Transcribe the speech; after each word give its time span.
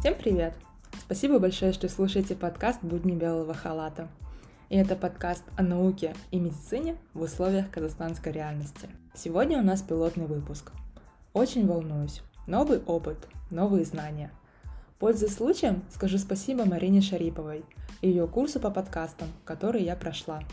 Всем 0.00 0.14
привет! 0.14 0.54
Спасибо 0.96 1.40
большое, 1.40 1.72
что 1.72 1.88
слушаете 1.88 2.36
подкаст 2.36 2.78
«Будни 2.82 3.16
белого 3.16 3.52
халата». 3.52 4.06
И 4.68 4.76
это 4.76 4.94
подкаст 4.94 5.42
о 5.56 5.62
науке 5.62 6.14
и 6.30 6.38
медицине 6.38 6.96
в 7.14 7.22
условиях 7.22 7.68
казахстанской 7.68 8.30
реальности. 8.30 8.88
Сегодня 9.12 9.58
у 9.58 9.62
нас 9.62 9.82
пилотный 9.82 10.26
выпуск. 10.26 10.70
Очень 11.32 11.66
волнуюсь. 11.66 12.22
Новый 12.46 12.78
опыт, 12.78 13.16
новые 13.50 13.84
знания. 13.84 14.30
Пользуясь 15.00 15.34
случаем, 15.34 15.82
скажу 15.92 16.18
спасибо 16.18 16.64
Марине 16.64 17.00
Шариповой 17.00 17.64
и 18.00 18.08
ее 18.08 18.28
курсу 18.28 18.60
по 18.60 18.70
подкастам, 18.70 19.26
который 19.44 19.82
я 19.82 19.96
прошла. 19.96 20.44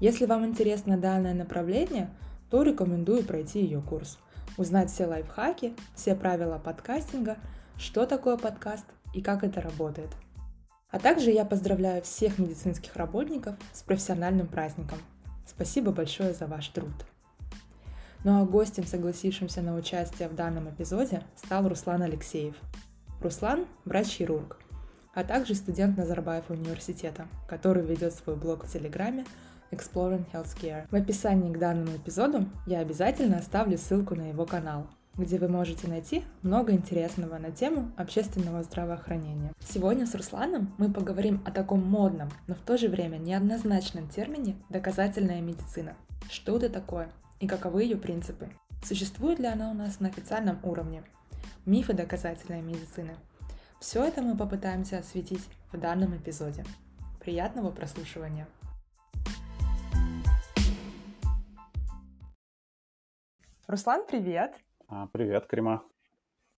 Если 0.00 0.26
вам 0.26 0.44
интересно 0.44 0.98
данное 0.98 1.32
направление, 1.32 2.10
то 2.50 2.64
рекомендую 2.64 3.22
пройти 3.22 3.60
ее 3.60 3.80
курс, 3.80 4.18
узнать 4.56 4.90
все 4.90 5.06
лайфхаки, 5.06 5.74
все 5.94 6.16
правила 6.16 6.58
подкастинга, 6.58 7.36
что 7.78 8.06
такое 8.06 8.36
подкаст 8.36 8.86
и 9.12 9.22
как 9.22 9.44
это 9.44 9.60
работает. 9.60 10.10
А 10.90 10.98
также 10.98 11.30
я 11.30 11.44
поздравляю 11.44 12.02
всех 12.02 12.38
медицинских 12.38 12.94
работников 12.96 13.56
с 13.72 13.82
профессиональным 13.82 14.46
праздником. 14.46 14.98
Спасибо 15.46 15.90
большое 15.90 16.34
за 16.34 16.46
ваш 16.46 16.68
труд. 16.68 16.94
Ну 18.22 18.40
а 18.40 18.44
гостем, 18.46 18.84
согласившимся 18.86 19.60
на 19.60 19.74
участие 19.74 20.28
в 20.28 20.34
данном 20.34 20.70
эпизоде, 20.70 21.22
стал 21.36 21.68
Руслан 21.68 22.02
Алексеев. 22.02 22.54
Руслан– 23.20 23.66
врач-хирург, 23.84 24.58
а 25.14 25.24
также 25.24 25.54
студент 25.54 25.96
Назарбаев 25.96 26.48
университета, 26.48 27.26
который 27.48 27.84
ведет 27.84 28.14
свой 28.14 28.36
блог 28.36 28.64
в 28.64 28.72
Телеграме 28.72 29.24
Exploring 29.70 30.24
Healthcare. 30.32 30.86
В 30.90 30.94
описании 30.94 31.52
к 31.52 31.58
данному 31.58 31.96
эпизоду 31.96 32.46
я 32.66 32.80
обязательно 32.80 33.38
оставлю 33.38 33.78
ссылку 33.78 34.14
на 34.14 34.28
его 34.28 34.46
канал, 34.46 34.86
где 35.16 35.38
вы 35.38 35.48
можете 35.48 35.88
найти 35.88 36.24
много 36.42 36.72
интересного 36.72 37.38
на 37.38 37.50
тему 37.50 37.92
общественного 37.96 38.62
здравоохранения. 38.62 39.52
Сегодня 39.60 40.06
с 40.06 40.14
Русланом 40.14 40.74
мы 40.78 40.92
поговорим 40.92 41.42
о 41.44 41.50
таком 41.50 41.84
модном, 41.84 42.30
но 42.46 42.54
в 42.54 42.60
то 42.60 42.76
же 42.76 42.88
время 42.88 43.18
неоднозначном 43.18 44.08
термине 44.08 44.56
«доказательная 44.70 45.40
медицина». 45.40 45.96
Что 46.28 46.56
это 46.56 46.68
такое 46.68 47.10
и 47.40 47.46
каковы 47.46 47.84
ее 47.84 47.96
принципы? 47.96 48.48
Существует 48.84 49.38
ли 49.38 49.46
она 49.46 49.70
у 49.70 49.74
нас 49.74 50.00
на 50.00 50.08
официальном 50.08 50.58
уровне? 50.62 51.02
Мифы 51.64 51.92
доказательной 51.92 52.60
медицины. 52.60 53.16
Все 53.80 54.04
это 54.04 54.22
мы 54.22 54.36
попытаемся 54.36 54.98
осветить 54.98 55.44
в 55.72 55.78
данном 55.78 56.16
эпизоде. 56.16 56.64
Приятного 57.20 57.70
прослушивания! 57.70 58.46
Руслан, 63.66 64.06
привет! 64.06 64.54
А, 64.96 65.08
привет, 65.08 65.48
Крима. 65.48 65.82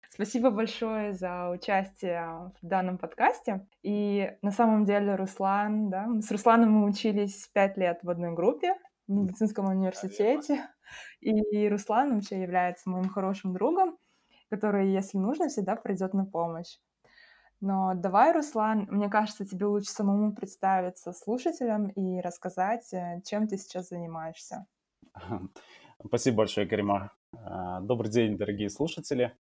Спасибо 0.09 0.49
большое 0.49 1.13
за 1.13 1.49
участие 1.51 2.51
в 2.61 2.67
данном 2.67 2.97
подкасте. 2.97 3.65
И 3.81 4.29
на 4.41 4.51
самом 4.51 4.83
деле 4.83 5.15
Руслан, 5.15 5.89
да, 5.89 6.09
с 6.19 6.29
Русланом 6.31 6.71
мы 6.71 6.89
учились 6.89 7.47
пять 7.53 7.77
лет 7.77 7.99
в 8.03 8.09
одной 8.09 8.33
группе 8.33 8.73
в 9.07 9.13
медицинском 9.13 9.67
университете. 9.67 10.67
И 11.21 11.69
Руслан 11.69 12.13
вообще 12.13 12.41
является 12.41 12.89
моим 12.89 13.07
хорошим 13.07 13.53
другом, 13.53 13.97
который, 14.49 14.91
если 14.91 15.17
нужно, 15.17 15.47
всегда 15.47 15.77
придет 15.77 16.13
на 16.13 16.25
помощь. 16.25 16.77
Но 17.61 17.93
давай, 17.95 18.33
Руслан, 18.33 18.85
мне 18.91 19.09
кажется, 19.09 19.45
тебе 19.45 19.65
лучше 19.65 19.91
самому 19.91 20.35
представиться 20.35 21.13
слушателям 21.13 21.87
и 21.87 22.19
рассказать, 22.19 22.93
э, 22.93 23.21
чем 23.23 23.47
ты 23.47 23.57
сейчас 23.57 23.87
занимаешься. 23.87 24.65
Спасибо 26.05 26.39
большое, 26.39 26.67
Карима. 26.67 27.14
А, 27.43 27.79
добрый 27.81 28.11
день, 28.11 28.37
дорогие 28.37 28.69
слушатели. 28.69 29.35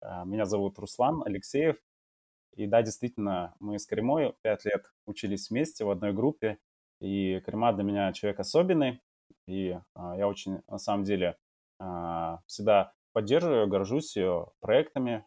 А, 0.00 0.24
меня 0.24 0.44
зовут 0.44 0.78
Руслан 0.78 1.22
Алексеев. 1.24 1.76
И 2.54 2.66
да, 2.66 2.82
действительно, 2.82 3.54
мы 3.58 3.78
с 3.78 3.86
Каримой 3.86 4.34
пять 4.42 4.64
лет 4.64 4.92
учились 5.06 5.50
вместе 5.50 5.84
в 5.84 5.90
одной 5.90 6.12
группе. 6.12 6.58
И 7.00 7.40
Карима 7.40 7.72
для 7.72 7.84
меня 7.84 8.12
человек 8.12 8.40
особенный. 8.40 9.00
И 9.46 9.78
а, 9.94 10.16
я 10.16 10.28
очень, 10.28 10.62
на 10.68 10.78
самом 10.78 11.04
деле, 11.04 11.36
всегда 12.46 12.92
поддерживаю, 13.12 13.66
горжусь 13.66 14.16
ее 14.16 14.52
проектами, 14.60 15.26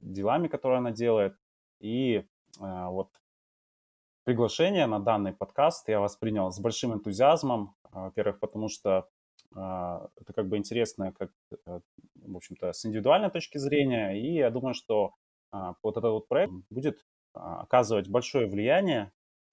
делами, 0.00 0.46
которые 0.46 0.78
она 0.78 0.92
делает. 0.92 1.36
И 1.80 2.24
вот 2.60 3.10
приглашение 4.22 4.86
на 4.86 5.00
данный 5.00 5.32
подкаст 5.32 5.88
я 5.88 5.98
воспринял 5.98 6.52
с 6.52 6.60
большим 6.60 6.94
энтузиазмом. 6.94 7.74
Во-первых, 7.90 8.38
потому 8.38 8.68
что 8.68 9.08
это 9.52 10.32
как 10.34 10.48
бы 10.48 10.56
интересно, 10.56 11.12
как, 11.12 11.30
э, 11.66 11.80
в 12.14 12.36
общем-то, 12.36 12.72
с 12.72 12.84
индивидуальной 12.84 13.30
точки 13.30 13.58
зрения. 13.58 14.12
И 14.20 14.34
я 14.34 14.50
думаю, 14.50 14.74
что 14.74 15.14
а, 15.50 15.74
вот 15.82 15.96
этот 15.96 16.10
вот 16.10 16.28
проект 16.28 16.52
будет 16.70 17.04
а, 17.34 17.62
оказывать 17.62 18.08
большое 18.08 18.46
влияние, 18.46 19.12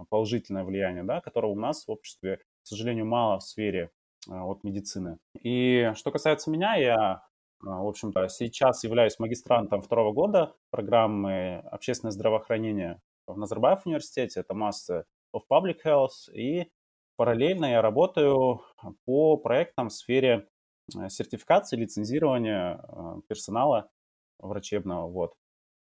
положительное 0.09 0.63
влияние, 0.63 1.03
да, 1.03 1.21
которого 1.21 1.51
у 1.51 1.59
нас 1.59 1.87
в 1.87 1.91
обществе, 1.91 2.37
к 2.37 2.67
сожалению, 2.67 3.05
мало 3.05 3.39
в 3.39 3.43
сфере 3.43 3.91
от 4.27 4.63
медицины. 4.63 5.19
И 5.39 5.91
что 5.95 6.11
касается 6.11 6.49
меня, 6.49 6.75
я, 6.75 7.21
в 7.61 7.87
общем-то, 7.87 8.27
сейчас 8.27 8.83
являюсь 8.83 9.19
магистрантом 9.19 9.81
второго 9.81 10.11
года 10.11 10.53
программы 10.71 11.59
общественное 11.71 12.11
здравоохранение 12.11 12.99
в 13.27 13.37
Назарбаев 13.37 13.85
университете, 13.85 14.39
это 14.41 14.53
Master 14.53 15.03
of 15.33 15.43
Public 15.49 15.77
Health, 15.85 16.31
и 16.33 16.71
Параллельно 17.17 17.65
я 17.65 17.81
работаю 17.81 18.61
по 19.05 19.37
проектам 19.37 19.87
в 19.89 19.93
сфере 19.93 20.47
э, 20.95 21.09
сертификации, 21.09 21.77
лицензирования 21.77 22.77
э, 22.77 23.21
персонала 23.27 23.89
врачебного. 24.39 25.09
Вот. 25.09 25.33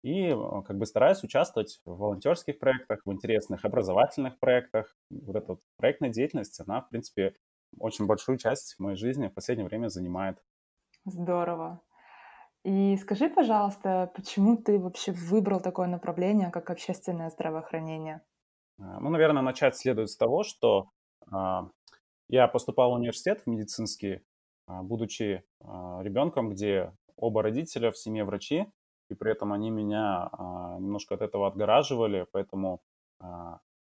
И 0.02 0.30
э, 0.30 0.36
как 0.66 0.78
бы 0.78 0.86
стараюсь 0.86 1.24
участвовать 1.24 1.82
в 1.84 1.98
волонтерских 1.98 2.58
проектах, 2.58 3.02
в 3.06 3.12
интересных 3.12 3.66
образовательных 3.66 4.40
проектах. 4.40 4.96
Вот 5.10 5.36
эта 5.36 5.48
вот 5.54 5.60
проектная 5.78 6.10
деятельность, 6.10 6.60
она, 6.62 6.82
в 6.82 6.90
принципе, 6.90 7.36
очень 7.78 8.06
большую 8.06 8.38
часть 8.38 8.80
моей 8.80 8.96
жизни 8.96 9.28
в 9.28 9.34
последнее 9.34 9.68
время 9.68 9.90
занимает. 9.90 10.42
Здорово. 11.06 11.82
И 12.64 12.96
скажи, 12.98 13.30
пожалуйста, 13.30 14.12
почему 14.16 14.58
ты 14.58 14.80
вообще 14.80 15.12
выбрал 15.12 15.60
такое 15.60 15.88
направление, 15.88 16.50
как 16.50 16.70
общественное 16.70 17.30
здравоохранение? 17.30 18.22
Ну, 18.78 19.10
наверное, 19.10 19.42
начать 19.42 19.78
следует 19.78 20.10
с 20.10 20.18
того, 20.18 20.44
что 20.44 20.90
я 22.30 22.48
поступал 22.48 22.92
в 22.92 22.96
университет 22.96 23.42
в 23.42 23.48
медицинский, 23.48 24.22
а, 24.68 24.84
будучи 24.84 25.44
а, 25.62 26.02
ребенком, 26.04 26.52
где 26.52 26.94
оба 27.18 27.42
родителя 27.42 27.92
в 27.92 27.98
семье 27.98 28.24
врачи, 28.24 28.68
и 29.10 29.16
при 29.16 29.32
этом 29.32 29.52
они 29.52 29.72
меня 29.72 30.30
немножко 30.80 31.16
от 31.16 31.22
этого 31.22 31.48
отгораживали, 31.48 32.28
поэтому 32.32 32.80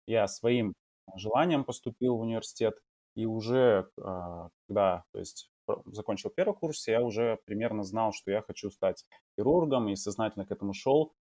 я 0.05 0.27
своим 0.27 0.73
желанием 1.15 1.63
поступил 1.63 2.17
в 2.17 2.19
университет, 2.19 2.75
и 3.15 3.25
уже 3.25 3.89
когда, 3.95 5.05
то 5.13 5.19
есть 5.19 5.49
закончил 5.85 6.29
первый 6.29 6.55
курс, 6.55 6.89
я 6.89 7.01
уже 7.01 7.39
примерно 7.45 7.83
знал, 7.83 8.11
что 8.11 8.31
я 8.31 8.41
хочу 8.41 8.69
стать 8.69 9.05
хирургом 9.35 9.87
и 9.87 9.95
сознательно 9.95 10.45
к 10.45 10.51
этому 10.51 10.73
шел. 10.73 11.13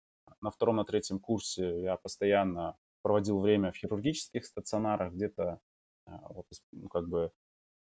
На 0.40 0.50
втором, 0.50 0.76
на 0.76 0.84
третьем 0.86 1.20
курсе 1.20 1.82
я 1.82 1.96
постоянно 1.96 2.78
проводил 3.02 3.38
время 3.38 3.70
в 3.70 3.76
хирургических 3.76 4.46
стационарах, 4.46 5.12
где-то 5.12 5.44
а, 5.44 5.58
вот, 6.06 6.46
ну, 6.72 6.88
как 6.88 7.08
бы, 7.08 7.32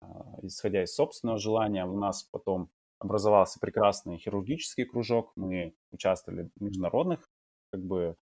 а, 0.00 0.38
исходя 0.42 0.82
из 0.82 0.94
собственного 0.94 1.38
желания, 1.38 1.84
у 1.84 1.96
нас 1.96 2.24
потом 2.24 2.70
образовался 2.98 3.58
прекрасный 3.60 4.18
хирургический 4.18 4.84
кружок. 4.84 5.32
Мы 5.36 5.74
участвовали 5.90 6.50
в 6.56 6.62
международных 6.62 7.28
как 7.70 7.82
бы, 7.82 8.16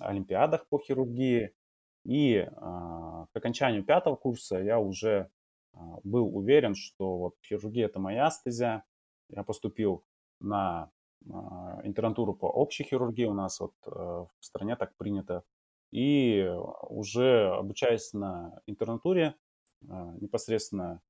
олимпиадах 0.00 0.66
по 0.68 0.78
хирургии. 0.78 1.54
И 2.04 2.38
а, 2.56 3.26
к 3.32 3.36
окончанию 3.36 3.84
пятого 3.84 4.16
курса 4.16 4.58
я 4.58 4.80
уже 4.80 5.30
а, 5.74 5.98
был 6.02 6.34
уверен, 6.34 6.74
что 6.74 7.18
вот 7.18 7.34
хирургия– 7.44 7.86
это 7.86 8.00
моя 8.00 8.30
стезя. 8.30 8.84
Я 9.28 9.44
поступил 9.44 10.04
на 10.40 10.90
а, 11.30 11.80
интернатуру 11.84 12.34
по 12.34 12.46
общей 12.46 12.84
хирургии. 12.84 13.24
У 13.24 13.34
нас 13.34 13.60
вот 13.60 13.74
а, 13.86 14.24
в 14.24 14.30
стране 14.40 14.76
так 14.76 14.96
принято. 14.96 15.44
И 15.92 16.48
уже 16.88 17.50
обучаясь 17.54 18.12
на 18.14 18.60
интернатуре, 18.66 19.36
а, 19.88 20.14
непосредственно 20.20 21.02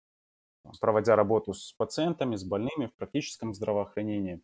проводя 0.80 1.16
работу 1.16 1.54
с 1.54 1.72
пациентами, 1.72 2.36
с 2.36 2.44
больными 2.44 2.86
в 2.86 2.94
практическом 2.94 3.54
здравоохранении, 3.54 4.42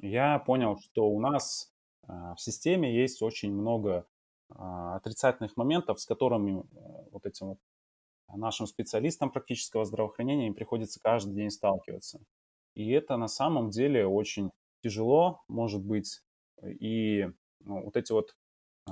я 0.00 0.38
понял, 0.38 0.78
что 0.78 1.08
у 1.08 1.20
нас 1.20 1.72
а, 2.06 2.34
в 2.34 2.40
системе 2.40 2.94
есть 2.94 3.22
очень 3.22 3.52
много 3.52 4.06
а, 4.50 4.96
отрицательных 4.96 5.56
моментов, 5.56 6.00
с 6.00 6.06
которыми 6.06 6.60
э, 6.60 6.64
вот 7.10 7.26
этим 7.26 7.48
вот 7.48 7.58
нашим 8.34 8.66
специалистам 8.66 9.30
практического 9.30 9.84
здравоохранения 9.84 10.48
им 10.48 10.54
приходится 10.54 11.00
каждый 11.00 11.34
день 11.34 11.50
сталкиваться. 11.50 12.20
И 12.74 12.90
это 12.90 13.16
на 13.16 13.28
самом 13.28 13.70
деле 13.70 14.06
очень 14.06 14.50
тяжело, 14.82 15.42
может 15.48 15.82
быть, 15.82 16.22
и 16.62 17.28
ну, 17.60 17.84
вот 17.84 17.96
эти 17.96 18.12
вот 18.12 18.36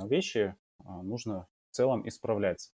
вещи 0.04 0.54
нужно 0.84 1.46
в 1.70 1.76
целом 1.76 2.06
исправлять. 2.08 2.70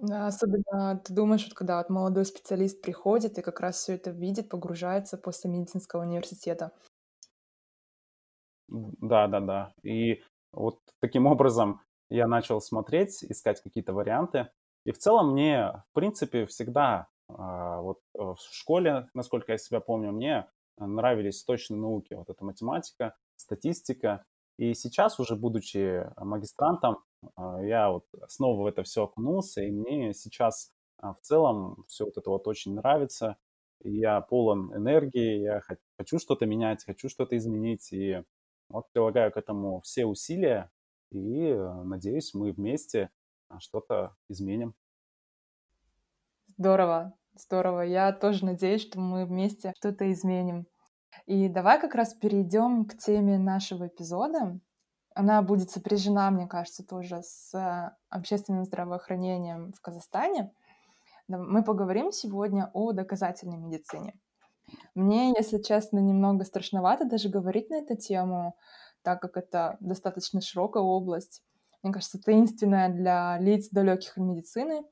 Да, 0.00 0.26
особенно 0.26 1.00
ты 1.04 1.12
думаешь, 1.12 1.44
вот 1.44 1.54
когда 1.54 1.78
вот 1.78 1.90
молодой 1.90 2.24
специалист 2.24 2.80
приходит 2.80 3.38
и 3.38 3.42
как 3.42 3.60
раз 3.60 3.76
все 3.76 3.94
это 3.94 4.10
видит, 4.10 4.48
погружается 4.48 5.18
после 5.18 5.50
медицинского 5.50 6.02
университета. 6.02 6.72
Да-да-да. 8.68 9.74
И 9.82 10.22
вот 10.52 10.80
таким 11.00 11.26
образом 11.26 11.82
я 12.08 12.26
начал 12.26 12.60
смотреть, 12.60 13.22
искать 13.22 13.60
какие-то 13.60 13.92
варианты. 13.92 14.50
И 14.84 14.92
в 14.92 14.98
целом 14.98 15.32
мне, 15.32 15.84
в 15.90 15.94
принципе, 15.94 16.46
всегда 16.46 17.08
а, 17.28 17.80
вот 17.80 18.00
э, 18.14 18.22
в 18.22 18.38
школе, 18.50 19.08
насколько 19.14 19.52
я 19.52 19.58
себя 19.58 19.80
помню, 19.80 20.12
мне 20.12 20.46
нравились 20.78 21.44
точные 21.44 21.80
науки. 21.80 22.14
Вот 22.14 22.30
эта 22.30 22.44
математика, 22.44 23.14
статистика. 23.36 24.24
И 24.62 24.74
сейчас 24.74 25.18
уже, 25.18 25.34
будучи 25.34 26.08
магистрантом, 26.16 26.98
а, 27.34 27.60
я 27.64 27.90
вот 27.90 28.06
снова 28.28 28.62
в 28.62 28.66
это 28.66 28.84
все 28.84 29.02
окунулся, 29.02 29.60
и 29.60 29.72
мне 29.72 30.14
сейчас 30.14 30.70
а, 30.98 31.14
в 31.14 31.20
целом 31.20 31.84
все 31.88 32.04
вот 32.04 32.16
это 32.16 32.30
вот 32.30 32.46
очень 32.46 32.76
нравится. 32.76 33.38
Я 33.82 34.20
полон 34.20 34.72
энергии, 34.72 35.40
я 35.40 35.62
хочу 35.98 36.20
что-то 36.20 36.46
менять, 36.46 36.84
хочу 36.84 37.08
что-то 37.08 37.36
изменить, 37.36 37.92
и 37.92 38.22
вот 38.68 38.86
прилагаю 38.92 39.32
к 39.32 39.36
этому 39.36 39.80
все 39.80 40.06
усилия, 40.06 40.70
и 41.10 41.40
э, 41.46 41.82
надеюсь, 41.82 42.32
мы 42.32 42.52
вместе 42.52 43.10
а, 43.48 43.58
что-то 43.58 44.14
изменим. 44.28 44.76
Здорово, 46.56 47.14
здорово. 47.34 47.80
Я 47.80 48.12
тоже 48.12 48.44
надеюсь, 48.44 48.82
что 48.82 49.00
мы 49.00 49.26
вместе 49.26 49.72
что-то 49.76 50.08
изменим. 50.12 50.68
И 51.26 51.48
давай 51.48 51.80
как 51.80 51.94
раз 51.94 52.14
перейдем 52.14 52.84
к 52.84 52.96
теме 52.96 53.38
нашего 53.38 53.88
эпизода. 53.88 54.58
Она 55.14 55.42
будет 55.42 55.70
сопряжена, 55.70 56.30
мне 56.30 56.46
кажется, 56.46 56.84
тоже 56.84 57.22
с 57.22 57.54
э, 57.54 57.90
общественным 58.08 58.64
здравоохранением 58.64 59.72
в 59.72 59.80
Казахстане. 59.80 60.52
Мы 61.28 61.62
поговорим 61.62 62.12
сегодня 62.12 62.70
о 62.72 62.92
доказательной 62.92 63.58
медицине. 63.58 64.14
Мне, 64.94 65.34
если 65.36 65.58
честно, 65.58 65.98
немного 65.98 66.44
страшновато 66.44 67.04
даже 67.04 67.28
говорить 67.28 67.70
на 67.70 67.76
эту 67.76 67.96
тему, 67.96 68.56
так 69.02 69.20
как 69.20 69.36
это 69.36 69.76
достаточно 69.80 70.40
широкая 70.40 70.82
область. 70.82 71.42
Мне 71.82 71.92
кажется, 71.92 72.20
таинственная 72.20 72.88
для 72.88 73.38
лиц, 73.38 73.68
далеких 73.70 74.16
от 74.16 74.24
медицины. 74.24 74.84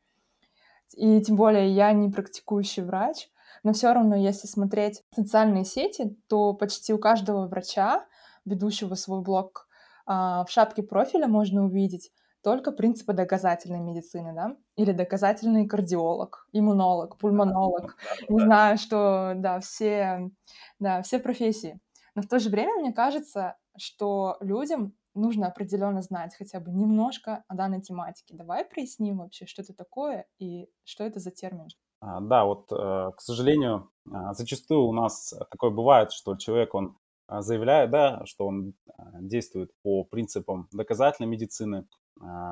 И 0.95 1.21
тем 1.23 1.37
более 1.37 1.73
я 1.73 1.93
не 1.93 2.11
практикующий 2.11 2.83
врач, 2.83 3.31
но 3.63 3.73
все 3.73 3.93
равно, 3.93 4.17
если 4.17 4.47
смотреть 4.47 5.03
социальные 5.15 5.65
сети, 5.65 6.17
то 6.29 6.55
почти 6.55 6.93
у 6.93 6.99
каждого 6.99 7.47
врача, 7.47 8.07
ведущего 8.45 8.95
свой 8.95 9.23
блог, 9.23 9.69
а, 10.07 10.45
в 10.45 10.51
шапке 10.51 10.83
профиля 10.83 11.29
можно 11.29 11.65
увидеть 11.65 12.11
только 12.43 12.73
принципы 12.73 13.13
доказательной 13.13 13.81
медицины, 13.81 14.33
да, 14.35 14.57
или 14.77 14.93
доказательный 14.93 15.67
кардиолог, 15.67 16.49
иммунолог, 16.53 17.19
пульмонолог, 17.19 17.97
не 18.29 18.41
знаю, 18.41 18.79
что, 18.79 19.35
да, 19.37 19.61
все, 19.61 20.31
да, 20.79 21.03
все 21.03 21.19
профессии. 21.19 21.79
Но 22.15 22.23
в 22.23 22.29
то 22.29 22.39
же 22.39 22.51
время 22.51 22.81
мне 22.81 22.93
кажется, 22.93 23.57
что 23.77 24.37
людям 24.41 24.95
нужно 25.15 25.49
определенно 25.49 26.03
знать 26.03 26.35
хотя 26.37 26.61
бы 26.61 26.71
немножко 26.71 27.45
о 27.49 27.55
данной 27.55 27.81
тематике. 27.81 28.35
Давай 28.35 28.65
проясним 28.65 29.19
вообще, 29.19 29.47
что 29.47 29.63
это 29.63 29.75
такое 29.75 30.27
и 30.39 30.69
что 30.85 31.05
это 31.05 31.21
за 31.21 31.31
термин. 31.31 31.69
А, 32.01 32.21
да, 32.21 32.45
вот, 32.45 32.73
э, 32.73 33.13
к 33.17 33.21
сожалению, 33.21 33.91
а, 34.11 34.33
зачастую 34.33 34.85
у 34.87 34.93
нас 34.93 35.35
такое 35.51 35.71
бывает, 35.71 36.13
что 36.13 36.37
человек, 36.37 36.75
он 36.75 36.97
а, 37.27 37.43
заявляет, 37.43 37.91
да, 37.91 38.25
что 38.25 38.47
он 38.47 38.75
действует 39.21 39.71
по 39.83 40.05
принципам 40.05 40.69
доказательной 40.73 41.29
медицины, 41.29 41.87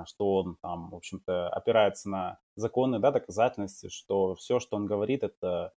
что 0.07 0.37
он 0.37 0.57
там, 0.63 0.91
в 0.91 0.95
общем-то, 0.95 1.49
опирается 1.51 2.09
на 2.09 2.39
законы, 2.57 3.01
да, 3.01 3.11
доказательности, 3.11 3.89
что 3.91 4.35
все, 4.35 4.61
что 4.61 4.77
он 4.77 4.87
говорит, 4.87 5.23
это 5.23 5.73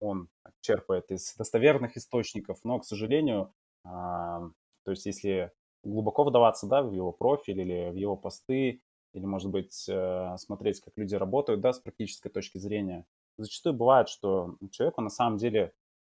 он 0.00 0.28
черпает 0.60 1.10
из 1.12 1.34
достоверных 1.36 1.96
источников, 1.96 2.58
но, 2.64 2.80
к 2.80 2.84
сожалению, 2.84 3.52
то 3.84 4.50
есть 4.86 5.06
если 5.06 5.52
глубоко 5.84 6.24
вдаваться, 6.24 6.66
да, 6.66 6.82
в 6.82 6.92
его 6.92 7.12
профиль 7.12 7.60
или 7.60 7.90
в 7.90 7.94
его 7.94 8.16
посты, 8.16 8.80
или, 9.12 9.24
может 9.24 9.50
быть, 9.50 9.86
э, 9.88 10.36
смотреть, 10.38 10.80
как 10.80 10.94
люди 10.96 11.14
работают, 11.14 11.60
да, 11.60 11.72
с 11.72 11.80
практической 11.80 12.30
точки 12.30 12.58
зрения, 12.58 13.06
зачастую 13.38 13.74
бывает, 13.74 14.08
что 14.08 14.56
человеку 14.70 15.00
на 15.00 15.10
самом 15.10 15.36
деле, 15.38 15.72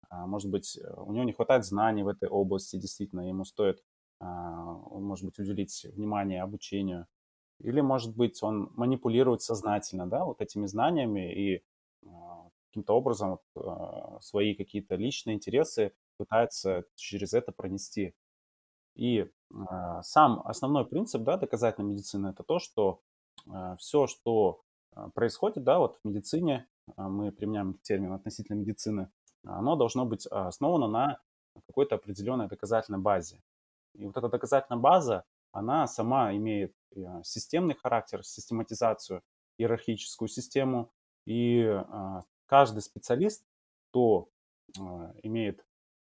а, 0.10 0.26
может 0.28 0.50
быть, 0.50 0.78
у 0.98 1.12
него 1.12 1.24
не 1.24 1.34
хватает 1.34 1.66
знаний 1.66 2.04
в 2.04 2.08
этой 2.08 2.30
области, 2.30 2.78
действительно, 2.78 3.28
ему 3.28 3.46
стоит, 3.46 3.84
а, 4.20 4.26
может 4.74 5.26
быть, 5.26 5.40
уделить 5.40 5.86
внимание 5.94 6.42
обучению, 6.44 7.08
или, 7.60 7.82
может 7.82 8.16
быть, 8.16 8.42
он 8.44 8.72
манипулирует 8.76 9.42
сознательно, 9.42 10.08
да, 10.08 10.26
вот 10.26 10.42
этими 10.42 10.66
знаниями 10.66 11.34
и 11.34 11.64
а, 12.06 12.50
каким-то 12.70 12.94
образом 12.94 13.40
свои 14.22 14.54
какие-то 14.54 14.96
личные 14.96 15.36
интересы 15.36 15.94
пытается 16.18 16.84
через 16.96 17.34
это 17.34 17.52
пронести. 17.52 18.14
И 18.96 19.20
э, 19.20 19.28
сам 20.02 20.42
основной 20.46 20.86
принцип 20.86 21.24
да, 21.24 21.38
доказательной 21.38 21.92
медицины 21.92 22.28
это 22.30 22.44
то, 22.44 22.60
что 22.60 23.02
э, 23.48 23.76
все, 23.80 24.06
что 24.08 24.62
происходит 25.14 25.64
да, 25.64 25.80
вот 25.80 25.98
в 25.98 26.08
медицине, 26.08 26.68
мы 26.98 27.32
применяем 27.32 27.76
термин 27.82 28.14
относительно 28.14 28.58
медицины, 28.58 29.10
оно 29.46 29.76
должно 29.76 30.06
быть 30.06 30.26
основано 30.28 30.88
на 30.88 31.20
какой-то 31.68 31.96
определенной 31.96 32.48
доказательной 32.48 33.00
базе. 33.00 33.42
И 33.94 34.06
вот 34.06 34.18
эта 34.18 34.30
доказательная 34.30 34.80
база, 34.80 35.26
она 35.52 35.88
сама 35.88 36.36
имеет 36.36 36.74
системный 37.24 37.76
характер, 37.76 38.24
систематизацию, 38.24 39.22
иерархическую 39.58 40.28
систему. 40.28 40.92
И 41.26 41.82
каждый 42.48 42.82
специалист, 42.82 43.46
кто 43.90 44.30
имеет 45.24 45.66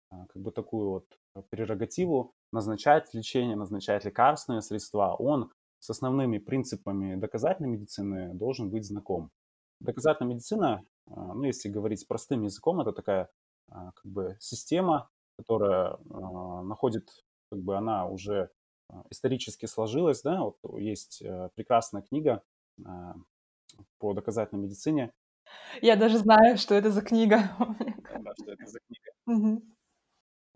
как 0.09 0.41
бы 0.41 0.51
такую 0.51 0.89
вот 0.89 1.18
прерогативу 1.49 2.33
назначать 2.51 3.13
лечение, 3.13 3.55
назначать 3.55 4.05
лекарственные 4.05 4.61
средства, 4.61 5.15
он 5.15 5.51
с 5.79 5.89
основными 5.89 6.37
принципами 6.37 7.15
доказательной 7.15 7.69
медицины 7.69 8.33
должен 8.33 8.69
быть 8.69 8.85
знаком. 8.85 9.31
Доказательная 9.79 10.33
медицина, 10.33 10.83
а, 11.07 11.33
ну, 11.33 11.43
если 11.43 11.69
говорить 11.69 12.07
простым 12.07 12.43
языком, 12.43 12.81
это 12.81 12.91
такая 12.91 13.29
а, 13.69 13.91
как 13.93 14.05
бы 14.05 14.37
система, 14.39 15.09
которая 15.37 15.97
а, 16.09 16.63
находит, 16.63 17.09
как 17.49 17.61
бы 17.61 17.77
она 17.77 18.05
уже 18.07 18.49
исторически 19.11 19.67
сложилась, 19.67 20.23
да, 20.23 20.41
вот 20.41 20.57
есть 20.79 21.21
э, 21.21 21.49
прекрасная 21.53 22.01
книга 22.01 22.41
по 23.99 24.13
доказательной 24.15 24.63
медицине. 24.63 25.13
Я 25.79 25.95
даже 25.95 26.17
знаю, 26.17 26.57
что 26.57 26.73
это 26.73 26.89
за 26.89 27.03
книга. 27.03 27.51
Да, 27.59 28.33
что 28.41 28.51
это 28.51 28.65
за 28.65 28.79
книга. 28.79 29.61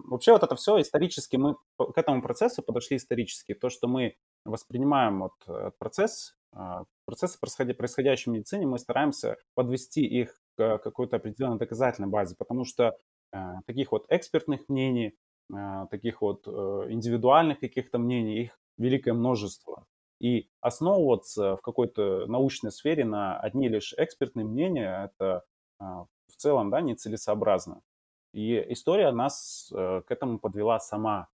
Вообще 0.04 0.34
вот 0.34 0.44
это 0.44 0.56
все 0.56 0.82
исторически, 0.82 1.38
мы 1.38 1.56
к 1.78 1.98
этому 1.98 2.22
процессу 2.22 2.62
подошли 2.62 2.98
исторически. 2.98 3.54
То, 3.54 3.70
что 3.70 3.88
мы 3.88 4.16
воспринимаем 4.46 5.22
вот 5.22 5.34
э, 5.48 5.72
процесс, 5.78 6.36
а, 6.52 6.84
процессы, 7.06 7.40
происходящие 7.40 8.32
в 8.32 8.36
медицине, 8.36 8.68
мы 8.68 8.80
стараемся 8.80 9.38
подвести 9.56 10.06
их 10.06 10.36
к 10.58 10.80
какой-то 10.80 11.18
определенной 11.18 11.58
доказательной 11.58 12.10
базе, 12.10 12.36
потому 12.38 12.66
что 12.66 12.98
э, 13.32 13.38
таких 13.66 13.92
вот 13.92 14.06
экспертных 14.10 14.68
мнений, 14.68 15.16
э, 15.54 15.86
таких 15.90 16.22
вот 16.22 16.48
индивидуальных 16.48 17.60
каких-то 17.60 17.98
мнений, 17.98 18.44
их 18.44 18.60
великое 18.78 19.14
множество. 19.14 19.86
И 20.20 20.50
основываться 20.62 21.58
в 21.58 21.62
какой-то 21.62 22.26
научной 22.28 22.72
сфере 22.72 23.06
на 23.06 23.38
одни 23.40 23.68
лишь 23.68 23.94
экспертные 23.98 24.46
мнения, 24.46 25.12
это 25.12 25.44
в 25.80 26.36
целом 26.38 26.70
да, 26.70 26.80
нецелесообразно. 26.80 27.82
И 28.34 28.66
история 28.74 29.12
нас 29.12 29.72
э, 29.72 30.02
к 30.06 30.12
этому 30.12 30.40
подвела 30.40 30.80
сама. 30.80 31.30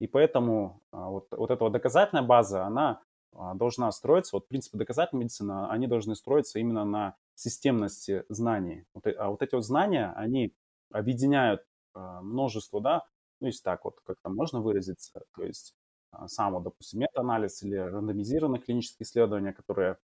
И 0.00 0.06
поэтому 0.06 0.82
а, 0.92 1.10
вот, 1.10 1.28
вот 1.30 1.50
эта 1.50 1.62
вот 1.62 1.72
доказательная 1.72 2.24
база, 2.24 2.64
она 2.64 3.02
а, 3.34 3.54
должна 3.54 3.92
строиться, 3.92 4.34
вот 4.34 4.48
принципы 4.48 4.78
доказательной 4.78 5.24
медицины, 5.24 5.66
они 5.68 5.86
должны 5.86 6.16
строиться 6.16 6.58
именно 6.58 6.84
на 6.84 7.16
системности 7.34 8.24
знаний. 8.28 8.86
Вот, 8.94 9.06
а 9.06 9.28
вот 9.30 9.42
эти 9.42 9.54
вот 9.54 9.64
знания, 9.64 10.12
они 10.16 10.54
объединяют 10.90 11.64
а, 11.94 12.22
множество, 12.22 12.80
да, 12.80 13.06
ну, 13.40 13.46
если 13.48 13.62
так 13.62 13.84
вот 13.84 14.00
как-то 14.04 14.30
можно 14.30 14.60
выразиться, 14.60 15.22
то 15.36 15.44
есть 15.44 15.74
сам, 16.26 16.54
вот, 16.54 16.64
допустим, 16.64 17.00
метаанализ 17.00 17.62
или 17.62 17.76
рандомизированные 17.76 18.60
клинические 18.60 19.04
исследования, 19.04 19.52
которые 19.52 19.98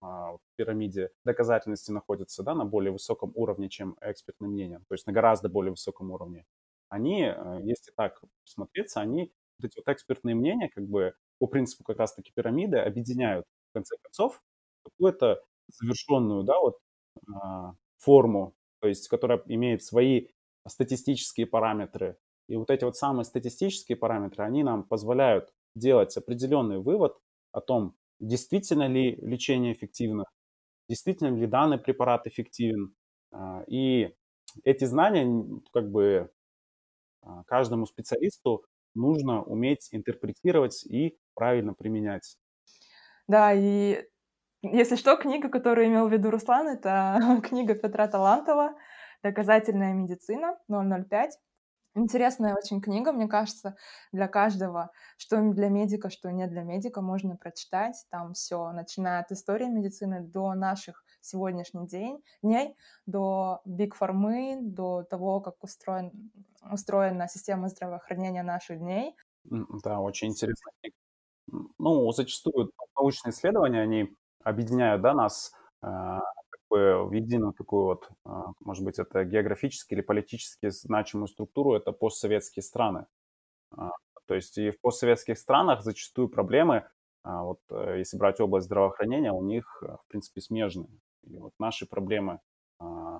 в 0.00 0.40
пирамиде 0.56 1.10
доказательности 1.24 1.90
находятся 1.90 2.42
да, 2.42 2.54
на 2.54 2.64
более 2.64 2.92
высоком 2.92 3.32
уровне, 3.34 3.68
чем 3.68 3.96
экспертное 4.00 4.48
мнение, 4.48 4.78
то 4.88 4.94
есть 4.94 5.06
на 5.06 5.12
гораздо 5.12 5.48
более 5.48 5.70
высоком 5.70 6.10
уровне, 6.10 6.44
они, 6.88 7.22
э, 7.22 7.60
если 7.62 7.90
так 7.96 8.20
смотреться, 8.44 9.00
они, 9.00 9.32
вот 9.58 9.66
эти 9.68 9.78
вот 9.78 9.88
экспертные 9.92 10.34
мнения, 10.34 10.68
как 10.68 10.86
бы 10.86 11.14
по 11.38 11.46
принципу 11.46 11.84
как 11.84 11.98
раз-таки 11.98 12.32
пирамиды, 12.34 12.76
объединяют, 12.78 13.46
в 13.70 13.74
конце 13.74 13.96
концов, 14.02 14.42
какую-то 14.84 15.42
завершенную, 15.68 16.42
да, 16.44 16.60
вот 16.60 16.78
а, 17.34 17.74
форму, 17.98 18.54
то 18.80 18.88
есть 18.88 19.08
которая 19.08 19.42
имеет 19.46 19.82
свои 19.82 20.28
статистические 20.68 21.46
параметры. 21.46 22.18
И 22.48 22.56
вот 22.56 22.70
эти 22.70 22.84
вот 22.84 22.96
самые 22.96 23.24
статистические 23.24 23.96
параметры, 23.96 24.44
они 24.44 24.62
нам 24.62 24.84
позволяют 24.84 25.50
делать 25.74 26.16
определенный 26.16 26.78
вывод 26.78 27.16
о 27.52 27.60
том, 27.60 27.96
действительно 28.22 28.86
ли 28.86 29.16
лечение 29.16 29.72
эффективно, 29.72 30.24
действительно 30.88 31.36
ли 31.36 31.46
данный 31.46 31.78
препарат 31.78 32.26
эффективен. 32.26 32.94
А, 33.32 33.64
и 33.66 34.14
эти 34.64 34.84
знания 34.84 35.60
как 35.72 35.90
бы 35.90 36.30
а, 37.22 37.42
каждому 37.44 37.84
специалисту 37.86 38.64
нужно 38.94 39.42
уметь 39.42 39.88
интерпретировать 39.90 40.84
и 40.86 41.18
правильно 41.34 41.74
применять. 41.74 42.38
Да, 43.26 43.52
и 43.52 44.04
если 44.62 44.96
что, 44.96 45.16
книга, 45.16 45.48
которую 45.48 45.88
имел 45.88 46.08
в 46.08 46.12
виду 46.12 46.30
Руслан, 46.30 46.68
это 46.68 47.18
книга 47.48 47.74
Петра 47.74 48.06
Талантова 48.06 48.74
«Доказательная 49.22 49.94
медицина 49.94 50.58
005». 50.70 51.30
Интересная 51.94 52.54
очень 52.54 52.80
книга, 52.80 53.12
мне 53.12 53.28
кажется, 53.28 53.76
для 54.12 54.26
каждого, 54.26 54.92
что 55.18 55.42
для 55.52 55.68
медика, 55.68 56.08
что 56.08 56.30
не 56.32 56.46
для 56.46 56.62
медика, 56.62 57.02
можно 57.02 57.36
прочитать. 57.36 58.06
Там 58.08 58.32
все, 58.32 58.72
начиная 58.72 59.20
от 59.20 59.30
истории 59.30 59.66
медицины 59.66 60.20
до 60.22 60.54
наших 60.54 61.04
сегодняшних 61.20 61.86
день, 61.88 62.22
дней, 62.42 62.76
до 63.04 63.60
биг 63.66 63.94
фармы, 63.94 64.58
до 64.62 65.02
того, 65.02 65.40
как 65.40 65.62
устроен, 65.62 66.32
устроена 66.70 67.28
система 67.28 67.68
здравоохранения 67.68 68.42
наших 68.42 68.78
дней. 68.78 69.14
Да, 69.44 70.00
очень 70.00 70.28
интересная 70.28 70.72
книга. 70.80 70.96
Ну, 71.78 72.10
зачастую 72.12 72.72
научные 72.96 73.32
исследования, 73.32 73.82
они 73.82 74.16
объединяют 74.44 75.02
да, 75.02 75.14
нас 75.14 75.52
такое, 76.72 76.96
в 76.98 77.12
единую 77.12 77.52
такую 77.52 77.84
вот, 77.84 78.08
а, 78.24 78.52
может 78.60 78.84
быть, 78.84 78.98
это 78.98 79.24
географически 79.24 79.94
или 79.94 80.00
политически 80.00 80.70
значимую 80.70 81.28
структуру, 81.28 81.74
это 81.74 81.92
постсоветские 81.92 82.62
страны. 82.62 83.06
А, 83.76 83.90
то 84.26 84.34
есть 84.34 84.58
и 84.58 84.70
в 84.70 84.80
постсоветских 84.80 85.38
странах 85.38 85.82
зачастую 85.82 86.28
проблемы, 86.28 86.86
а, 87.24 87.44
вот 87.44 87.60
э, 87.70 87.96
если 87.98 88.18
брать 88.18 88.40
область 88.40 88.66
здравоохранения, 88.66 89.32
у 89.32 89.44
них, 89.44 89.82
э, 89.82 89.86
в 89.86 90.06
принципе, 90.08 90.40
смежные. 90.40 90.88
И 91.24 91.38
вот 91.38 91.52
наши 91.58 91.86
проблемы 91.86 92.40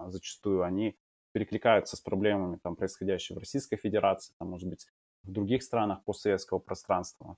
зачастую, 0.08 0.64
они 0.64 0.96
перекликаются 1.32 1.96
с 1.96 2.00
проблемами, 2.00 2.58
там, 2.62 2.74
происходящими 2.76 3.36
в 3.36 3.40
Российской 3.40 3.76
Федерации, 3.76 4.34
там, 4.38 4.48
может 4.48 4.68
быть, 4.68 4.88
в 5.22 5.30
других 5.30 5.62
странах 5.62 6.02
постсоветского 6.04 6.58
пространства. 6.58 7.36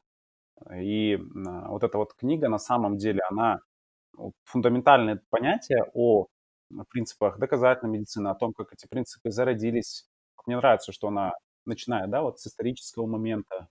И 0.75 1.19
вот 1.19 1.85
эта 1.85 1.99
вот 1.99 2.15
книга, 2.15 2.49
на 2.49 2.59
самом 2.59 2.97
деле, 2.97 3.21
она 3.31 3.61
фундаментальные 4.45 5.21
понятия 5.31 5.85
о 5.95 6.27
принципах 6.91 7.39
доказательной 7.39 7.93
медицины, 7.93 8.29
о 8.29 8.35
том, 8.35 8.53
как 8.53 8.73
эти 8.73 8.87
принципы 8.89 9.31
зародились. 9.31 10.07
Мне 10.47 10.57
нравится, 10.57 10.93
что 10.93 11.09
она 11.09 11.33
начинает, 11.65 12.11
да, 12.11 12.23
вот 12.23 12.39
с 12.41 12.47
исторического 12.47 13.07
момента. 13.07 13.69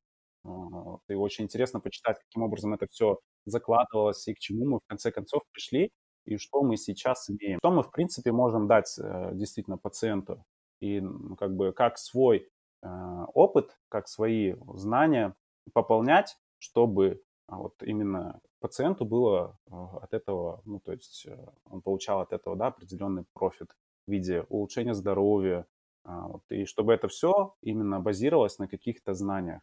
И 1.08 1.14
очень 1.14 1.46
интересно 1.46 1.80
почитать, 1.80 2.18
каким 2.20 2.44
образом 2.44 2.74
это 2.74 2.88
все 2.88 3.20
закладывалось 3.46 4.28
и 4.28 4.34
к 4.34 4.40
чему 4.40 4.66
мы 4.66 4.78
в 4.78 4.88
конце 4.88 5.12
концов 5.12 5.44
пришли 5.52 5.92
и 6.26 6.38
что 6.38 6.64
мы 6.64 6.78
сейчас 6.78 7.30
имеем. 7.30 7.60
Что 7.60 7.72
мы, 7.72 7.84
в 7.84 7.92
принципе, 7.92 8.32
можем 8.32 8.68
дать 8.68 8.98
э, 8.98 9.32
действительно 9.34 9.78
пациенту. 9.78 10.44
И 10.80 11.02
как 11.38 11.56
бы 11.56 11.74
как 11.74 11.98
свой 11.98 12.50
э, 12.82 12.88
опыт, 13.34 13.78
как 13.90 14.08
свои 14.08 14.56
знания 14.76 15.34
пополнять, 15.74 16.38
чтобы 16.60 17.22
а 17.48 17.58
вот 17.58 17.84
именно 17.84 18.42
пациенту 18.60 19.06
было 19.06 19.60
а, 19.70 19.98
от 20.00 20.14
этого, 20.14 20.62
ну, 20.66 20.80
то 20.80 20.92
есть 20.94 21.26
э, 21.28 21.38
он 21.66 21.82
получал 21.82 22.22
от 22.22 22.34
этого, 22.34 22.56
да, 22.56 22.68
определенный 22.68 23.26
профит 23.34 23.76
в 24.08 24.12
виде 24.12 24.46
улучшения 24.50 24.94
здоровья, 24.94 25.68
а, 26.06 26.28
вот, 26.28 26.44
и 26.50 26.66
чтобы 26.66 26.94
это 26.94 27.08
все 27.08 27.56
именно 27.62 28.00
базировалось 28.00 28.60
на 28.60 28.68
каких-то 28.68 29.14
знаниях. 29.14 29.62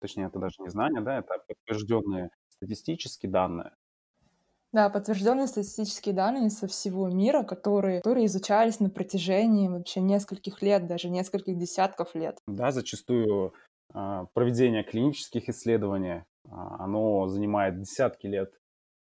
Точнее, 0.00 0.26
это 0.26 0.38
даже 0.40 0.56
не 0.60 0.70
знания, 0.70 1.00
да, 1.00 1.18
это 1.18 1.38
подтвержденные 1.46 2.30
статистические 2.48 3.30
данные. 3.30 3.76
Да, 4.72 4.88
подтвержденные 4.90 5.46
статистические 5.46 6.14
данные 6.14 6.48
со 6.50 6.66
всего 6.66 7.08
мира, 7.08 7.42
которые, 7.42 7.98
которые 8.00 8.26
изучались 8.26 8.80
на 8.80 8.88
протяжении 8.90 9.68
вообще 9.68 10.00
нескольких 10.00 10.60
лет, 10.62 10.86
даже 10.86 11.08
нескольких 11.10 11.58
десятков 11.58 12.14
лет. 12.14 12.38
Да, 12.46 12.72
зачастую 12.72 13.52
проведение 13.92 14.84
клинических 14.84 15.48
исследований, 15.48 16.24
а, 16.50 16.84
оно 16.84 17.28
занимает 17.28 17.80
десятки 17.80 18.26
лет, 18.26 18.52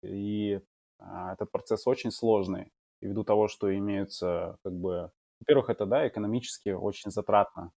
и 0.02 0.62
а, 1.00 1.34
этот 1.34 1.52
процесс 1.52 1.88
очень 1.88 2.12
сложный, 2.12 2.72
и 3.02 3.08
ввиду 3.08 3.24
того, 3.24 3.48
что 3.48 3.76
имеются, 3.76 4.58
как 4.64 4.74
бы, 4.74 5.12
во-первых, 5.40 5.70
это, 5.70 5.86
да, 5.86 6.08
экономически 6.08 6.70
очень 6.70 7.12
затратно, 7.12 7.72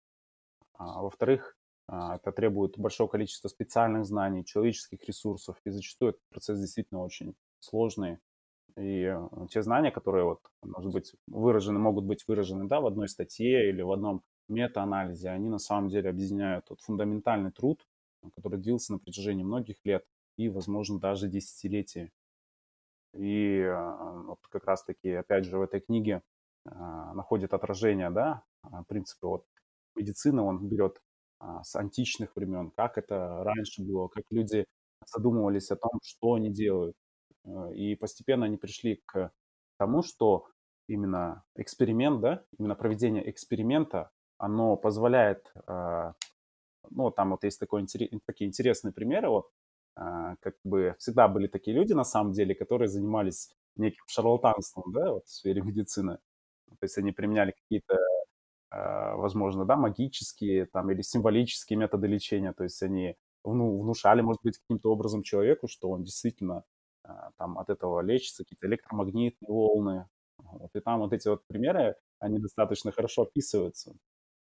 а 0.75 1.03
во-вторых, 1.03 1.57
это 1.89 2.31
требует 2.31 2.79
большого 2.79 3.09
количества 3.09 3.49
специальных 3.49 4.07
знаний, 4.07 4.45
человеческих 4.45 5.03
ресурсов, 5.09 5.57
и 5.65 5.71
зачастую 5.71 6.11
этот 6.11 6.23
процесс 6.31 6.61
действительно 6.61 7.03
очень 7.03 7.35
сложный. 7.59 8.19
И 8.77 9.03
э, 9.03 9.29
те 9.51 9.63
знания, 9.63 9.91
которые 9.91 10.25
вот, 10.25 10.41
может 10.63 10.93
быть, 10.93 11.13
выражены, 11.27 11.81
могут 11.81 12.05
быть 12.05 12.25
выражены, 12.29 12.69
да, 12.69 12.81
в 12.81 12.87
одной 12.87 13.09
статье 13.09 13.69
или 13.69 13.83
в 13.83 13.91
одном 13.91 14.23
метаанализе, 14.51 15.31
они 15.31 15.49
на 15.49 15.59
самом 15.59 15.89
деле 15.89 16.11
объединяют 16.11 16.67
тот 16.67 16.81
фундаментальный 16.81 17.53
труд, 17.53 17.87
который 18.35 18.59
длился 18.59 18.93
на 18.93 18.99
протяжении 18.99 19.45
многих 19.45 19.77
лет 19.85 20.05
и, 20.37 20.49
возможно, 20.49 20.99
даже 20.99 21.29
десятилетий. 21.29 22.11
И 23.15 23.63
а, 23.63 24.23
вот 24.27 24.39
как 24.49 24.65
раз-таки, 24.65 25.11
опять 25.11 25.45
же, 25.45 25.59
в 25.59 25.63
этой 25.63 25.81
книге 25.81 26.23
а, 26.67 27.13
находит 27.15 27.55
отражение, 27.55 28.11
да, 28.11 28.45
а, 28.63 28.85
принципы 28.85 29.27
вот 29.27 29.47
медицины 29.97 30.43
он 30.43 30.69
берет 30.69 31.01
с 31.63 31.75
античных 31.75 32.37
времен, 32.37 32.71
как 32.71 32.99
это 32.99 33.43
раньше 33.43 33.83
было, 33.83 34.09
как 34.09 34.25
люди 34.31 34.67
задумывались 35.07 35.71
о 35.71 35.77
том, 35.77 35.93
что 36.03 36.35
они 36.35 36.51
делают. 36.51 36.95
И 37.75 37.95
постепенно 37.95 38.45
они 38.45 38.59
пришли 38.59 39.03
к 39.07 39.33
тому, 39.79 40.03
что 40.03 40.49
именно 40.87 41.43
эксперимент, 41.57 42.21
да, 42.21 42.45
именно 42.59 42.75
проведение 42.75 43.29
эксперимента, 43.31 44.11
оно 44.41 44.77
позволяет, 44.77 45.53
а, 45.67 46.15
ну, 46.91 47.11
там 47.11 47.31
вот 47.33 47.45
есть 47.45 47.61
такой, 47.61 47.87
такие 48.27 48.49
интересные 48.49 48.93
примеры, 48.93 49.29
вот, 49.31 49.51
а, 49.97 50.37
как 50.41 50.57
бы 50.65 50.97
всегда 50.99 51.29
были 51.29 51.47
такие 51.49 51.77
люди, 51.77 51.93
на 51.95 52.05
самом 52.05 52.33
деле, 52.33 52.55
которые 52.55 52.89
занимались 52.89 53.51
неким 53.77 54.05
шарлатанством, 54.09 54.93
да, 54.93 55.13
вот 55.13 55.27
в 55.27 55.31
сфере 55.31 55.63
медицины. 55.63 56.19
То 56.71 56.85
есть 56.85 56.99
они 56.99 57.13
применяли 57.13 57.53
какие-то, 57.53 57.99
а, 58.71 59.17
возможно, 59.17 59.65
да, 59.67 59.77
магические 59.77 60.67
там 60.67 60.91
или 60.93 61.03
символические 61.03 61.79
методы 61.79 62.09
лечения, 62.09 62.53
то 62.55 62.65
есть 62.65 62.83
они 62.83 63.17
вну, 63.45 63.81
внушали, 63.83 64.23
может 64.23 64.43
быть, 64.45 64.59
каким-то 64.59 64.93
образом 64.93 65.23
человеку, 65.25 65.69
что 65.69 65.91
он 65.91 66.05
действительно 66.05 66.65
там 67.39 67.59
от 67.59 67.71
этого 67.71 68.01
лечится, 68.03 68.45
какие-то 68.45 68.67
электромагнитные 68.69 69.49
волны. 69.51 70.09
Вот, 70.39 70.71
и 70.75 70.81
там 70.81 71.01
вот 71.01 71.13
эти 71.15 71.29
вот 71.29 71.47
примеры, 71.49 71.97
они 72.21 72.39
достаточно 72.39 72.93
хорошо 72.93 73.23
описываются 73.23 73.95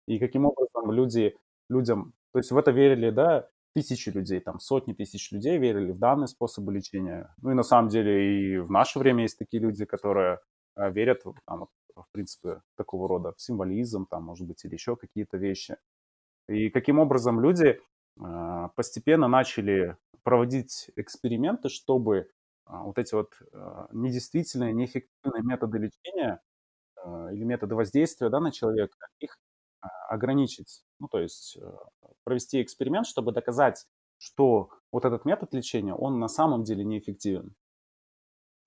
и 0.09 0.17
каким 0.17 0.45
образом 0.45 0.91
люди, 0.91 1.37
людям, 1.69 2.13
то 2.33 2.39
есть 2.39 2.49
в 2.51 2.57
это 2.57 2.71
верили, 2.71 3.11
да, 3.11 3.47
тысячи 3.75 4.09
людей, 4.09 4.39
там 4.39 4.59
сотни 4.59 4.93
тысяч 4.93 5.31
людей 5.31 5.59
верили 5.59 5.91
в 5.91 5.99
данные 5.99 6.27
способы 6.27 6.73
лечения. 6.73 7.31
Ну 7.43 7.51
и 7.51 7.53
на 7.53 7.61
самом 7.61 7.89
деле 7.89 8.55
и 8.55 8.57
в 8.57 8.71
наше 8.71 8.97
время 8.97 9.21
есть 9.21 9.37
такие 9.37 9.61
люди, 9.61 9.85
которые 9.85 10.39
а, 10.75 10.89
верят 10.89 11.23
там, 11.45 11.67
в 11.95 12.07
принципе, 12.11 12.61
такого 12.75 13.07
рода 13.07 13.33
в 13.37 13.41
символизм, 13.41 14.07
там, 14.07 14.23
может 14.23 14.47
быть, 14.47 14.65
или 14.65 14.73
еще 14.73 14.95
какие-то 14.95 15.37
вещи. 15.37 15.77
И 16.47 16.71
каким 16.71 16.97
образом 16.97 17.39
люди 17.39 17.79
а, 18.19 18.69
постепенно 18.69 19.27
начали 19.27 19.95
проводить 20.23 20.89
эксперименты, 20.95 21.69
чтобы 21.69 22.31
а, 22.65 22.81
вот 22.81 22.97
эти 22.97 23.13
вот 23.13 23.31
недействительные, 23.91 24.73
неэффективные 24.73 25.43
методы 25.43 25.77
лечения 25.77 26.41
или 27.31 27.43
методы 27.43 27.75
воздействия 27.75 28.29
да, 28.29 28.39
на 28.39 28.51
человека, 28.51 28.95
их 29.19 29.37
ограничить, 30.09 30.83
ну, 31.00 31.07
то 31.07 31.19
есть 31.19 31.57
э, 31.57 31.71
провести 32.24 32.62
эксперимент, 32.62 33.07
чтобы 33.07 33.31
доказать, 33.31 33.86
что 34.17 34.69
вот 34.91 35.05
этот 35.05 35.25
метод 35.25 35.53
лечения, 35.53 35.93
он 35.93 36.19
на 36.19 36.27
самом 36.27 36.63
деле 36.63 36.83
неэффективен. 36.83 37.55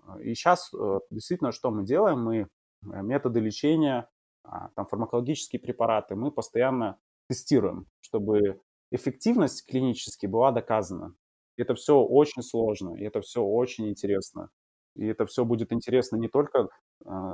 А, 0.05 0.21
и 0.21 0.35
сейчас 0.35 0.73
э, 0.73 1.01
действительно, 1.11 1.53
что 1.53 1.71
мы 1.71 1.85
делаем? 1.85 2.23
Мы 2.23 2.37
э, 2.39 2.47
методы 2.81 3.41
лечения, 3.41 4.09
а, 4.45 4.71
там 4.71 4.87
фармакологические 4.87 5.61
препараты, 5.61 6.15
мы 6.15 6.31
постоянно 6.31 6.99
тестируем, 7.29 7.87
чтобы 8.01 8.61
эффективность 8.91 9.67
клинически 9.67 10.27
была 10.27 10.53
доказана. 10.53 11.15
Это 11.57 11.75
все 11.75 12.01
очень 12.01 12.43
сложно, 12.43 12.95
и 12.95 13.05
это 13.05 13.21
все 13.21 13.43
очень 13.43 13.89
интересно. 13.89 14.51
И 14.95 15.07
это 15.07 15.27
все 15.27 15.45
будет 15.45 15.73
интересно 15.73 16.17
не 16.17 16.29
только 16.29 16.69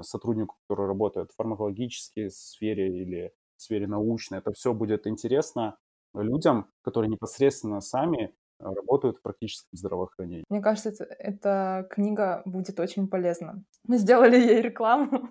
сотруднику, 0.02 0.56
который 0.62 0.86
работает 0.86 1.30
в 1.30 1.36
фармакологической 1.36 2.30
сфере 2.30 3.00
или 3.00 3.32
в 3.58 3.62
сфере 3.62 3.86
научной. 3.86 4.38
Это 4.38 4.52
все 4.52 4.72
будет 4.72 5.06
интересно 5.06 5.76
людям, 6.14 6.70
которые 6.82 7.10
непосредственно 7.10 7.80
сами 7.80 8.34
а, 8.58 8.74
работают 8.74 9.18
в 9.18 9.22
практическом 9.22 9.76
здравоохранении. 9.76 10.44
Мне 10.48 10.60
кажется, 10.60 10.88
это, 10.90 11.04
эта 11.04 11.86
книга 11.90 12.42
будет 12.44 12.80
очень 12.80 13.08
полезна. 13.08 13.62
Мы 13.84 13.98
сделали 13.98 14.36
ей 14.36 14.62
рекламу, 14.62 15.28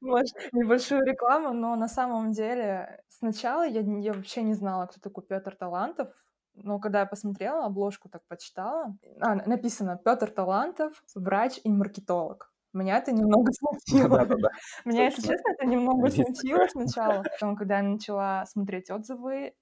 может, 0.00 0.34
небольшую 0.52 1.04
рекламу, 1.04 1.52
но 1.52 1.76
на 1.76 1.88
самом 1.88 2.32
деле 2.32 3.02
сначала 3.08 3.66
я, 3.66 3.80
я 3.80 4.12
вообще 4.12 4.42
не 4.42 4.54
знала, 4.54 4.86
кто 4.86 5.00
такой 5.00 5.24
Петр 5.24 5.54
Талантов, 5.54 6.08
но 6.54 6.78
когда 6.78 7.00
я 7.00 7.06
посмотрела 7.06 7.64
обложку, 7.64 8.08
так 8.08 8.22
почитала, 8.28 8.96
а, 9.20 9.36
написано 9.46 10.00
Петр 10.04 10.30
Талантов, 10.30 11.02
врач 11.14 11.60
и 11.64 11.70
маркетолог. 11.70 12.51
Меня 12.72 12.98
это 12.98 13.12
немного 13.12 13.50
смутило. 13.58 14.18
Да-да-да, 14.18 14.48
Меня, 14.84 15.04
если 15.04 15.22
честно, 15.22 15.52
это 15.52 15.66
немного 15.66 16.10
смутило 16.10 16.66
сначала. 16.68 17.22
Потом, 17.22 17.56
когда 17.56 17.78
я 17.78 17.82
начала 17.82 18.46
смотреть 18.46 18.90
отзывы, 18.90 19.54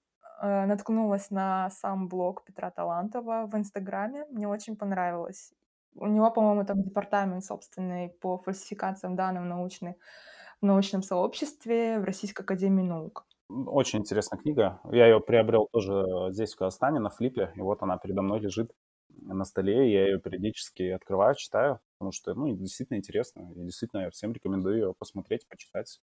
э, 0.43 0.67
наткнулась 0.67 1.31
на 1.31 1.71
сам 1.71 2.09
блог 2.09 2.45
Петра 2.45 2.71
Талантова 2.71 3.47
в 3.47 3.57
"Инстаграме". 3.57 4.26
Мне 4.31 4.49
очень 4.49 4.76
понравилось. 4.76 5.52
У 5.95 6.07
него, 6.07 6.31
по-моему, 6.31 6.64
там 6.64 6.83
департамент 6.83 7.45
собственный 7.45 8.11
по 8.21 8.38
фальсификациям 8.38 9.17
данных 9.17 9.43
в 9.43 9.47
научной 9.47 9.97
в 10.61 10.67
научном 10.67 11.02
сообществе 11.02 11.99
в 11.99 12.05
Российской 12.05 12.43
академии 12.43 12.83
наук. 12.83 13.26
Очень 13.49 14.00
интересная 14.00 14.38
книга. 14.38 14.81
Я 14.93 15.07
ее 15.07 15.21
приобрел 15.21 15.69
тоже 15.73 16.05
здесь, 16.31 16.52
в 16.55 16.59
Казахстане, 16.59 17.00
на 17.00 17.11
флипе, 17.11 17.52
и 17.57 17.61
вот 17.61 17.83
она 17.83 17.97
передо 17.97 18.23
мной 18.23 18.40
лежит 18.40 18.71
на 19.09 19.45
столе. 19.45 19.90
Я 19.90 20.07
ее 20.07 20.21
периодически 20.21 20.83
открываю, 20.90 21.35
читаю, 21.35 21.81
потому 22.00 22.12
что, 22.12 22.35
ну, 22.35 22.57
действительно 22.57 22.97
интересно. 22.97 23.52
И 23.54 23.61
действительно, 23.61 24.00
я 24.00 24.11
всем 24.11 24.33
рекомендую 24.33 24.76
ее 24.76 24.95
посмотреть, 24.99 25.47
почитать. 25.47 26.00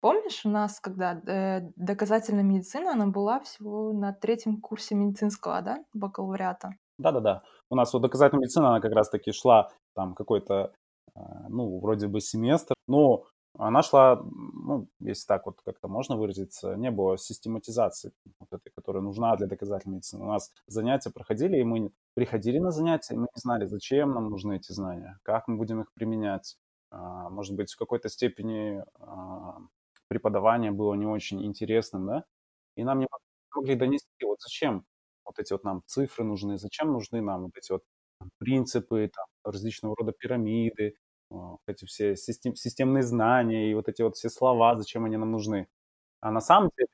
Помнишь, 0.00 0.44
у 0.44 0.48
нас, 0.48 0.80
когда 0.80 1.12
э, 1.12 1.70
доказательная 1.76 2.42
медицина, 2.42 2.92
она 2.92 3.06
была 3.06 3.38
всего 3.38 3.92
на 3.92 4.12
третьем 4.12 4.60
курсе 4.60 4.96
медицинского, 4.96 5.62
да, 5.62 5.84
бакалавриата? 5.94 6.70
Да-да-да. 6.98 7.42
У 7.70 7.76
нас 7.76 7.92
вот 7.92 8.02
доказательная 8.02 8.42
медицина, 8.42 8.70
она 8.70 8.80
как 8.80 8.92
раз-таки 8.92 9.30
шла 9.30 9.68
там 9.94 10.14
какой-то, 10.14 10.72
а, 11.14 11.48
ну, 11.48 11.78
вроде 11.78 12.08
бы 12.08 12.20
семестр, 12.20 12.74
но 12.88 13.26
она 13.58 13.82
шла, 13.82 14.22
ну, 14.24 14.88
если 15.00 15.26
так 15.26 15.46
вот 15.46 15.60
как-то 15.64 15.88
можно 15.88 16.16
выразиться, 16.16 16.76
не 16.76 16.90
было 16.90 17.18
систематизации 17.18 18.12
вот 18.38 18.52
этой, 18.52 18.70
которая 18.70 19.02
нужна 19.02 19.36
для 19.36 19.46
доказательной 19.46 19.96
медицины. 19.96 20.24
У 20.24 20.28
нас 20.28 20.52
занятия 20.66 21.10
проходили, 21.10 21.58
и 21.58 21.64
мы 21.64 21.92
приходили 22.14 22.58
на 22.58 22.70
занятия, 22.70 23.14
и 23.14 23.16
мы 23.18 23.24
не 23.34 23.40
знали, 23.40 23.66
зачем 23.66 24.12
нам 24.12 24.30
нужны 24.30 24.56
эти 24.56 24.72
знания, 24.72 25.18
как 25.22 25.48
мы 25.48 25.56
будем 25.56 25.80
их 25.80 25.92
применять. 25.92 26.56
А, 26.90 27.28
может 27.30 27.54
быть, 27.56 27.72
в 27.72 27.78
какой-то 27.78 28.08
степени 28.08 28.84
а, 29.00 29.58
преподавание 30.08 30.70
было 30.70 30.94
не 30.94 31.06
очень 31.06 31.44
интересным, 31.44 32.06
да, 32.06 32.24
и 32.76 32.84
нам 32.84 33.00
не 33.00 33.06
могли 33.54 33.74
донести, 33.74 34.24
вот 34.24 34.40
зачем 34.40 34.84
вот 35.24 35.38
эти 35.38 35.52
вот 35.52 35.64
нам 35.64 35.82
цифры 35.86 36.24
нужны, 36.24 36.58
зачем 36.58 36.92
нужны 36.92 37.20
нам 37.20 37.42
вот 37.44 37.56
эти 37.56 37.72
вот 37.72 37.82
принципы, 38.38 39.10
там, 39.14 39.26
различного 39.44 39.94
рода 39.98 40.12
пирамиды, 40.12 40.94
эти 41.66 41.84
все 41.84 42.16
систем, 42.16 42.54
системные 42.56 43.02
знания 43.02 43.70
и 43.70 43.74
вот 43.74 43.88
эти 43.88 44.02
вот 44.02 44.16
все 44.16 44.28
слова, 44.30 44.76
зачем 44.76 45.04
они 45.04 45.16
нам 45.16 45.30
нужны. 45.30 45.68
А 46.20 46.30
на 46.30 46.40
самом 46.40 46.70
деле 46.76 46.88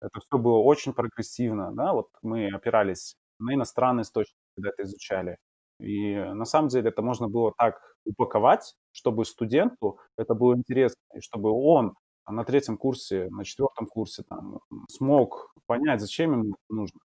это 0.00 0.20
все 0.20 0.38
было 0.38 0.58
очень 0.58 0.92
прогрессивно, 0.92 1.72
да, 1.74 1.92
вот 1.92 2.08
мы 2.22 2.48
опирались 2.48 3.16
на 3.38 3.54
иностранные 3.54 4.02
источники, 4.02 4.38
когда 4.54 4.70
это 4.70 4.82
изучали. 4.84 5.38
И 5.80 6.14
на 6.16 6.44
самом 6.44 6.68
деле 6.68 6.88
это 6.88 7.02
можно 7.02 7.28
было 7.28 7.52
так 7.58 7.80
упаковать, 8.04 8.76
чтобы 8.92 9.24
студенту 9.24 9.98
это 10.16 10.34
было 10.34 10.56
интересно, 10.56 11.00
и 11.14 11.20
чтобы 11.20 11.50
он 11.50 11.94
на 12.28 12.44
третьем 12.44 12.76
курсе, 12.76 13.28
на 13.30 13.44
четвертом 13.44 13.86
курсе 13.86 14.22
там 14.24 14.60
смог 14.88 15.52
понять, 15.66 16.00
зачем 16.00 16.32
ему 16.32 16.54
это 16.54 16.74
нужно. 16.74 17.00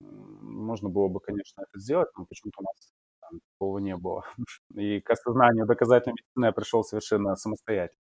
Можно 0.00 0.88
было 0.88 1.08
бы, 1.08 1.20
конечно, 1.20 1.62
это 1.62 1.78
сделать, 1.80 2.08
но 2.16 2.26
почему-то 2.26 2.60
у 2.60 2.64
нас 2.64 2.92
там 3.32 3.40
такого 3.52 3.78
не 3.78 3.96
было. 3.96 4.24
И 4.74 5.00
к 5.00 5.10
осознанию 5.10 5.66
доказательной 5.66 6.14
медицины 6.14 6.46
я 6.46 6.52
пришел 6.52 6.84
совершенно 6.84 7.34
самостоятельно. 7.36 7.98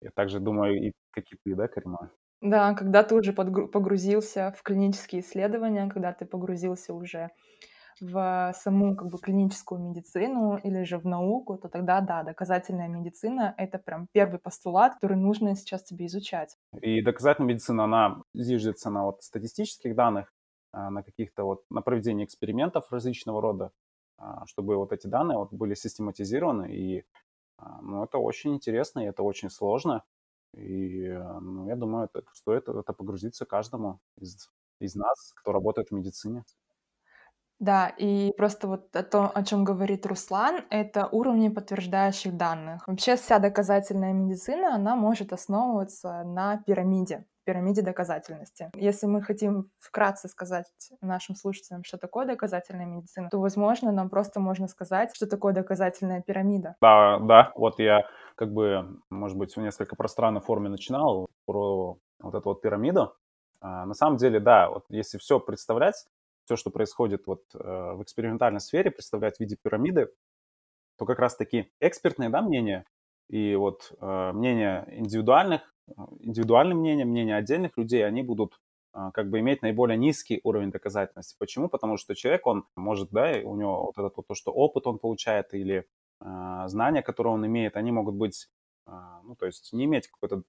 Я 0.00 0.10
также 0.14 0.40
думаю, 0.40 0.88
и 0.88 0.92
как 1.12 1.24
и 1.32 1.36
ты, 1.44 1.54
да, 1.54 1.68
Карима? 1.68 2.10
Да, 2.40 2.74
когда 2.74 3.04
ты 3.04 3.14
уже 3.14 3.32
погрузился 3.32 4.52
в 4.58 4.62
клинические 4.64 5.22
исследования, 5.22 5.88
когда 5.88 6.12
ты 6.12 6.26
погрузился 6.26 6.92
уже 6.92 7.30
в 8.00 8.52
саму 8.56 8.96
как 8.96 9.08
бы 9.10 9.18
клиническую 9.18 9.80
медицину 9.80 10.56
или 10.56 10.82
же 10.82 10.98
в 10.98 11.04
науку, 11.04 11.56
то 11.56 11.68
тогда 11.68 12.00
да, 12.00 12.24
доказательная 12.24 12.88
медицина— 12.88 13.54
это 13.58 13.78
прям 13.78 14.08
первый 14.10 14.40
постулат, 14.40 14.94
который 14.94 15.16
нужно 15.16 15.54
сейчас 15.54 15.84
тебе 15.84 16.06
изучать. 16.06 16.56
И 16.80 17.00
доказательная 17.00 17.50
медицина, 17.50 17.84
она 17.84 18.22
зиждется 18.34 18.90
на 18.90 19.04
вот 19.04 19.22
статистических 19.22 19.94
данных, 19.94 20.32
на 20.72 21.02
каких-то 21.02 21.44
вот, 21.44 21.64
на 21.70 21.82
проведении 21.82 22.24
экспериментов 22.24 22.90
различного 22.90 23.40
рода, 23.42 23.72
а, 24.18 24.46
чтобы 24.46 24.76
вот 24.76 24.92
эти 24.92 25.06
данные 25.06 25.38
вот 25.38 25.52
были 25.52 25.74
систематизированы. 25.74 26.74
И 26.74 27.04
а, 27.58 27.80
ну, 27.82 28.04
это 28.04 28.18
очень 28.18 28.54
интересно, 28.54 29.00
и 29.00 29.06
это 29.08 29.22
очень 29.22 29.50
сложно. 29.50 30.04
И 30.54 31.08
ну, 31.08 31.66
я 31.68 31.76
думаю, 31.76 32.10
это, 32.12 32.24
стоит 32.34 32.68
это 32.68 32.92
погрузиться 32.92 33.46
каждому 33.46 34.00
из, 34.18 34.50
из 34.80 34.94
нас, 34.94 35.32
кто 35.36 35.52
работает 35.52 35.88
в 35.88 35.92
медицине. 35.92 36.44
Да, 37.62 37.92
и 37.96 38.32
просто 38.36 38.66
вот 38.66 38.90
то, 38.90 39.30
о 39.32 39.44
чем 39.44 39.62
говорит 39.62 40.04
Руслан, 40.04 40.64
это 40.68 41.06
уровни 41.06 41.48
подтверждающих 41.48 42.36
данных. 42.36 42.88
Вообще 42.88 43.14
вся 43.14 43.38
доказательная 43.38 44.12
медицина, 44.12 44.74
она 44.74 44.96
может 44.96 45.32
основываться 45.32 46.24
на 46.24 46.56
пирамиде, 46.66 47.24
пирамиде 47.44 47.82
доказательности. 47.82 48.68
Если 48.74 49.06
мы 49.06 49.22
хотим 49.22 49.70
вкратце 49.78 50.26
сказать 50.26 50.66
нашим 51.00 51.36
слушателям, 51.36 51.84
что 51.84 51.98
такое 51.98 52.26
доказательная 52.26 52.86
медицина, 52.86 53.28
то, 53.30 53.38
возможно, 53.38 53.92
нам 53.92 54.10
просто 54.10 54.40
можно 54.40 54.66
сказать, 54.66 55.14
что 55.14 55.28
такое 55.28 55.52
доказательная 55.52 56.20
пирамида. 56.20 56.74
Да, 56.82 57.20
да, 57.20 57.52
вот 57.54 57.78
я 57.78 58.08
как 58.34 58.52
бы, 58.52 58.98
может 59.08 59.38
быть, 59.38 59.54
в 59.54 59.60
несколько 59.60 59.94
пространной 59.94 60.40
форме 60.40 60.68
начинал 60.68 61.28
про 61.46 61.96
вот 62.20 62.34
эту 62.34 62.48
вот 62.48 62.60
пирамиду. 62.60 63.14
А, 63.60 63.86
на 63.86 63.94
самом 63.94 64.16
деле, 64.16 64.40
да, 64.40 64.68
вот 64.68 64.84
если 64.88 65.18
все 65.18 65.38
представлять, 65.38 66.06
все, 66.44 66.56
что 66.56 66.70
происходит 66.70 67.26
вот 67.26 67.42
э, 67.54 67.58
в 67.94 68.02
экспериментальной 68.02 68.60
сфере, 68.60 68.90
представлять 68.90 69.36
в 69.36 69.40
виде 69.40 69.56
пирамиды, 69.60 70.10
то 70.98 71.06
как 71.06 71.18
раз-таки 71.18 71.72
экспертные 71.80 72.28
да, 72.28 72.42
мнения 72.42 72.84
и 73.28 73.54
вот 73.54 73.92
э, 74.00 74.32
мнения 74.32 74.86
индивидуальных, 74.92 75.62
э, 75.88 75.92
индивидуальные 76.20 76.76
мнения, 76.76 77.04
мнения 77.04 77.36
отдельных 77.36 77.76
людей, 77.76 78.06
они 78.06 78.22
будут 78.22 78.58
как 79.14 79.30
бы 79.30 79.40
иметь 79.40 79.62
наиболее 79.62 79.96
низкий 79.96 80.40
уровень 80.44 80.70
доказательности. 80.70 81.34
Почему? 81.38 81.68
Потому 81.68 81.96
что 81.96 82.14
человек, 82.14 82.46
он 82.46 82.66
может, 82.76 83.10
да, 83.10 83.32
у 83.42 83.56
него 83.56 83.86
вот 83.86 83.98
этот 83.98 84.16
вот 84.16 84.26
то, 84.26 84.34
что 84.34 84.52
опыт 84.52 84.86
он 84.86 84.98
получает 84.98 85.54
или 85.54 85.86
э, 86.20 86.64
знания, 86.66 87.02
которые 87.02 87.32
он 87.32 87.46
имеет, 87.46 87.76
они 87.76 87.90
могут 87.90 88.14
быть, 88.14 88.48
э, 88.86 88.90
ну, 89.24 89.34
то 89.34 89.46
есть 89.46 89.72
не 89.72 89.86
иметь 89.86 90.08
какой-то 90.08 90.42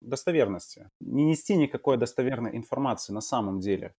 достоверности, 0.00 0.88
не 1.00 1.24
нести 1.24 1.56
никакой 1.56 1.96
достоверной 1.96 2.56
информации 2.56 3.12
на 3.12 3.20
самом 3.20 3.58
деле. 3.58 3.94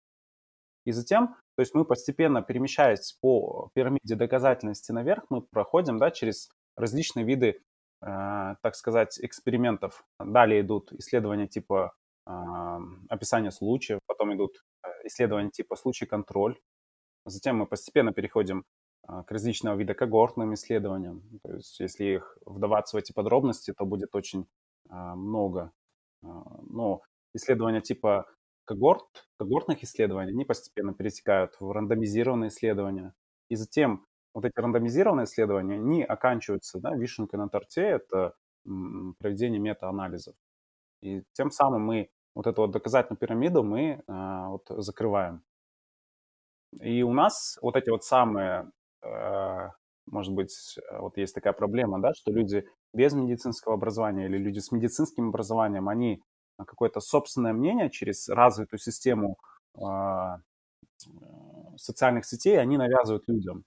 И 0.86 0.92
затем, 0.92 1.36
то 1.56 1.62
есть 1.62 1.74
мы 1.76 1.86
постепенно 1.86 2.42
перемещаясь 2.42 3.18
по 3.22 3.70
пирамиде 3.74 4.16
доказательности 4.16 4.92
наверх, 4.92 5.24
мы 5.30 5.42
проходим 5.42 5.98
да, 5.98 6.12
через 6.12 6.50
различные 6.76 7.26
виды, 7.26 7.62
э, 8.02 8.56
так 8.62 8.76
сказать, 8.76 9.20
экспериментов. 9.22 10.04
Далее 10.20 10.62
идут 10.62 10.92
исследования 10.94 11.48
типа 11.48 11.94
э, 12.28 12.32
описания 13.10 13.52
случаев, 13.52 14.00
потом 14.08 14.34
идут 14.36 14.64
э, 14.84 14.88
исследования 15.06 15.52
типа 15.52 15.76
случай-контроль. 15.76 16.60
Затем 17.26 17.58
мы 17.58 17.68
постепенно 17.68 18.12
переходим 18.12 18.66
э, 19.08 19.24
к 19.28 19.32
различного 19.32 19.76
вида 19.76 19.94
когортным 19.94 20.54
исследованиям. 20.56 21.22
То 21.44 21.54
есть 21.54 21.80
если 21.80 22.06
их 22.06 22.38
вдаваться 22.46 22.98
в 22.98 23.00
эти 23.00 23.12
подробности, 23.12 23.74
то 23.78 23.86
будет 23.86 24.16
очень 24.16 24.48
э, 24.90 24.94
много. 24.94 25.72
Но 26.24 27.02
исследования 27.34 27.82
типа 27.82 28.26
когорт, 28.66 29.28
когортных 29.38 29.84
исследований, 29.84 30.32
они 30.32 30.46
постепенно 30.46 30.94
перетекают 30.94 31.56
в 31.60 31.72
рандомизированные 31.72 32.50
исследования. 32.50 33.14
И 33.50 33.56
затем 33.56 34.06
вот 34.34 34.46
эти 34.46 34.58
рандомизированные 34.60 35.26
исследования, 35.26 35.76
они 35.76 36.04
оканчиваются, 36.04 36.80
да, 36.80 36.96
вишенкой 36.96 37.40
на 37.40 37.50
торте, 37.50 37.82
это 37.82 38.34
проведение 39.20 39.60
мета-анализов. 39.60 40.36
И 41.02 41.24
тем 41.34 41.52
самым 41.52 41.84
мы 41.84 42.10
вот 42.36 42.48
эту 42.48 42.62
вот 42.62 42.72
доказательную 42.72 43.18
пирамиду 43.18 43.64
мы 43.64 44.04
а, 44.08 44.50
вот 44.50 44.66
закрываем. 44.70 45.44
И 46.80 47.04
у 47.04 47.12
нас 47.12 47.58
вот 47.62 47.76
эти 47.76 47.90
вот 47.90 48.04
самые, 48.04 48.72
а, 49.04 49.72
может 50.06 50.34
быть, 50.34 50.80
вот 50.92 51.18
есть 51.18 51.36
такая 51.36 51.54
проблема, 51.54 52.00
да, 52.00 52.14
что 52.14 52.32
люди 52.32 52.66
без 52.94 53.14
медицинского 53.14 53.74
образования 53.74 54.26
или 54.26 54.38
люди 54.38 54.60
с 54.60 54.72
медицинским 54.72 55.30
образованием, 55.30 55.90
они 55.90 56.24
какое-то 56.66 57.00
собственное 57.00 57.54
мнение 57.54 57.90
через 57.90 58.30
развитую 58.30 58.80
систему 58.80 59.38
а, 59.80 60.40
социальных 61.78 62.26
сетей, 62.26 62.60
они 62.60 62.78
навязывают 62.78 63.24
людям. 63.28 63.64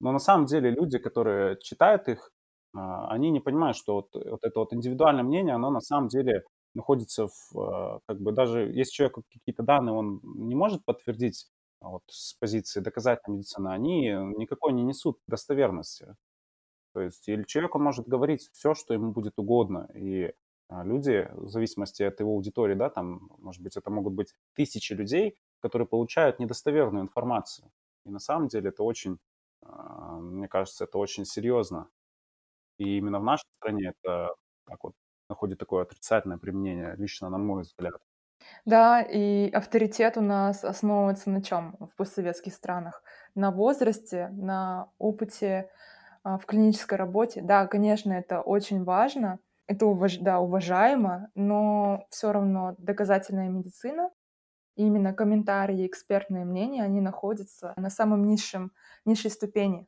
Но 0.00 0.12
на 0.12 0.18
самом 0.18 0.46
деле 0.46 0.70
люди, 0.70 0.98
которые 0.98 1.58
читают 1.60 2.08
их, 2.08 2.32
а, 2.74 3.08
они 3.10 3.30
не 3.30 3.40
понимают, 3.40 3.76
что 3.76 3.94
вот, 3.94 4.08
вот 4.14 4.40
это 4.42 4.60
вот 4.60 4.72
индивидуальное 4.72 5.24
мнение, 5.24 5.54
оно 5.54 5.70
на 5.70 5.80
самом 5.80 6.08
деле 6.08 6.42
находится 6.74 7.28
в, 7.28 7.58
а, 7.58 8.00
как 8.06 8.20
бы 8.20 8.32
даже 8.32 8.62
если 8.62 8.92
человек 8.92 9.18
какие-то 9.32 9.62
данные, 9.62 9.94
он 9.94 10.20
не 10.24 10.54
может 10.54 10.84
подтвердить 10.84 11.48
вот 11.80 12.02
с 12.08 12.34
позиции 12.34 12.80
доказательной 12.80 13.38
медицины, 13.38 13.68
они 13.68 14.08
никакой 14.36 14.72
не 14.72 14.82
несут 14.84 15.18
достоверности. 15.26 16.16
То 16.94 17.00
есть 17.00 17.28
или 17.28 17.44
человек, 17.44 17.74
он 17.74 17.82
может 17.82 18.06
говорить 18.06 18.48
все, 18.52 18.74
что 18.74 18.94
ему 18.94 19.12
будет 19.12 19.38
угодно, 19.38 19.88
и 19.94 20.32
люди, 20.70 21.28
в 21.32 21.48
зависимости 21.48 22.02
от 22.02 22.20
его 22.20 22.32
аудитории, 22.32 22.74
да, 22.74 22.90
там, 22.90 23.30
может 23.38 23.62
быть, 23.62 23.76
это 23.76 23.90
могут 23.90 24.14
быть 24.14 24.34
тысячи 24.54 24.92
людей, 24.94 25.36
которые 25.60 25.86
получают 25.88 26.38
недостоверную 26.38 27.04
информацию. 27.04 27.70
И 28.04 28.10
на 28.10 28.18
самом 28.18 28.48
деле 28.48 28.70
это 28.70 28.82
очень 28.82 29.18
а, 29.62 30.16
мне 30.18 30.48
кажется, 30.48 30.84
это 30.84 30.98
очень 30.98 31.24
серьезно. 31.24 31.88
И 32.78 32.98
именно 32.98 33.20
в 33.20 33.24
нашей 33.24 33.46
стране 33.58 33.92
это 33.96 34.34
так 34.66 34.84
вот 34.84 34.94
находит 35.28 35.58
такое 35.58 35.82
отрицательное 35.84 36.38
применение, 36.38 36.94
лично 36.96 37.30
на 37.30 37.38
мой 37.38 37.62
взгляд. 37.62 38.02
Да, 38.64 39.00
и 39.02 39.50
авторитет 39.50 40.16
у 40.16 40.20
нас 40.20 40.64
основывается 40.64 41.30
на 41.30 41.42
чем 41.42 41.76
в 41.80 41.96
постсоветских 41.96 42.54
странах? 42.54 43.02
На 43.34 43.50
возрасте, 43.50 44.28
на 44.32 44.90
опыте 44.98 45.70
а, 46.24 46.38
в 46.38 46.46
клинической 46.46 46.98
работе. 46.98 47.42
Да, 47.42 47.66
конечно, 47.66 48.12
это 48.12 48.40
очень 48.40 48.84
важно, 48.84 49.40
это 49.66 49.86
уваж... 49.86 50.18
да, 50.18 50.40
уважаемо, 50.40 51.30
но 51.34 52.06
все 52.10 52.32
равно 52.32 52.74
доказательная 52.78 53.48
медицина, 53.48 54.10
именно 54.76 55.12
комментарии, 55.12 55.86
экспертные 55.86 56.44
мнения, 56.44 56.82
они 56.82 57.00
находятся 57.00 57.74
на 57.76 57.90
самом 57.90 58.26
низшем, 58.26 58.72
низшей 59.04 59.30
ступени 59.30 59.86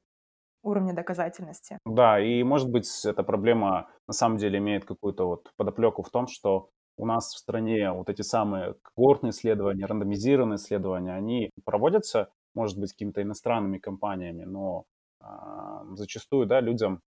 уровня 0.63 0.95
доказательности. 0.95 1.79
Да, 1.85 2.19
и 2.19 2.43
может 2.43 2.71
быть 2.71 2.89
эта 3.05 3.23
проблема 3.23 3.89
на 4.09 4.15
самом 4.15 4.39
деле 4.39 4.59
имеет 4.59 4.85
какую-то 4.85 5.27
вот 5.27 5.53
подоплеку 5.57 6.03
в 6.03 6.11
том, 6.11 6.27
что 6.27 6.71
у 6.97 7.07
нас 7.07 7.35
в 7.35 7.39
стране 7.39 7.91
вот 7.91 8.09
эти 8.09 8.23
самые 8.23 8.75
когортные 8.83 9.31
исследования, 9.31 9.87
рандомизированные 9.87 10.57
исследования, 10.57 11.15
они 11.15 11.51
проводятся, 11.65 12.31
может 12.55 12.79
быть, 12.79 12.93
какими-то 12.93 13.23
иностранными 13.23 13.79
компаниями, 13.79 14.45
но 14.45 14.85
а, 15.21 15.85
зачастую, 15.95 16.47
да, 16.47 16.61
людям, 16.61 17.01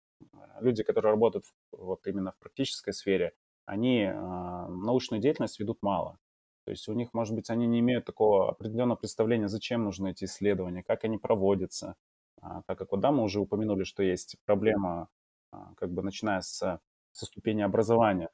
люди, 0.61 0.83
которые 0.83 1.13
работают 1.13 1.47
вот 1.73 2.07
именно 2.07 2.33
в 2.33 2.39
практической 2.39 2.93
сфере, 2.93 3.33
они 3.65 4.05
а, 4.05 4.69
научную 4.69 5.21
деятельность 5.21 5.59
ведут 5.59 5.79
мало. 5.83 6.19
То 6.65 6.71
есть 6.71 6.89
у 6.89 6.95
них, 6.95 7.15
может 7.15 7.35
быть, 7.35 7.49
они 7.51 7.67
не 7.67 7.81
имеют 7.81 8.05
такого 8.05 8.51
определенного 8.51 8.97
представления, 8.97 9.49
зачем 9.49 9.85
нужны 9.85 10.11
эти 10.11 10.25
исследования, 10.25 10.83
как 10.83 11.05
они 11.05 11.19
проводятся, 11.19 11.95
а, 12.41 12.63
так 12.67 12.79
как 12.79 12.93
вот, 12.93 13.01
да, 13.01 13.13
мы 13.13 13.23
уже 13.23 13.41
упомянули, 13.41 13.85
что 13.85 14.03
есть 14.03 14.37
проблема, 14.45 15.09
а, 15.53 15.75
как 15.77 15.93
бы 15.93 16.03
начиная 16.03 16.41
с, 16.41 16.81
со 17.13 17.27
ступени 17.27 17.63
образования. 17.63 18.31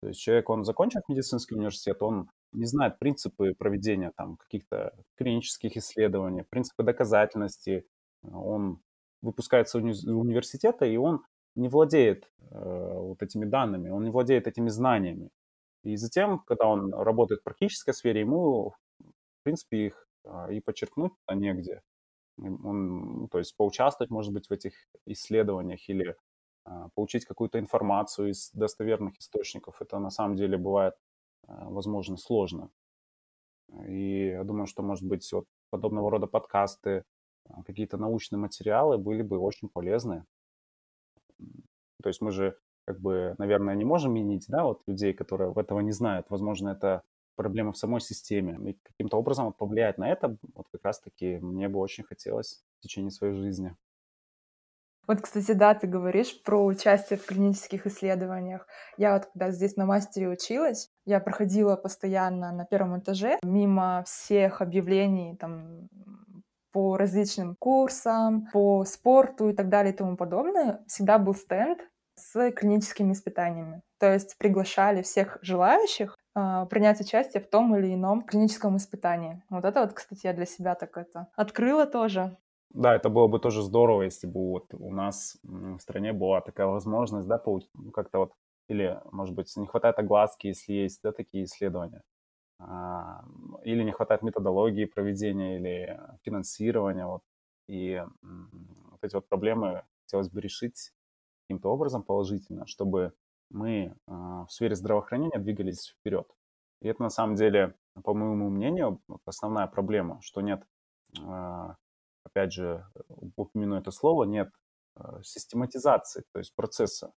То 0.00 0.08
есть 0.08 0.20
человек, 0.20 0.50
он 0.50 0.64
закончил 0.64 1.00
медицинский 1.08 1.54
университет, 1.54 2.02
он 2.02 2.30
не 2.52 2.66
знает 2.66 2.98
принципы 2.98 3.54
проведения 3.54 4.12
там 4.16 4.36
каких-то 4.36 4.94
клинических 5.16 5.76
исследований, 5.76 6.42
принципы 6.42 6.82
доказательности. 6.82 7.86
Он 8.22 8.80
выпускается 9.22 9.78
из 9.80 10.04
университета, 10.04 10.84
и 10.84 10.96
он 10.96 11.24
не 11.54 11.68
владеет 11.68 12.30
э, 12.50 12.98
вот 12.98 13.22
этими 13.22 13.44
данными, 13.44 13.90
он 13.90 14.04
не 14.04 14.10
владеет 14.10 14.46
этими 14.46 14.68
знаниями. 14.68 15.30
И 15.82 15.96
затем, 15.96 16.40
когда 16.40 16.66
он 16.66 16.94
работает 16.94 17.40
в 17.40 17.44
практической 17.44 17.92
сфере, 17.92 18.20
ему, 18.20 18.70
в 19.00 19.42
принципе, 19.42 19.86
их 19.86 20.08
э, 20.24 20.54
и 20.54 20.60
подчеркнуть-то 20.60 21.34
негде. 21.34 21.82
Он, 22.38 23.20
ну, 23.20 23.28
то 23.28 23.38
есть 23.38 23.56
поучаствовать, 23.56 24.10
может 24.10 24.32
быть, 24.32 24.48
в 24.48 24.52
этих 24.52 24.74
исследованиях 25.06 25.88
или 25.88 26.16
а, 26.64 26.88
получить 26.94 27.26
какую-то 27.26 27.58
информацию 27.58 28.30
из 28.30 28.50
достоверных 28.52 29.18
источников. 29.18 29.80
Это 29.80 29.98
на 29.98 30.10
самом 30.10 30.36
деле 30.36 30.56
бывает, 30.56 30.94
а, 31.46 31.68
возможно, 31.70 32.16
сложно. 32.16 32.70
И 33.86 34.28
я 34.28 34.44
думаю, 34.44 34.66
что, 34.66 34.82
может 34.82 35.06
быть, 35.06 35.30
вот 35.32 35.46
подобного 35.70 36.10
рода 36.10 36.26
подкасты, 36.26 37.04
какие-то 37.66 37.98
научные 37.98 38.38
материалы 38.38 38.98
были 38.98 39.22
бы 39.22 39.38
очень 39.38 39.68
полезны. 39.68 40.24
То 42.04 42.08
есть 42.08 42.20
мы 42.20 42.32
же, 42.32 42.54
как 42.84 43.00
бы, 43.00 43.34
наверное, 43.38 43.74
не 43.74 43.86
можем 43.86 44.12
менить, 44.12 44.44
да, 44.48 44.64
вот 44.64 44.82
людей, 44.86 45.14
которые 45.14 45.54
этого 45.56 45.80
не 45.80 45.92
знают. 45.92 46.26
Возможно, 46.28 46.68
это 46.68 47.02
проблема 47.34 47.72
в 47.72 47.78
самой 47.78 48.02
системе. 48.02 48.58
И 48.70 48.78
каким-то 48.82 49.16
образом 49.16 49.54
повлиять 49.54 49.96
на 49.96 50.12
это, 50.12 50.36
вот 50.54 50.66
как 50.70 50.84
раз-таки 50.84 51.38
мне 51.38 51.66
бы 51.66 51.78
очень 51.80 52.04
хотелось 52.04 52.62
в 52.78 52.82
течение 52.82 53.10
своей 53.10 53.32
жизни. 53.32 53.74
Вот, 55.06 55.22
кстати, 55.22 55.52
да, 55.52 55.74
ты 55.74 55.86
говоришь 55.86 56.42
про 56.42 56.62
участие 56.62 57.18
в 57.18 57.24
клинических 57.24 57.86
исследованиях. 57.86 58.66
Я 58.98 59.14
вот 59.14 59.24
когда 59.32 59.50
здесь 59.50 59.76
на 59.76 59.86
мастере 59.86 60.28
училась, 60.28 60.90
я 61.06 61.20
проходила 61.20 61.76
постоянно 61.76 62.52
на 62.52 62.66
первом 62.66 62.98
этаже 62.98 63.38
мимо 63.42 64.04
всех 64.06 64.60
объявлений 64.60 65.36
там 65.36 65.88
по 66.70 66.98
различным 66.98 67.56
курсам, 67.58 68.48
по 68.52 68.84
спорту 68.84 69.48
и 69.48 69.54
так 69.54 69.70
далее 69.70 69.94
и 69.94 69.96
тому 69.96 70.18
подобное. 70.18 70.84
Всегда 70.86 71.18
был 71.18 71.34
стенд 71.34 71.78
с 72.16 72.50
клиническими 72.52 73.12
испытаниями. 73.12 73.82
То 73.98 74.12
есть 74.12 74.36
приглашали 74.38 75.02
всех 75.02 75.38
желающих 75.42 76.16
э, 76.36 76.66
принять 76.70 77.00
участие 77.00 77.42
в 77.42 77.48
том 77.48 77.74
или 77.76 77.94
ином 77.94 78.22
клиническом 78.22 78.76
испытании. 78.76 79.42
Вот 79.50 79.64
это 79.64 79.80
вот, 79.80 79.92
кстати, 79.92 80.26
я 80.26 80.32
для 80.32 80.46
себя 80.46 80.74
так 80.74 80.96
это 80.96 81.28
открыла 81.36 81.86
тоже. 81.86 82.36
Да, 82.70 82.94
это 82.94 83.08
было 83.08 83.28
бы 83.28 83.38
тоже 83.38 83.62
здорово, 83.62 84.02
если 84.02 84.26
бы 84.26 84.50
вот 84.50 84.74
у 84.74 84.92
нас 84.92 85.38
в 85.44 85.78
стране 85.78 86.12
была 86.12 86.40
такая 86.40 86.66
возможность, 86.66 87.28
да, 87.28 87.40
ну, 87.46 87.92
как-то 87.92 88.18
вот, 88.18 88.32
или, 88.68 89.00
может 89.12 89.34
быть, 89.34 89.56
не 89.56 89.66
хватает 89.66 89.98
огласки, 90.00 90.48
если 90.48 90.72
есть, 90.72 91.00
да, 91.02 91.12
такие 91.12 91.44
исследования, 91.44 92.02
а, 92.58 93.24
или 93.62 93.84
не 93.84 93.92
хватает 93.92 94.22
методологии 94.22 94.86
проведения 94.86 95.56
или 95.56 96.00
финансирования, 96.24 97.06
вот, 97.06 97.22
и 97.68 98.02
вот 98.22 98.98
эти 99.02 99.14
вот 99.14 99.28
проблемы 99.28 99.84
хотелось 100.02 100.28
бы 100.28 100.40
решить 100.40 100.90
каким-то 101.44 101.70
образом 101.70 102.02
положительно, 102.02 102.66
чтобы 102.66 103.12
мы 103.50 103.94
а, 104.06 104.46
в 104.46 104.52
сфере 104.52 104.74
здравоохранения 104.74 105.38
двигались 105.38 105.88
вперед. 105.88 106.26
И 106.80 106.88
это 106.88 107.02
на 107.02 107.10
самом 107.10 107.36
деле, 107.36 107.74
по 108.02 108.14
моему 108.14 108.50
мнению, 108.50 109.00
основная 109.24 109.66
проблема, 109.66 110.20
что 110.22 110.40
нет 110.40 110.66
а, 111.22 111.76
опять 112.24 112.52
же, 112.52 112.86
упомяну 113.36 113.76
это 113.76 113.90
слово, 113.90 114.24
нет 114.24 114.50
э, 114.96 115.22
систематизации, 115.22 116.24
то 116.32 116.38
есть 116.38 116.54
процесса. 116.54 117.12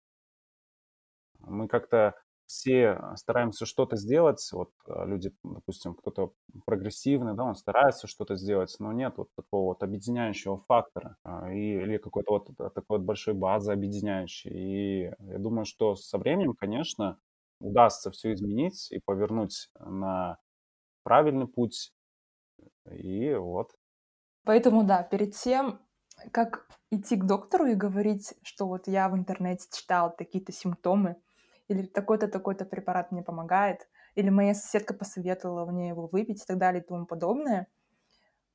Мы 1.41 1.69
как-то 1.69 2.15
все 2.47 3.01
стараемся 3.17 3.67
что-то 3.67 3.97
сделать, 3.97 4.49
вот 4.53 4.71
э, 4.87 5.07
люди, 5.07 5.33
допустим, 5.43 5.95
кто-то 5.95 6.33
прогрессивный, 6.67 7.35
да, 7.35 7.45
он 7.45 7.55
старается 7.55 8.07
что-то 8.07 8.37
сделать, 8.37 8.75
но 8.79 8.93
нет 8.93 9.15
вот 9.17 9.29
такого 9.35 9.69
вот 9.69 9.83
объединяющего 9.83 10.59
фактора 10.59 11.17
а, 11.25 11.53
и, 11.53 11.59
или 11.59 11.97
какой-то 11.99 12.33
вот 12.33 12.51
э, 12.51 12.71
такой 12.75 12.99
вот 12.99 13.03
большой 13.03 13.35
базы 13.35 13.73
объединяющей. 13.73 14.51
И 14.51 15.13
я 15.21 15.39
думаю, 15.39 15.65
что 15.65 15.95
со 15.95 16.19
временем, 16.19 16.55
конечно, 16.55 17.19
удастся 17.61 18.11
все 18.11 18.33
изменить 18.33 18.91
и 18.93 19.01
повернуть 19.05 19.71
на 19.79 20.39
правильный 21.03 21.47
путь. 21.47 21.93
И 22.91 23.35
вот 23.35 23.73
Поэтому 24.45 24.85
да, 24.85 25.03
перед 25.03 25.35
тем, 25.35 25.81
как 26.31 26.69
идти 26.91 27.17
к 27.17 27.25
доктору 27.25 27.67
и 27.67 27.75
говорить, 27.75 28.35
что 28.43 28.67
вот 28.67 28.87
я 28.87 29.09
в 29.09 29.17
интернете 29.17 29.67
читал 29.73 30.15
такие-то 30.15 30.53
симптомы, 30.53 31.17
или 31.68 31.87
такой-то, 31.87 32.29
такой-то 32.29 32.64
препарат 32.64 33.12
мне 33.12 33.22
помогает, 33.22 33.88
или 34.14 34.31
моя 34.31 34.55
соседка 34.55 34.94
посоветовала 34.94 35.70
мне 35.70 35.88
его 35.88 36.07
выпить 36.07 36.42
и 36.42 36.46
так 36.46 36.59
далее 36.59 36.83
и 36.83 36.87
тому 36.87 37.07
подобное. 37.07 37.66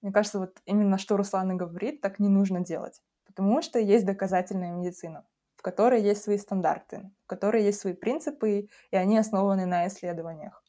Мне 0.01 0.11
кажется, 0.11 0.39
вот 0.39 0.61
именно 0.65 0.97
что 0.97 1.17
Руслан 1.17 1.51
и 1.51 1.55
говорит, 1.55 2.01
так 2.01 2.19
не 2.19 2.29
нужно 2.29 2.61
делать. 2.61 3.01
Потому 3.25 3.61
что 3.61 3.79
есть 3.79 4.05
доказательная 4.05 4.71
медицина, 4.71 5.25
в 5.55 5.61
которой 5.61 6.01
есть 6.01 6.23
свои 6.23 6.37
стандарты, 6.37 7.11
в 7.23 7.27
которой 7.27 7.63
есть 7.63 7.79
свои 7.79 7.93
принципы, 7.93 8.69
и 8.91 8.95
они 8.95 9.17
основаны 9.17 9.65
на 9.65 9.87
исследованиях. 9.87 10.63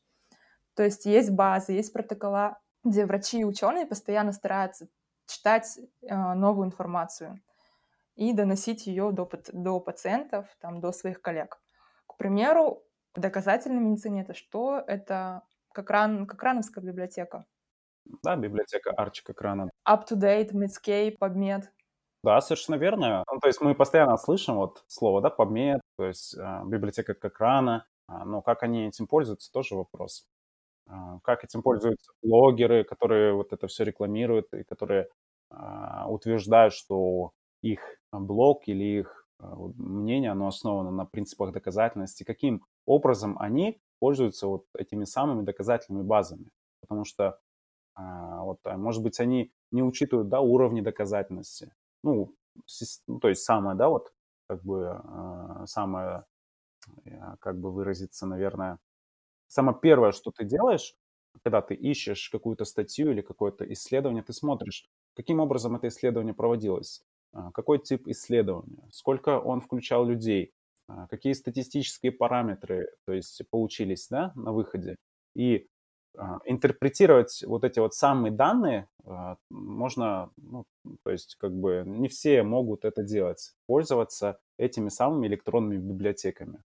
То 0.75 0.83
есть 0.83 1.07
есть 1.07 1.31
базы, 1.31 1.73
есть 1.73 1.93
протокола, 1.93 2.59
где 2.85 3.05
врачи 3.05 3.41
и 3.41 3.45
ученые 3.45 3.87
постоянно 3.87 4.33
стараются 4.33 4.89
читать 5.27 5.79
э, 6.03 6.35
новую 6.35 6.67
информацию 6.67 7.41
и 8.17 8.33
доносить 8.33 8.87
ее 8.87 9.13
до, 9.13 9.29
до 9.53 9.81
пациентов, 9.81 10.47
там, 10.61 10.81
до 10.81 10.93
своих 10.93 11.23
коллег. 11.23 11.60
Примеру, 12.21 12.83
в 13.15 13.21
доказательной 13.21 13.81
медицине 13.81 14.21
это 14.21 14.35
что? 14.35 14.85
Это 14.87 15.41
Кокран, 15.73 16.27
Кокрановская 16.27 16.85
библиотека. 16.85 17.47
Да, 18.23 18.37
библиотека 18.37 18.91
Арчи 18.91 19.23
Кокрана. 19.25 19.71
Up-to-date, 19.89 20.53
Medscape, 20.53 21.17
PubMed. 21.19 21.63
Да, 22.23 22.39
совершенно 22.43 22.77
верно. 22.77 23.25
Ну, 23.33 23.39
то 23.41 23.49
есть 23.49 23.63
мы 23.63 23.75
постоянно 23.75 24.19
слышим 24.19 24.57
вот 24.57 24.85
слово, 24.87 25.23
да, 25.23 25.35
PubMed, 25.35 25.81
то 25.97 26.05
есть 26.05 26.37
э, 26.37 26.61
библиотека 26.67 27.15
Кокрана, 27.15 27.87
э, 28.07 28.13
но 28.27 28.43
как 28.43 28.65
они 28.65 28.89
этим 28.89 29.07
пользуются, 29.07 29.51
тоже 29.51 29.75
вопрос. 29.75 30.27
Э, 30.91 31.21
как 31.25 31.43
этим 31.43 31.63
пользуются 31.63 32.13
блогеры, 32.23 32.85
которые 32.85 33.33
вот 33.33 33.55
это 33.55 33.67
все 33.67 33.85
рекламируют 33.85 34.53
и 34.53 34.63
которые 34.65 35.09
а, 35.49 36.07
утверждают, 36.07 36.75
что 36.75 37.33
их 37.63 37.81
блог 38.13 38.69
или 38.69 39.01
их 39.01 39.20
а, 39.20 39.20
мнение, 39.77 40.31
оно 40.31 40.49
основано 40.49 40.91
на 40.91 41.05
принципах 41.07 41.53
доказательности, 41.53 42.25
каким 42.25 42.65
образом 42.87 43.37
они 43.39 43.81
пользуются 43.99 44.47
вот 44.47 44.67
этими 44.77 45.05
самыми 45.05 45.43
доказательными 45.43 46.03
базами. 46.03 46.51
Потому 46.81 47.05
что, 47.05 47.39
а, 47.95 48.43
вот, 48.45 48.61
может 48.65 49.03
быть, 49.03 49.21
они 49.21 49.53
не 49.73 49.83
учитывают 49.83 50.29
да, 50.29 50.41
уровни 50.41 50.81
доказательности. 50.83 51.73
Ну, 52.05 52.35
ну, 53.07 53.21
то 53.21 53.29
есть 53.29 53.43
самое, 53.43 53.77
да, 53.77 53.89
вот, 53.89 54.13
как 54.49 54.63
бы, 54.65 55.01
самое, 55.67 56.25
как 57.41 57.59
бы 57.59 57.73
выразиться, 57.73 58.27
наверное, 58.27 58.79
самое 59.49 59.79
первое, 59.81 60.13
что 60.13 60.31
ты 60.33 60.45
делаешь, 60.45 60.97
когда 61.45 61.63
ты 61.63 61.75
ищешь 61.75 62.31
какую-то 62.31 62.65
статью 62.65 63.13
или 63.13 63.23
какое-то 63.23 63.71
исследование, 63.73 64.23
ты 64.23 64.33
смотришь, 64.33 64.89
каким 65.15 65.41
образом 65.41 65.77
это 65.77 65.89
исследование 65.89 66.35
проводилось. 66.35 67.05
А, 67.33 67.51
какой 67.53 67.79
тип 67.79 68.09
исследования, 68.09 68.89
сколько 68.91 69.39
он 69.39 69.61
включал 69.61 70.05
людей, 70.05 70.53
а, 70.89 71.07
какие 71.07 71.33
статистические 71.33 72.13
параметры, 72.13 72.89
то 73.07 73.13
есть 73.13 73.43
получились, 73.51 74.09
да, 74.09 74.33
на 74.35 74.53
выходе. 74.53 74.97
И 75.35 75.69
а, 76.19 76.41
интерпретировать 76.45 77.45
вот 77.47 77.65
эти 77.65 77.79
вот 77.79 77.95
самые 77.95 78.33
данные 78.33 78.89
можно, 79.49 80.31
ну, 80.37 80.65
то 81.05 81.11
есть 81.11 81.37
как 81.37 81.53
бы 81.53 81.85
не 81.87 82.09
все 82.09 82.43
могут 82.43 82.85
это 82.85 83.03
делать, 83.03 83.53
пользоваться 83.67 84.39
этими 84.59 84.89
самыми 84.89 85.27
электронными 85.27 85.79
библиотеками. 85.79 86.63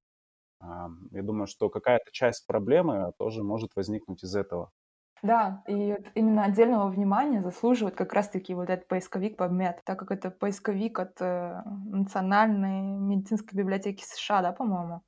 Я 0.62 1.21
думаю, 1.21 1.47
что 1.47 1.69
какая-то 1.69 2.12
часть 2.12 2.47
проблемы 2.47 3.13
тоже 3.17 3.43
может 3.43 3.75
возникнуть 3.75 4.23
из 4.23 4.36
этого. 4.36 4.71
Да, 5.23 5.63
и 5.67 5.93
вот 5.93 6.06
именно 6.13 6.43
отдельного 6.43 6.89
внимания 6.89 7.41
заслуживает 7.41 7.95
как 7.95 8.13
раз-таки 8.13 8.54
вот 8.54 8.69
этот 8.69 8.88
поисковик 8.88 9.39
PubMed, 9.39 9.78
так 9.84 9.97
как 9.97 10.12
это 10.12 10.30
поисковик 10.30 10.99
от 10.99 11.19
э, 11.19 11.62
Национальной 11.65 12.82
медицинской 12.82 13.58
библиотеки 13.58 14.04
США, 14.04 14.41
да, 14.43 14.51
по-моему, 14.51 15.01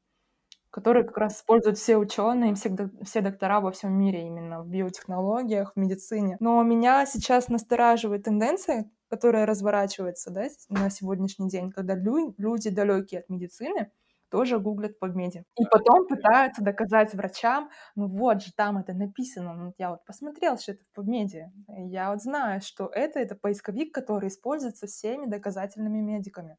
который 0.72 1.04
как 1.06 1.17
раз 1.17 1.38
используют 1.38 1.78
все 1.78 1.98
ученые, 1.98 2.56
все, 2.56 2.76
все 3.04 3.22
доктора 3.22 3.62
во 3.62 3.72
всем 3.72 3.93
мире 3.93 4.26
именно 4.28 4.63
в 4.63 4.67
биотехнологиях, 4.67 5.74
в 5.74 5.80
медицине. 5.80 6.38
Но 6.39 6.63
меня 6.63 7.06
сейчас 7.06 7.50
настораживает 7.50 8.24
тенденция, 8.24 8.89
которая 9.10 9.46
разворачивается 9.46 10.32
да, 10.32 10.48
на 10.70 10.89
сегодняшний 10.89 11.50
день, 11.50 11.72
когда 11.72 11.96
лю- 11.96 12.34
люди 12.38 12.70
далекие 12.70 13.22
от 13.22 13.30
медицины 13.30 13.91
тоже 14.30 14.60
гуглят 14.60 14.94
в 15.00 15.04
PubMed. 15.04 15.44
И 15.58 15.66
потом 15.70 16.08
пытаются 16.08 16.63
доказать 16.63 17.13
врачам, 17.13 17.70
ну 17.96 18.08
вот 18.08 18.44
же 18.44 18.52
там 18.54 18.78
это 18.78 18.94
написано, 18.94 19.54
ну, 19.54 19.74
я 19.78 19.92
вот 19.92 20.06
посмотрел, 20.06 20.58
что 20.58 20.74
это 20.74 20.84
в 20.92 21.00
PubMed. 21.00 21.50
Я 21.68 22.12
вот 22.12 22.22
знаю, 22.22 22.62
что 22.62 22.88
это, 22.88 23.20
это 23.20 23.36
поисковик, 23.36 23.94
который 23.94 24.30
используется 24.30 24.88
всеми 24.88 25.26
доказательными 25.26 26.00
медиками. 26.00 26.58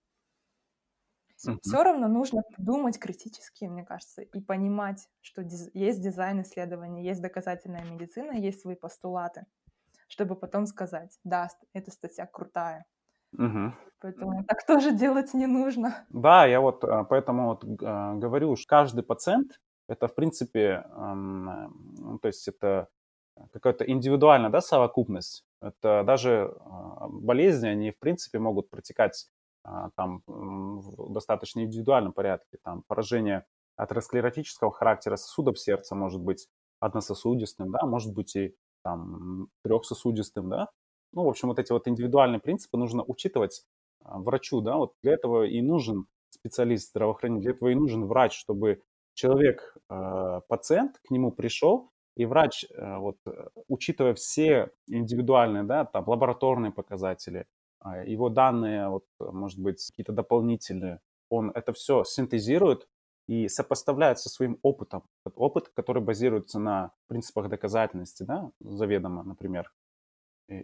Mm-hmm. 1.46 1.58
Все 1.62 1.82
равно 1.84 2.08
нужно 2.08 2.42
думать 2.56 2.98
критически, 2.98 3.66
мне 3.66 3.84
кажется, 3.84 4.22
и 4.22 4.40
понимать, 4.40 5.08
что 5.20 5.42
диз- 5.42 5.70
есть 5.72 6.00
дизайн 6.02 6.42
исследования, 6.42 7.04
есть 7.04 7.22
доказательная 7.22 7.84
медицина, 7.84 8.32
есть 8.32 8.60
свои 8.60 8.74
постулаты, 8.74 9.46
чтобы 10.08 10.34
потом 10.34 10.66
сказать, 10.66 11.16
да, 11.22 11.48
эта 11.72 11.92
статья 11.92 12.26
крутая. 12.26 12.86
Угу. 13.32 13.72
Поэтому 14.00 14.44
так 14.48 14.66
тоже 14.66 14.92
делать 14.92 15.34
не 15.34 15.46
нужно. 15.46 16.06
Да, 16.10 16.46
я 16.46 16.60
вот 16.60 16.84
а, 16.84 17.04
поэтому 17.04 17.48
вот 17.48 17.64
а, 17.82 18.14
говорю, 18.14 18.56
что 18.56 18.66
каждый 18.68 19.02
пациент 19.02 19.60
это 19.88 20.06
в 20.06 20.14
принципе, 20.14 20.84
ну, 20.94 22.18
то 22.20 22.28
есть 22.28 22.46
это 22.46 22.88
какая-то 23.52 23.90
индивидуальная 23.90 24.50
да, 24.50 24.60
совокупность. 24.60 25.44
Это 25.62 26.02
даже 26.04 26.54
а, 26.60 27.08
болезни, 27.08 27.68
они 27.68 27.90
в 27.90 27.98
принципе 27.98 28.38
могут 28.38 28.70
протекать 28.70 29.28
там 29.96 30.22
в 30.26 31.12
достаточно 31.12 31.60
индивидуальном 31.60 32.12
порядке. 32.12 32.58
Там 32.62 32.84
поражение 32.86 33.44
атеросклеротического 33.76 34.72
характера 34.72 35.16
сосудов 35.16 35.58
сердца 35.58 35.94
может 35.94 36.20
быть 36.20 36.48
однососудистым, 36.80 37.70
да, 37.70 37.84
может 37.84 38.14
быть 38.14 38.34
и 38.36 38.54
там 38.82 39.48
трехсосудистым, 39.62 40.48
да. 40.48 40.68
Ну, 41.12 41.24
в 41.24 41.28
общем, 41.28 41.48
вот 41.48 41.58
эти 41.58 41.72
вот 41.72 41.88
индивидуальные 41.88 42.40
принципы 42.40 42.76
нужно 42.76 43.02
учитывать 43.06 43.64
а, 44.04 44.18
врачу, 44.18 44.60
да, 44.60 44.76
вот 44.76 44.94
для 45.02 45.12
этого 45.12 45.44
и 45.44 45.60
нужен 45.62 46.06
специалист 46.30 46.90
здравоохранения, 46.90 47.42
для 47.42 47.50
этого 47.52 47.70
и 47.70 47.74
нужен 47.74 48.04
врач, 48.06 48.38
чтобы 48.38 48.82
человек, 49.14 49.76
а, 49.88 50.40
пациент 50.48 50.98
к 51.06 51.10
нему 51.10 51.32
пришел, 51.32 51.90
и 52.16 52.24
врач, 52.26 52.66
а, 52.76 52.98
вот, 52.98 53.16
учитывая 53.68 54.14
все 54.14 54.70
индивидуальные, 54.86 55.62
да, 55.64 55.84
там, 55.84 56.06
лабораторные 56.08 56.72
показатели, 56.72 57.46
его 58.04 58.28
данные, 58.28 58.88
вот, 58.88 59.04
может 59.20 59.60
быть, 59.60 59.86
какие-то 59.90 60.12
дополнительные, 60.12 61.00
он 61.30 61.50
это 61.54 61.72
все 61.72 62.02
синтезирует 62.04 62.88
и 63.28 63.46
сопоставляет 63.48 64.18
со 64.18 64.28
своим 64.28 64.58
опытом. 64.62 65.04
Опыт, 65.36 65.68
который 65.68 66.02
базируется 66.02 66.58
на 66.58 66.92
принципах 67.06 67.48
доказательности, 67.48 68.24
да, 68.24 68.50
заведомо, 68.60 69.22
например. 69.22 69.70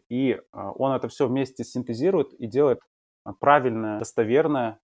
И 0.08 0.40
он 0.52 0.92
это 0.92 1.08
все 1.08 1.28
вместе 1.28 1.64
синтезирует 1.64 2.32
и 2.34 2.46
делает 2.46 2.80
правильное, 3.40 3.98
достоверное, 3.98 4.80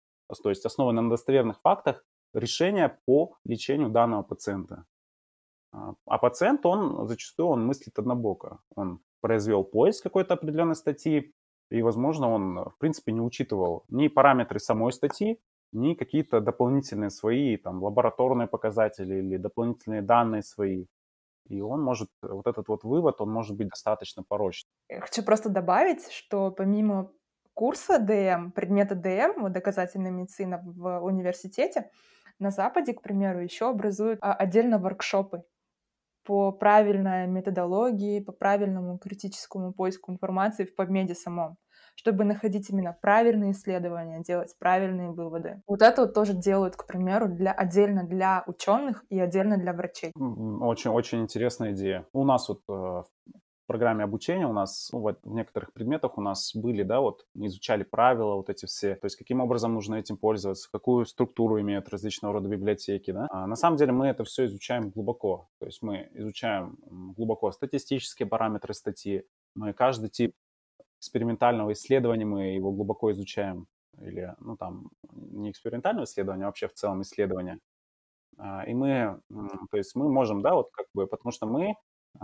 то 0.42 0.50
есть 0.50 0.64
основанное 0.64 1.02
на 1.02 1.10
достоверных 1.10 1.60
фактах, 1.60 2.04
решение 2.34 2.98
по 3.06 3.36
лечению 3.44 3.90
данного 3.90 4.22
пациента. 4.22 4.84
А 5.72 6.18
пациент, 6.18 6.64
он 6.64 7.06
зачастую 7.06 7.48
он 7.48 7.66
мыслит 7.66 7.98
однобоко. 7.98 8.60
Он 8.74 9.00
произвел 9.20 9.64
поиск 9.64 10.02
какой-то 10.02 10.34
определенной 10.34 10.74
статьи, 10.74 11.34
и, 11.70 11.82
возможно, 11.82 12.30
он, 12.30 12.54
в 12.70 12.78
принципе, 12.78 13.12
не 13.12 13.20
учитывал 13.20 13.84
ни 13.88 14.08
параметры 14.08 14.60
самой 14.60 14.92
статьи, 14.92 15.40
ни 15.72 15.94
какие-то 15.94 16.40
дополнительные 16.40 17.10
свои 17.10 17.56
там, 17.56 17.82
лабораторные 17.82 18.46
показатели 18.46 19.16
или 19.16 19.36
дополнительные 19.36 20.00
данные 20.00 20.42
свои. 20.42 20.86
И 21.48 21.60
он 21.60 21.82
может, 21.82 22.08
вот 22.22 22.46
этот 22.46 22.68
вот 22.68 22.84
вывод, 22.84 23.20
он 23.20 23.30
может 23.30 23.56
быть 23.56 23.68
достаточно 23.68 24.22
порочным. 24.22 24.70
Хочу 25.00 25.22
просто 25.22 25.48
добавить, 25.48 26.10
что 26.10 26.50
помимо 26.50 27.12
курса 27.54 27.98
ДМ, 27.98 28.50
предмета 28.50 28.94
ДМ, 28.94 29.42
вот 29.42 29.52
доказательная 29.52 30.10
медицина 30.10 30.60
в 30.64 31.00
университете, 31.00 31.90
на 32.38 32.50
Западе, 32.50 32.92
к 32.92 33.02
примеру, 33.02 33.40
еще 33.40 33.70
образуют 33.70 34.18
а, 34.20 34.34
отдельно 34.34 34.78
воркшопы 34.78 35.44
по 36.26 36.52
правильной 36.52 37.26
методологии, 37.26 38.20
по 38.20 38.32
правильному 38.32 38.98
критическому 38.98 39.72
поиску 39.72 40.12
информации 40.12 40.64
в 40.64 40.78
PubMed 40.78 41.14
самом 41.14 41.56
чтобы 41.96 42.24
находить 42.24 42.68
именно 42.70 42.96
правильные 43.00 43.52
исследования, 43.52 44.20
делать 44.20 44.54
правильные 44.58 45.10
выводы. 45.10 45.62
Вот 45.66 45.80
это 45.80 46.02
вот 46.02 46.14
тоже 46.14 46.34
делают, 46.34 46.76
к 46.76 46.86
примеру, 46.86 47.26
для, 47.28 47.52
отдельно 47.52 48.04
для 48.04 48.44
ученых 48.46 49.04
и 49.08 49.18
отдельно 49.18 49.56
для 49.56 49.72
врачей. 49.72 50.12
Очень-очень 50.14 51.22
интересная 51.22 51.72
идея. 51.72 52.06
У 52.12 52.24
нас 52.24 52.48
вот 52.48 52.60
э, 52.68 53.02
программе 53.66 54.04
обучения 54.04 54.46
у 54.46 54.52
нас, 54.52 54.90
ну, 54.92 55.00
вот 55.00 55.18
в 55.22 55.34
некоторых 55.34 55.72
предметах 55.72 56.18
у 56.18 56.20
нас 56.20 56.54
были, 56.54 56.82
да, 56.82 57.00
вот 57.00 57.26
изучали 57.34 57.82
правила 57.82 58.34
вот 58.34 58.50
эти 58.50 58.66
все, 58.66 58.94
то 58.94 59.06
есть 59.06 59.16
каким 59.16 59.40
образом 59.40 59.74
нужно 59.74 59.96
этим 59.96 60.16
пользоваться, 60.16 60.70
какую 60.70 61.06
структуру 61.06 61.60
имеют 61.60 61.88
различного 61.88 62.34
рода 62.34 62.48
библиотеки, 62.48 63.10
да. 63.10 63.26
А 63.30 63.46
на 63.46 63.56
самом 63.56 63.76
деле 63.76 63.92
мы 63.92 64.06
это 64.06 64.24
все 64.24 64.46
изучаем 64.46 64.90
глубоко, 64.90 65.48
то 65.58 65.66
есть 65.66 65.82
мы 65.82 66.08
изучаем 66.14 66.76
глубоко 66.88 67.52
статистические 67.52 68.26
параметры 68.26 68.74
статьи, 68.74 69.24
мы 69.54 69.72
каждый 69.72 70.10
тип 70.10 70.34
экспериментального 70.98 71.72
исследования, 71.72 72.24
мы 72.24 72.54
его 72.54 72.72
глубоко 72.72 73.12
изучаем, 73.12 73.66
или, 74.00 74.34
ну, 74.40 74.56
там, 74.56 74.90
не 75.12 75.50
экспериментального 75.50 76.04
исследования, 76.04 76.44
а 76.44 76.46
вообще 76.46 76.68
в 76.68 76.74
целом 76.74 77.02
исследования. 77.02 77.60
А, 78.38 78.64
и 78.66 78.74
мы, 78.74 79.20
то 79.70 79.76
есть 79.76 79.94
мы 79.94 80.10
можем, 80.10 80.42
да, 80.42 80.54
вот 80.54 80.70
как 80.72 80.86
бы, 80.94 81.06
потому 81.06 81.32
что 81.32 81.46
мы 81.46 81.74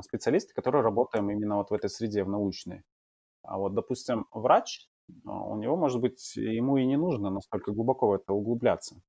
специалисты, 0.00 0.55
которые 0.55 0.83
работаем 0.83 1.31
именно 1.31 1.57
вот 1.57 1.70
в 1.70 1.74
этой 1.74 1.90
среде, 1.90 2.24
в 2.24 2.28
научной. 2.28 2.85
А 3.42 3.59
вот, 3.59 3.74
допустим, 3.74 4.26
врач, 4.33 4.88
а, 5.26 5.44
у 5.44 5.57
него, 5.57 5.76
может 5.76 6.00
быть, 6.00 6.37
ему 6.37 6.76
и 6.76 6.87
не 6.87 6.96
нужно 6.96 7.31
настолько 7.31 7.72
глубоко 7.72 8.09
в 8.09 8.12
это 8.12 8.33
углубляться. 8.33 9.02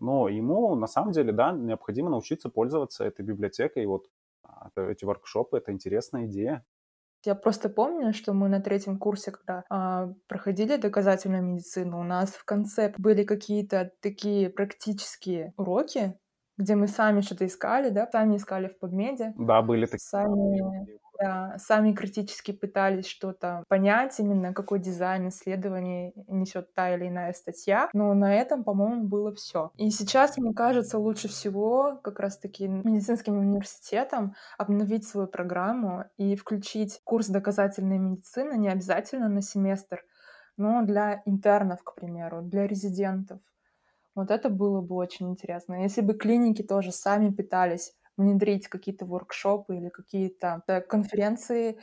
Но 0.00 0.28
ему, 0.28 0.74
на 0.74 0.86
самом 0.86 1.12
деле, 1.12 1.32
да, 1.32 1.52
необходимо 1.52 2.10
научиться 2.10 2.48
пользоваться 2.48 3.04
этой 3.04 3.24
библиотекой. 3.24 3.84
И 3.84 3.86
вот 3.86 4.06
а, 4.42 4.70
эти 4.76 5.04
воркшопы— 5.04 5.56
это 5.58 5.72
интересная 5.72 6.26
идея. 6.26 6.64
Я 7.24 7.34
просто 7.34 7.68
помню, 7.68 8.12
что 8.12 8.32
мы 8.32 8.48
на 8.48 8.60
третьем 8.60 8.96
курсе, 8.96 9.32
когда 9.32 9.64
а, 9.68 10.12
проходили 10.28 10.76
доказательную 10.76 11.42
медицину, 11.42 12.00
у 12.00 12.04
нас 12.04 12.30
в 12.30 12.44
конце 12.44 12.94
были 12.96 13.24
какие-то 13.24 13.90
такие 14.00 14.50
практические 14.50 15.52
уроки, 15.56 16.16
где 16.58 16.74
мы 16.74 16.88
сами 16.88 17.20
что-то 17.20 17.46
искали, 17.46 17.88
да, 17.88 18.08
сами 18.10 18.36
искали 18.36 18.68
в 18.68 18.78
подмеде. 18.78 19.32
Да, 19.38 19.62
были 19.62 19.86
такие. 19.86 20.00
Сами, 20.00 20.88
да, 21.20 21.56
сами 21.58 21.92
критически 21.92 22.52
пытались 22.52 23.06
что-то 23.06 23.64
понять, 23.68 24.18
именно 24.18 24.52
какой 24.52 24.80
дизайн 24.80 25.28
исследований 25.28 26.12
несет 26.26 26.74
та 26.74 26.94
или 26.94 27.08
иная 27.08 27.32
статья. 27.32 27.88
Но 27.92 28.12
на 28.14 28.34
этом, 28.34 28.64
по-моему, 28.64 29.04
было 29.04 29.32
все. 29.32 29.70
И 29.76 29.90
сейчас, 29.90 30.36
мне 30.36 30.52
кажется, 30.52 30.98
лучше 30.98 31.28
всего 31.28 31.98
как 32.02 32.18
раз-таки 32.18 32.66
медицинским 32.66 33.38
университетам 33.38 34.34
обновить 34.58 35.06
свою 35.06 35.28
программу 35.28 36.04
и 36.16 36.34
включить 36.36 37.00
курс 37.04 37.28
доказательной 37.28 37.98
медицины 37.98 38.58
не 38.58 38.68
обязательно 38.68 39.28
на 39.28 39.42
семестр, 39.42 40.04
но 40.56 40.82
для 40.82 41.22
интернов, 41.24 41.84
к 41.84 41.94
примеру, 41.94 42.42
для 42.42 42.66
резидентов 42.66 43.38
вот 44.18 44.30
это 44.32 44.50
было 44.50 44.80
бы 44.80 44.96
очень 44.96 45.30
интересно. 45.30 45.82
Если 45.82 46.00
бы 46.00 46.14
клиники 46.14 46.62
тоже 46.62 46.90
сами 46.90 47.30
пытались 47.30 47.92
внедрить 48.16 48.66
какие-то 48.66 49.06
воркшопы 49.06 49.76
или 49.76 49.90
какие-то 49.90 50.62
э, 50.66 50.80
конференции 50.80 51.78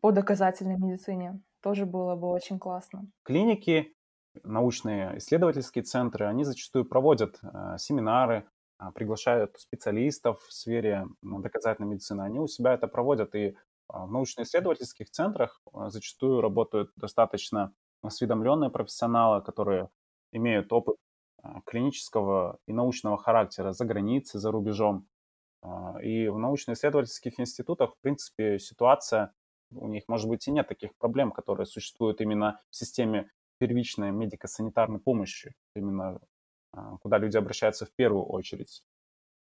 по 0.00 0.12
доказательной 0.12 0.78
медицине, 0.78 1.40
тоже 1.62 1.84
было 1.84 2.16
бы 2.16 2.28
очень 2.28 2.58
классно. 2.58 3.06
Клиники, 3.22 3.94
научные 4.42 5.18
исследовательские 5.18 5.84
центры, 5.84 6.26
они 6.26 6.44
зачастую 6.44 6.86
проводят 6.86 7.38
э, 7.42 7.76
семинары, 7.76 8.46
э, 8.80 8.90
приглашают 8.94 9.58
специалистов 9.58 10.42
в 10.42 10.52
сфере 10.54 11.06
доказательной 11.20 11.90
медицины. 11.90 12.22
Они 12.22 12.40
у 12.40 12.46
себя 12.46 12.72
это 12.72 12.88
проводят, 12.88 13.34
и 13.34 13.56
в 13.88 14.10
научно-исследовательских 14.10 15.10
центрах 15.10 15.60
зачастую 15.88 16.40
работают 16.40 16.92
достаточно 16.96 17.74
осведомленные 18.00 18.70
профессионалы, 18.70 19.42
которые 19.42 19.90
имеют 20.32 20.72
опыт 20.72 20.96
а, 20.96 21.11
клинического 21.66 22.58
и 22.66 22.72
научного 22.72 23.18
характера 23.18 23.72
за 23.72 23.84
границей, 23.84 24.40
за 24.40 24.50
рубежом. 24.50 25.06
А, 25.62 26.00
и 26.02 26.28
в 26.28 26.38
научно-исследовательских 26.38 27.38
институтах, 27.40 27.94
в 27.94 28.00
принципе, 28.00 28.58
ситуация, 28.58 29.32
у 29.70 29.88
них, 29.88 30.04
может 30.08 30.28
быть, 30.28 30.46
и 30.46 30.50
нет 30.52 30.68
таких 30.68 30.94
проблем, 30.96 31.32
которые 31.32 31.66
существуют 31.66 32.20
именно 32.20 32.60
в 32.70 32.76
системе 32.76 33.30
первичной 33.58 34.10
медико-санитарной 34.10 34.98
помощи, 34.98 35.54
именно 35.74 36.20
а, 36.72 36.96
куда 36.98 37.18
люди 37.18 37.36
обращаются 37.36 37.86
в 37.86 37.92
первую 37.94 38.24
очередь. 38.24 38.82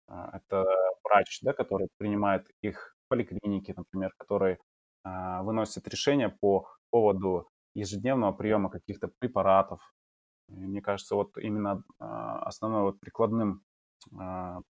Это 0.07 0.65
врач, 1.03 1.39
да, 1.41 1.53
который 1.53 1.87
принимает 1.97 2.47
их 2.61 2.95
в 3.05 3.09
поликлинике, 3.09 3.73
например, 3.75 4.13
который 4.17 4.57
выносит 5.05 5.87
решение 5.87 6.29
по 6.29 6.67
поводу 6.89 7.49
ежедневного 7.73 8.33
приема 8.33 8.69
каких-то 8.69 9.09
препаратов. 9.19 9.93
Мне 10.47 10.81
кажется, 10.81 11.15
вот 11.15 11.37
именно 11.37 11.83
а, 11.99 12.43
основной 12.43 12.83
вот 12.83 12.99
прикладным, 12.99 13.63
а, 14.19 14.61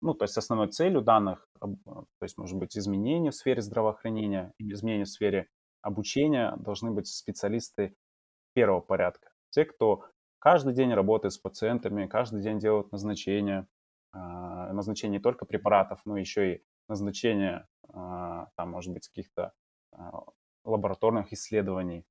ну, 0.00 0.14
то 0.14 0.24
есть 0.24 0.36
основной 0.36 0.68
целью 0.68 1.02
данных, 1.02 1.48
то 1.60 2.06
есть, 2.22 2.38
может 2.38 2.58
быть, 2.58 2.76
изменения 2.76 3.30
в 3.30 3.34
сфере 3.34 3.62
здравоохранения, 3.62 4.52
изменения 4.58 5.04
в 5.04 5.08
сфере 5.08 5.48
обучения 5.82 6.56
должны 6.58 6.90
быть 6.90 7.06
специалисты 7.08 7.94
первого 8.54 8.80
порядка. 8.80 9.30
Те, 9.50 9.64
кто 9.64 10.04
каждый 10.38 10.74
день 10.74 10.92
работает 10.92 11.32
с 11.32 11.38
пациентами, 11.38 12.06
каждый 12.06 12.42
день 12.42 12.58
делают 12.58 12.92
назначения, 12.92 13.66
а, 14.12 14.72
назначение 14.72 15.18
не 15.18 15.22
только 15.22 15.46
препаратов, 15.46 16.00
но 16.04 16.16
еще 16.16 16.54
и 16.54 16.64
назначение, 16.88 17.66
там, 17.92 18.70
может 18.70 18.92
быть, 18.92 19.06
каких-то 19.08 19.52
лабораторных 20.64 21.32
исследований 21.32 22.04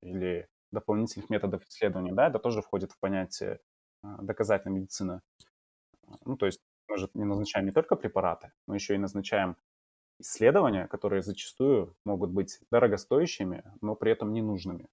или 0.00 0.48
дополнительных 0.74 1.30
методов 1.30 1.64
исследования, 1.66 2.12
да, 2.12 2.28
это 2.28 2.38
тоже 2.38 2.62
входит 2.62 2.92
в 2.92 2.98
понятие 3.00 3.60
а, 4.02 4.20
доказательной 4.22 4.80
медицины. 4.80 5.20
Ну, 6.24 6.36
то 6.36 6.46
есть 6.46 6.60
мы 6.88 6.98
же 6.98 7.08
не 7.14 7.24
назначаем 7.24 7.66
не 7.66 7.72
только 7.72 7.96
препараты, 7.96 8.52
но 8.66 8.74
еще 8.74 8.94
и 8.94 8.98
назначаем 8.98 9.56
исследования, 10.20 10.86
которые 10.86 11.22
зачастую 11.22 11.96
могут 12.04 12.30
быть 12.30 12.60
дорогостоящими, 12.70 13.64
но 13.80 13.94
при 13.94 14.12
этом 14.12 14.32
ненужными. 14.32 14.88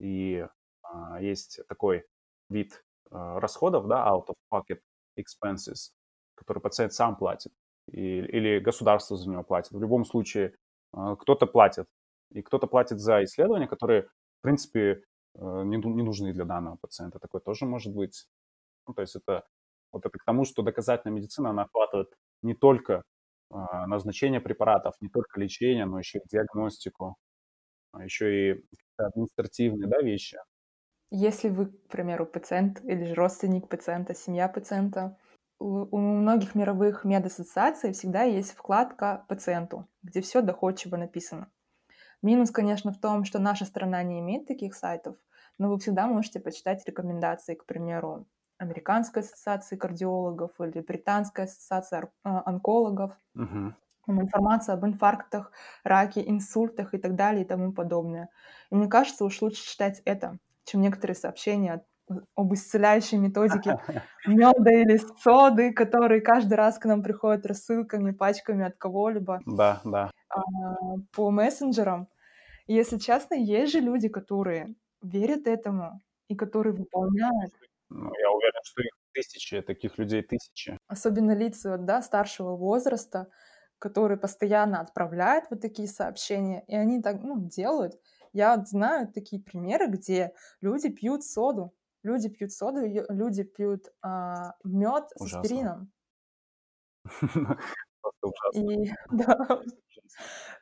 И 0.00 0.46
а, 0.82 1.20
есть 1.20 1.60
такой 1.68 2.04
вид 2.48 2.84
а, 3.10 3.38
расходов, 3.40 3.86
да, 3.86 4.06
out-of-pocket 4.06 4.80
expenses, 5.18 5.92
который 6.34 6.60
пациент 6.60 6.92
сам 6.92 7.16
платит, 7.16 7.52
и, 7.88 8.00
или 8.00 8.58
государство 8.58 9.16
за 9.16 9.28
него 9.28 9.42
платит. 9.42 9.72
В 9.72 9.80
любом 9.80 10.04
случае 10.04 10.54
а, 10.92 11.16
кто-то 11.16 11.46
платит, 11.46 11.86
и 12.30 12.42
кто-то 12.42 12.66
платит 12.66 12.98
за 12.98 13.24
исследования, 13.24 13.66
которые 13.66 14.08
в 14.40 14.42
принципе, 14.42 15.04
э, 15.34 15.62
не, 15.64 15.76
нужны 15.76 16.32
для 16.32 16.44
данного 16.44 16.76
пациента. 16.76 17.18
Такое 17.18 17.40
тоже 17.40 17.66
может 17.66 17.94
быть. 17.94 18.26
Ну, 18.86 18.94
то 18.94 19.02
есть 19.02 19.16
это 19.16 19.44
вот 19.92 20.06
это 20.06 20.18
к 20.18 20.24
тому, 20.24 20.44
что 20.44 20.62
доказательная 20.62 21.14
медицина, 21.14 21.50
она 21.50 21.62
охватывает 21.62 22.08
не 22.42 22.54
только 22.54 23.02
а, 23.50 23.86
назначение 23.86 24.40
препаратов, 24.40 24.94
не 25.00 25.08
только 25.08 25.40
лечение, 25.40 25.84
но 25.84 25.98
еще 25.98 26.18
и 26.18 26.28
диагностику, 26.28 27.16
а 27.92 28.04
еще 28.04 28.52
и 28.52 28.64
административные 28.96 29.88
да, 29.88 30.00
вещи. 30.00 30.38
Если 31.10 31.48
вы, 31.48 31.66
к 31.66 31.88
примеру, 31.88 32.24
пациент 32.24 32.80
или 32.84 33.04
же 33.04 33.14
родственник 33.14 33.68
пациента, 33.68 34.14
семья 34.14 34.48
пациента, 34.48 35.18
у 35.58 35.98
многих 35.98 36.54
мировых 36.54 37.04
медассоциаций 37.04 37.92
всегда 37.92 38.22
есть 38.22 38.52
вкладка 38.52 39.26
пациенту, 39.28 39.86
где 40.02 40.22
все 40.22 40.40
доходчиво 40.40 40.96
написано. 40.96 41.50
Минус, 42.22 42.50
конечно, 42.50 42.92
в 42.92 42.98
том, 42.98 43.24
что 43.24 43.38
наша 43.38 43.64
страна 43.64 44.02
не 44.02 44.20
имеет 44.20 44.46
таких 44.46 44.74
сайтов, 44.74 45.16
но 45.58 45.68
вы 45.68 45.78
всегда 45.78 46.06
можете 46.06 46.40
почитать 46.40 46.86
рекомендации, 46.86 47.54
к 47.54 47.64
примеру, 47.64 48.26
Американской 48.58 49.22
ассоциации 49.22 49.76
кардиологов 49.76 50.50
или 50.60 50.80
Британской 50.80 51.44
ассоциации 51.44 52.08
а, 52.22 52.42
онкологов. 52.44 53.12
Угу. 53.34 53.74
Информация 54.08 54.74
об 54.74 54.84
инфарктах, 54.84 55.50
раке, 55.82 56.22
инсультах 56.26 56.92
и 56.92 56.98
так 56.98 57.14
далее 57.14 57.44
и 57.44 57.46
тому 57.46 57.72
подобное. 57.72 58.28
И 58.70 58.74
мне 58.74 58.88
кажется, 58.88 59.24
уж 59.24 59.40
лучше 59.40 59.64
читать 59.64 60.02
это, 60.04 60.38
чем 60.64 60.82
некоторые 60.82 61.16
сообщения 61.16 61.84
об 62.34 62.52
исцеляющей 62.52 63.18
методике 63.18 63.78
меда 64.26 64.72
или 64.72 64.98
соды, 65.22 65.72
которые 65.72 66.20
каждый 66.20 66.54
раз 66.54 66.78
к 66.78 66.84
нам 66.84 67.02
приходят 67.02 67.46
рассылками, 67.46 68.10
пачками 68.10 68.64
от 68.64 68.76
кого-либо. 68.76 69.40
Да, 69.46 69.80
да. 69.84 70.10
А, 70.30 70.40
по 71.12 71.30
мессенджерам. 71.30 72.08
И, 72.66 72.74
если 72.74 72.98
честно, 72.98 73.34
есть 73.34 73.72
же 73.72 73.80
люди, 73.80 74.08
которые 74.08 74.74
верят 75.02 75.46
этому 75.46 76.00
и 76.28 76.36
которые 76.36 76.74
выполняют. 76.74 77.52
Ну, 77.88 78.12
я 78.16 78.30
уверен, 78.30 78.60
что 78.62 78.82
их 78.82 78.90
тысячи, 79.12 79.60
таких 79.62 79.98
людей 79.98 80.22
тысячи. 80.22 80.78
Особенно 80.86 81.34
лица, 81.34 81.76
да, 81.78 82.00
старшего 82.02 82.56
возраста, 82.56 83.28
которые 83.78 84.18
постоянно 84.18 84.80
отправляют 84.80 85.46
вот 85.50 85.60
такие 85.60 85.88
сообщения, 85.88 86.64
и 86.68 86.76
они 86.76 87.02
так, 87.02 87.22
ну, 87.22 87.48
делают. 87.48 88.00
Я 88.32 88.56
знаю 88.64 89.08
такие 89.12 89.42
примеры, 89.42 89.88
где 89.88 90.32
люди 90.60 90.88
пьют 90.88 91.24
соду, 91.24 91.74
люди 92.04 92.28
пьют 92.28 92.52
соду, 92.52 92.78
люди 93.08 93.42
пьют 93.42 93.86
а, 94.02 94.54
мед 94.62 95.08
с 95.16 95.34
аспирином. 95.34 95.90
И, 98.54 98.90
да, 99.10 99.62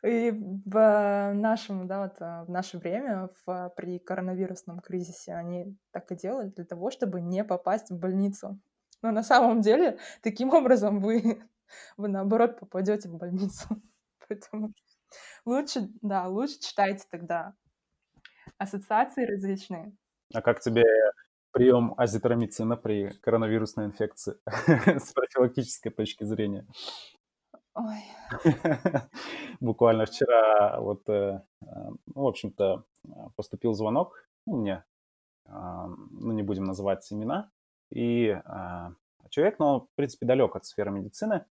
и 0.02 0.30
в 0.30 1.32
нашем, 1.34 1.86
да, 1.86 2.02
вот, 2.02 2.16
а, 2.20 2.44
в 2.44 2.50
наше 2.50 2.78
время, 2.78 3.30
в, 3.44 3.72
при 3.76 3.98
коронавирусном 3.98 4.80
кризисе, 4.80 5.34
они 5.34 5.76
так 5.90 6.10
и 6.12 6.16
делают 6.16 6.54
для 6.54 6.64
того, 6.64 6.90
чтобы 6.90 7.20
не 7.20 7.44
попасть 7.44 7.90
в 7.90 7.98
больницу. 7.98 8.60
Но 9.02 9.10
на 9.10 9.22
самом 9.22 9.60
деле, 9.60 9.98
таким 10.22 10.50
образом 10.54 11.00
вы, 11.00 11.42
вы 11.96 12.08
наоборот 12.08 12.60
попадете 12.60 13.08
в 13.08 13.16
больницу. 13.16 13.66
Поэтому 14.28 14.72
лучше, 15.44 15.88
да, 16.02 16.28
лучше 16.28 16.60
читайте 16.60 17.04
тогда 17.10 17.54
ассоциации 18.58 19.24
различные. 19.24 19.96
А 20.34 20.42
как 20.42 20.60
тебе 20.60 20.84
прием 21.52 21.94
азитромицина 21.96 22.76
при 22.76 23.10
коронавирусной 23.20 23.86
инфекции 23.86 24.36
с 24.46 25.12
профилактической 25.12 25.90
точки 25.90 26.24
зрения? 26.24 26.66
Ой. 27.78 28.02
Буквально 29.60 30.04
вчера 30.04 30.80
вот, 30.80 31.08
э, 31.08 31.40
э, 31.62 31.66
ну, 32.06 32.22
в 32.22 32.26
общем-то, 32.26 32.84
поступил 33.36 33.72
звонок 33.72 34.26
ну, 34.46 34.56
мне, 34.56 34.84
а, 35.46 35.86
ну, 35.86 36.32
не 36.32 36.42
будем 36.42 36.64
называть 36.64 37.10
имена, 37.12 37.50
и 37.90 38.30
а, 38.30 38.94
человек, 39.30 39.60
ну, 39.60 39.80
в 39.80 39.88
принципе, 39.94 40.26
далек 40.26 40.56
от 40.56 40.64
сферы 40.64 40.90
медицины, 40.90 41.44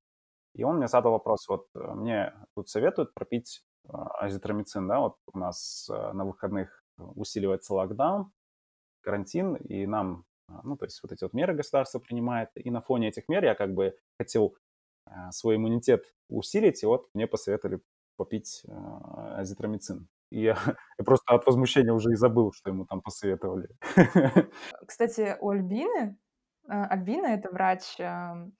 и 0.53 0.63
он 0.63 0.77
мне 0.77 0.87
задал 0.87 1.13
вопрос, 1.13 1.47
вот 1.47 1.67
э, 1.75 1.79
мне 1.93 2.33
тут 2.55 2.67
советуют 2.67 3.13
пропить 3.13 3.63
азитромицин, 3.87 4.85
да, 4.85 4.99
вот 4.99 5.15
у 5.31 5.37
нас 5.37 5.89
на 5.89 6.25
выходных 6.25 6.83
усиливается 6.97 7.73
локдаун, 7.73 8.33
карантин, 8.99 9.55
и 9.55 9.85
нам, 9.85 10.25
ну, 10.63 10.75
то 10.75 10.85
есть 10.85 11.01
вот 11.03 11.13
эти 11.13 11.23
вот 11.23 11.31
меры 11.31 11.53
государство 11.53 11.99
принимает, 11.99 12.49
и 12.55 12.69
на 12.69 12.81
фоне 12.81 13.07
этих 13.07 13.29
мер 13.29 13.45
я 13.45 13.55
как 13.55 13.73
бы 13.73 13.97
хотел 14.19 14.57
свой 15.31 15.55
иммунитет 15.55 16.03
усилить, 16.29 16.83
и 16.83 16.85
вот 16.85 17.07
мне 17.13 17.27
посоветовали 17.27 17.81
попить 18.17 18.63
э, 18.67 18.71
азитромицин. 19.37 20.07
И 20.31 20.41
я, 20.41 20.57
я 20.99 21.05
просто 21.05 21.33
от 21.33 21.45
возмущения 21.45 21.93
уже 21.93 22.11
и 22.11 22.15
забыл, 22.15 22.51
что 22.51 22.69
ему 22.69 22.85
там 22.85 23.01
посоветовали. 23.01 23.69
Кстати, 24.85 25.37
у 25.39 25.51
Альбины, 25.51 26.17
э, 26.67 26.83
Альбина— 26.89 27.27
это 27.27 27.49
врач, 27.49 27.97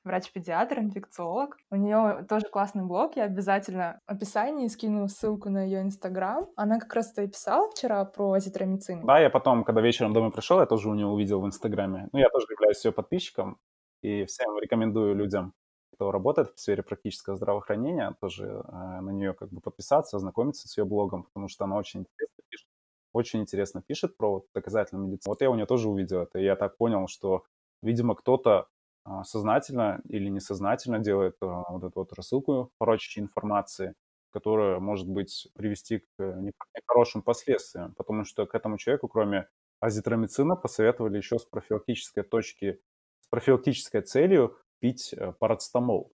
врач-педиатр, 0.04 0.80
инфекциолог. 0.80 1.58
У 1.72 1.76
нее 1.76 2.26
тоже 2.30 2.46
классный 2.48 2.86
блог, 2.86 3.18
я 3.18 3.24
обязательно 3.24 4.00
в 4.08 4.12
описании 4.12 4.68
скину 4.68 5.08
ссылку 5.08 5.50
на 5.50 5.64
ее 5.64 5.82
инстаграм. 5.82 6.48
Она 6.56 6.80
как 6.80 6.94
раз-то 6.94 7.24
и 7.24 7.28
писала 7.28 7.70
вчера 7.72 8.06
про 8.06 8.34
азитромицин. 8.34 9.06
Да, 9.06 9.20
я 9.20 9.30
потом, 9.30 9.64
когда 9.64 9.82
вечером 9.82 10.14
домой 10.14 10.32
пришел, 10.32 10.60
я 10.60 10.66
тоже 10.66 10.90
у 10.90 10.94
нее 10.94 11.08
увидел 11.08 11.42
в 11.42 11.48
инстаграме. 11.48 12.08
Ну, 12.14 12.20
я 12.20 12.30
тоже 12.30 12.46
являюсь 12.50 12.86
ее 12.86 12.92
подписчиком, 12.92 13.60
и 14.04 14.24
всем 14.26 14.58
рекомендую 14.60 15.16
людям 15.16 15.54
кто 15.98 16.12
работает 16.12 16.54
в 16.56 16.60
сфере 16.60 16.84
практического 16.84 17.36
здравоохранения, 17.36 18.16
тоже 18.22 18.46
э, 18.46 19.02
на 19.02 19.10
нее 19.10 19.34
как 19.34 19.50
бы 19.50 19.62
подписаться, 19.62 20.18
ознакомиться 20.18 20.68
с 20.68 20.78
ее 20.78 20.86
блогом, 20.86 21.24
потому 21.24 21.48
что 21.48 21.66
она 21.66 21.76
очень 21.76 22.02
интересно 22.02 22.44
пишет, 22.50 22.68
очень 23.14 23.40
интересно 23.42 23.82
пишет 23.82 24.16
про 24.16 24.32
вот 24.32 24.46
доказательную 24.54 25.08
медицину. 25.08 25.32
Вот 25.32 25.42
я 25.42 25.50
у 25.50 25.56
нее 25.56 25.66
тоже 25.66 25.90
увидел 25.90 26.22
это, 26.22 26.38
и 26.38 26.44
я 26.44 26.56
так 26.56 26.78
понял, 26.78 27.08
что, 27.08 27.46
видимо, 27.82 28.14
кто-то 28.14 28.68
а, 29.06 29.24
сознательно 29.24 30.02
или 30.08 30.30
несознательно 30.30 31.00
делает 31.00 31.36
а, 31.42 31.64
вот 31.70 31.84
эту 31.84 32.00
вот 32.02 32.14
рассылку 32.14 32.72
порочащей 32.78 33.24
информации, 33.24 33.96
которая 34.30 34.80
может 34.80 35.10
быть 35.10 35.48
привести 35.56 36.00
к 36.00 36.20
нехорошим 36.20 37.24
последствиям, 37.24 37.96
потому 37.96 38.24
что 38.24 38.46
к 38.46 38.54
этому 38.54 38.78
человеку, 38.78 39.08
кроме 39.08 39.48
азитромицина, 39.80 40.56
посоветовали 40.56 41.18
еще 41.18 41.40
с 41.40 41.46
профилактической 41.46 42.22
точки, 42.22 42.80
с 43.22 43.28
профилактической 43.30 44.02
целью 44.02 44.58
пить 44.80 45.14
э, 45.14 45.34
парацетамол. 45.40 46.12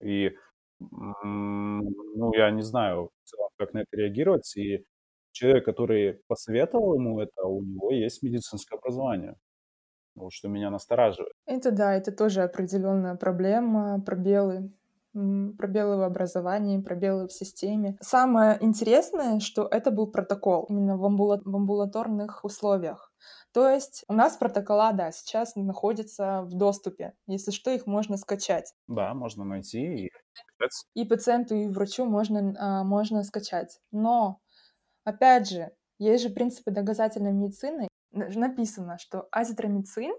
И, 0.00 0.30
ну, 0.80 2.32
я 2.34 2.50
не 2.50 2.62
знаю, 2.62 3.10
как 3.56 3.74
на 3.74 3.80
это 3.80 3.96
реагировать. 3.96 4.56
И 4.56 4.84
человек, 5.32 5.64
который 5.64 6.20
посоветовал 6.28 6.94
ему 6.94 7.20
это, 7.20 7.42
у 7.44 7.62
него 7.62 7.90
есть 7.90 8.22
медицинское 8.22 8.76
образование. 8.76 9.34
Вот 10.14 10.32
что 10.32 10.48
меня 10.48 10.70
настораживает. 10.70 11.32
Это 11.46 11.70
да, 11.70 11.94
это 11.94 12.12
тоже 12.12 12.42
определенная 12.42 13.16
проблема, 13.16 14.02
пробелы 14.04 14.72
пробелы 15.12 15.96
в 15.96 16.02
образовании, 16.02 16.80
пробелы 16.80 17.26
в 17.26 17.32
системе. 17.32 17.96
Самое 18.00 18.58
интересное, 18.60 19.40
что 19.40 19.66
это 19.66 19.90
был 19.90 20.06
протокол 20.06 20.66
именно 20.68 20.96
в, 20.96 21.04
амбула- 21.04 21.42
в 21.44 21.56
амбулаторных 21.56 22.44
условиях. 22.44 23.07
То 23.52 23.68
есть 23.68 24.04
у 24.08 24.12
нас 24.12 24.36
протокола, 24.36 24.92
да, 24.92 25.10
сейчас 25.12 25.56
находятся 25.56 26.42
в 26.42 26.54
доступе. 26.54 27.14
Если 27.26 27.50
что, 27.50 27.70
их 27.70 27.86
можно 27.86 28.16
скачать. 28.16 28.74
Да, 28.86 29.14
можно 29.14 29.44
найти 29.44 30.06
и 30.06 30.10
И 30.94 31.04
пациенту, 31.04 31.54
и 31.54 31.68
врачу 31.68 32.04
можно, 32.04 32.54
а, 32.58 32.84
можно 32.84 33.22
скачать. 33.24 33.80
Но, 33.90 34.40
опять 35.04 35.48
же, 35.48 35.70
есть 35.98 36.22
же 36.22 36.30
принципы 36.30 36.70
доказательной 36.70 37.32
медицины. 37.32 37.88
Написано, 38.12 38.98
что 38.98 39.28
азитромицин, 39.32 40.14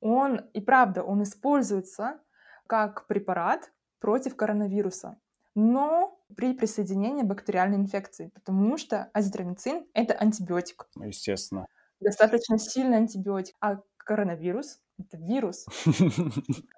он, 0.00 0.40
и 0.52 0.60
правда, 0.60 1.02
он 1.02 1.22
используется 1.22 2.20
как 2.66 3.06
препарат 3.06 3.72
против 4.00 4.36
коронавируса, 4.36 5.18
но 5.54 6.20
при 6.36 6.52
присоединении 6.52 7.22
бактериальной 7.22 7.78
инфекции, 7.78 8.30
потому 8.34 8.76
что 8.76 9.10
азитромицин— 9.14 9.86
это 9.94 10.14
антибиотик. 10.14 10.86
Естественно. 10.96 11.66
Достаточно 12.00 12.58
сильный 12.58 12.98
антибиотик. 12.98 13.54
А 13.60 13.78
коронавирус— 14.04 14.80
это 14.98 15.16
вирус. 15.16 15.66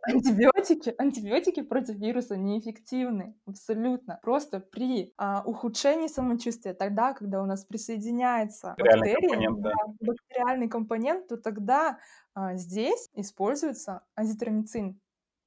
Антибиотики, 0.02 0.94
антибиотики 0.96 1.62
против 1.62 1.96
вируса 1.96 2.36
неэффективны 2.36 3.36
абсолютно. 3.46 4.18
Просто 4.22 4.60
при 4.60 5.12
а, 5.18 5.42
ухудшении 5.44 6.06
самочувствия, 6.06 6.74
тогда, 6.74 7.12
когда 7.12 7.42
у 7.42 7.46
нас 7.46 7.64
присоединяется 7.64 8.74
бактерия, 8.78 9.16
компонент, 9.16 9.60
да. 9.60 9.72
бактериальный 10.00 10.68
компонент, 10.68 11.28
то 11.28 11.36
тогда 11.36 11.98
а, 12.34 12.54
здесь 12.54 13.10
используется 13.14 14.02
азитромицин. 14.14 15.00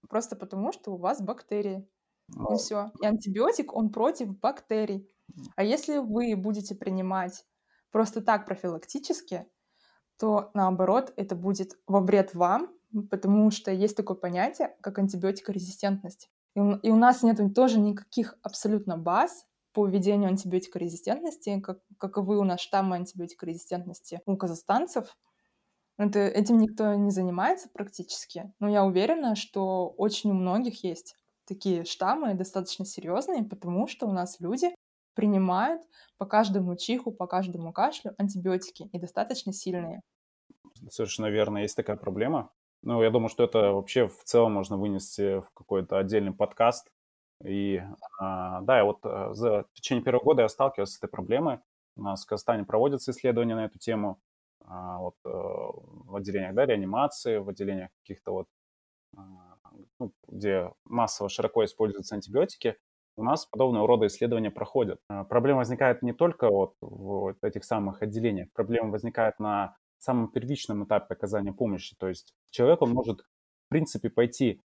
Просто 0.08 0.36
потому, 0.36 0.72
что 0.72 0.92
у 0.92 0.98
вас 0.98 1.22
бактерии. 1.22 1.88
И 2.52 2.56
все. 2.58 2.92
И 3.02 3.06
антибиотик, 3.06 3.74
он 3.74 3.90
против 3.90 4.38
бактерий. 4.40 5.10
А 5.56 5.64
если 5.64 5.98
вы 5.98 6.36
будете 6.36 6.76
принимать 6.76 7.46
просто 7.92 8.22
так 8.22 8.46
профилактически, 8.46 9.48
то 10.20 10.52
наоборот 10.54 11.14
это 11.16 11.36
будет 11.36 11.78
во 11.88 12.02
вред 12.02 12.36
вам, 12.36 12.70
потому 13.10 13.52
что 13.52 13.72
есть 13.72 13.96
такое 13.96 14.18
понятие, 14.18 14.76
как 14.82 15.00
антибиотикорезистентность. 15.00 16.30
И 16.56 16.60
у, 16.60 16.96
нас 16.96 17.24
нет 17.24 17.40
тоже 17.56 17.80
никаких 17.80 18.36
абсолютно 18.42 18.98
баз 18.98 19.46
по 19.72 19.88
введению 19.88 20.30
антибиотикорезистентности, 20.30 21.60
как, 21.62 21.80
каковы 21.98 22.38
у 22.38 22.44
нас 22.44 22.60
штаммы 22.60 22.98
антибиотикорезистентности 22.98 24.22
у 24.26 24.36
казахстанцев. 24.36 25.16
Это, 25.98 26.20
этим 26.20 26.58
никто 26.58 26.94
не 26.96 27.12
занимается 27.12 27.70
практически, 27.70 28.52
но 28.60 28.70
я 28.70 28.86
уверена, 28.86 29.36
что 29.36 29.90
очень 29.90 30.32
у 30.32 30.34
многих 30.34 30.84
есть 30.84 31.16
такие 31.46 31.84
штаммы 31.84 32.34
достаточно 32.36 32.86
серьезные, 32.86 33.44
потому 33.44 33.88
что 33.88 34.08
у 34.08 34.12
нас 34.12 34.40
люди 34.40 34.70
принимают 35.14 35.82
по 36.18 36.26
каждому 36.26 36.76
чиху, 36.76 37.12
по 37.12 37.28
каждому 37.28 37.74
кашлю 37.74 38.14
антибиотики 38.18 38.90
и 38.92 39.00
достаточно 39.00 39.54
сильные. 39.54 40.02
Совершенно 40.90 41.28
верно, 41.28 41.60
есть 41.60 41.76
такая 41.76 41.98
проблема. 41.98 42.52
Ну, 42.82 43.04
я 43.04 43.10
думаю, 43.10 43.30
что 43.30 43.44
это 43.44 43.74
вообще 43.74 44.08
в 44.08 44.24
целом 44.24 44.54
можно 44.54 44.78
вынести 44.78 45.40
в 45.42 45.50
какой-то 45.54 45.98
отдельный 45.98 46.34
подкаст. 46.34 46.90
И 47.44 47.82
а, 48.20 48.62
да, 48.62 48.84
вот 48.84 49.00
а, 49.04 49.34
за 49.34 49.64
в 49.64 49.74
течение 49.74 50.04
первого 50.04 50.24
года 50.24 50.42
я 50.44 50.50
сталкивался 50.50 50.94
с 50.94 50.98
этой 50.98 51.10
проблемой. 51.10 51.60
У 51.96 52.04
нас 52.04 52.24
в 52.24 52.28
Казахстане 52.28 52.64
проводятся 52.64 53.12
исследования 53.12 53.56
на 53.56 53.66
эту 53.66 53.80
тему. 53.80 54.22
А, 54.66 55.00
вот 55.00 55.16
э, 55.26 55.30
в 55.30 56.16
отделениях 56.16 56.54
да, 56.54 56.66
реанимации, 56.66 57.38
в 57.38 57.50
отделениях 57.50 57.90
каких-то 58.02 58.32
вот, 58.32 58.48
а, 59.18 59.22
ну, 60.00 60.14
где 60.28 60.72
массово 60.86 61.30
широко 61.30 61.66
используются 61.66 62.16
антибиотики, 62.16 62.78
у 63.20 63.24
нас 63.24 63.46
подобного 63.46 63.88
рода 63.88 64.08
исследования 64.08 64.52
проходят. 64.52 65.00
А, 65.10 65.24
проблема 65.24 65.60
возникает 65.60 66.02
не 66.02 66.14
только 66.14 66.50
вот 66.50 66.76
в 66.82 67.36
этих 67.42 67.64
самых 67.64 68.02
отделениях, 68.02 68.50
проблема 68.54 68.92
возникает 68.92 69.40
на 69.40 69.76
самом 69.98 70.30
первичном 70.30 70.86
этапе 70.86 71.14
оказания 71.14 71.54
помощи. 71.54 71.96
То 72.00 72.08
есть 72.08 72.34
человек, 72.52 72.82
он 72.82 72.92
может, 72.92 73.22
в 73.22 73.70
принципе, 73.70 74.10
пойти 74.10 74.62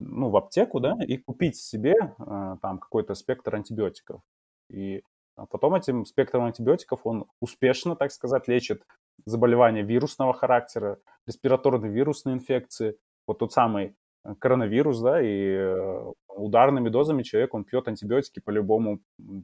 ну, 0.00 0.30
в 0.30 0.36
аптеку, 0.36 0.80
да, 0.80 0.96
и 1.06 1.16
купить 1.16 1.56
себе 1.56 1.94
там 2.18 2.78
какой-то 2.78 3.14
спектр 3.14 3.54
антибиотиков. 3.54 4.20
И 4.68 5.02
потом 5.36 5.74
этим 5.74 6.04
спектром 6.04 6.44
антибиотиков 6.44 7.00
он 7.04 7.26
успешно, 7.40 7.94
так 7.94 8.10
сказать, 8.10 8.48
лечит 8.48 8.82
заболевания 9.24 9.82
вирусного 9.82 10.32
характера, 10.32 10.98
респираторные 11.26 11.92
вирусные 11.92 12.34
инфекции, 12.34 12.98
вот 13.26 13.38
тот 13.38 13.52
самый 13.52 13.94
э, 14.24 14.34
коронавирус, 14.38 15.00
да, 15.00 15.22
и 15.22 15.54
э, 15.54 16.12
ударными 16.34 16.88
дозами 16.88 17.22
человек, 17.22 17.54
он 17.54 17.64
пьет 17.64 17.88
антибиотики 17.88 18.40
по-любому, 18.40 19.00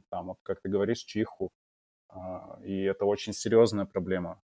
там, 0.09 0.27
вот, 0.27 0.37
как 0.43 0.61
ты 0.61 0.69
говоришь, 0.69 0.99
чиху, 0.99 1.51
а, 2.09 2.59
и 2.63 2.83
это 2.83 3.05
очень 3.05 3.33
серьезная 3.33 3.85
проблема. 3.85 4.41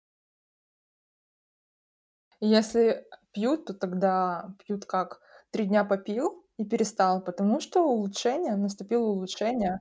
Если 2.40 3.06
пьют, 3.32 3.66
то 3.66 3.74
тогда 3.74 4.54
пьют 4.64 4.84
как? 4.84 5.20
Три 5.50 5.66
дня 5.66 5.84
попил 5.84 6.44
и 6.56 6.64
перестал, 6.64 7.22
потому 7.22 7.60
что 7.60 7.84
улучшение, 7.86 8.56
наступило 8.56 9.04
улучшение. 9.04 9.80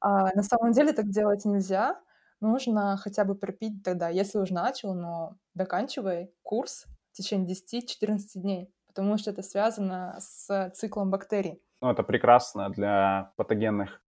А 0.00 0.34
на 0.34 0.42
самом 0.42 0.72
деле 0.72 0.92
так 0.92 1.08
делать 1.08 1.46
нельзя, 1.46 1.98
нужно 2.40 2.98
хотя 2.98 3.24
бы 3.24 3.34
пропить 3.34 3.82
тогда, 3.82 4.10
если 4.10 4.38
уже 4.38 4.52
начал, 4.52 4.94
но 4.94 5.38
доканчивай 5.54 6.30
курс 6.42 6.84
в 7.12 7.16
течение 7.16 7.56
10-14 7.56 8.18
дней, 8.34 8.70
потому 8.86 9.16
что 9.16 9.30
это 9.30 9.42
связано 9.42 10.16
с 10.20 10.70
циклом 10.74 11.10
бактерий. 11.10 11.63
Ну, 11.84 11.90
это 11.90 12.02
прекрасно 12.02 12.70
для 12.70 13.30
патогенных 13.36 14.00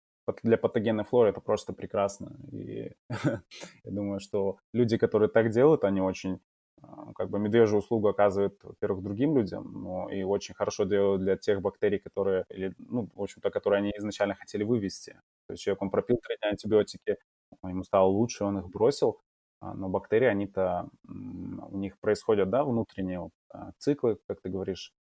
для 0.42 0.56
патогенной 0.56 1.04
флоры 1.04 1.28
это 1.28 1.42
просто 1.42 1.74
прекрасно. 1.74 2.34
И 2.50 2.90
я 3.84 3.90
думаю, 3.92 4.18
что 4.18 4.56
люди, 4.72 4.96
которые 4.96 5.28
так 5.28 5.50
делают, 5.50 5.84
они 5.84 6.00
очень 6.00 6.40
а, 6.82 7.12
как 7.14 7.28
бы 7.28 7.38
медвежью 7.38 7.78
услугу 7.80 8.08
оказывают, 8.08 8.58
во-первых, 8.64 9.02
другим 9.04 9.36
людям, 9.36 9.70
но 9.82 10.08
и 10.10 10.22
очень 10.22 10.54
хорошо 10.54 10.84
делают 10.84 11.20
для 11.20 11.36
тех 11.36 11.60
бактерий, 11.60 11.98
которые, 11.98 12.46
или, 12.48 12.74
ну, 12.78 13.10
в 13.14 13.22
общем-то, 13.22 13.50
которые 13.50 13.80
они 13.80 13.92
изначально 13.98 14.34
хотели 14.36 14.64
вывести. 14.64 15.20
То 15.46 15.52
есть 15.52 15.62
человек, 15.62 15.82
он 15.82 15.90
пропил 15.90 16.16
три 16.26 16.38
дня 16.38 16.52
антибиотики, 16.52 17.18
ему 17.62 17.84
стало 17.84 18.06
лучше, 18.06 18.44
он 18.44 18.58
их 18.58 18.70
бросил, 18.70 19.20
а, 19.60 19.74
но 19.74 19.90
бактерии, 19.90 20.28
они-то, 20.28 20.88
у 21.06 21.76
них 21.76 21.98
происходят, 22.00 22.48
да, 22.48 22.64
внутренние 22.64 23.20
вот, 23.20 23.32
а, 23.52 23.72
циклы, 23.76 24.16
как 24.26 24.40
ты 24.40 24.48
говоришь, 24.48 24.94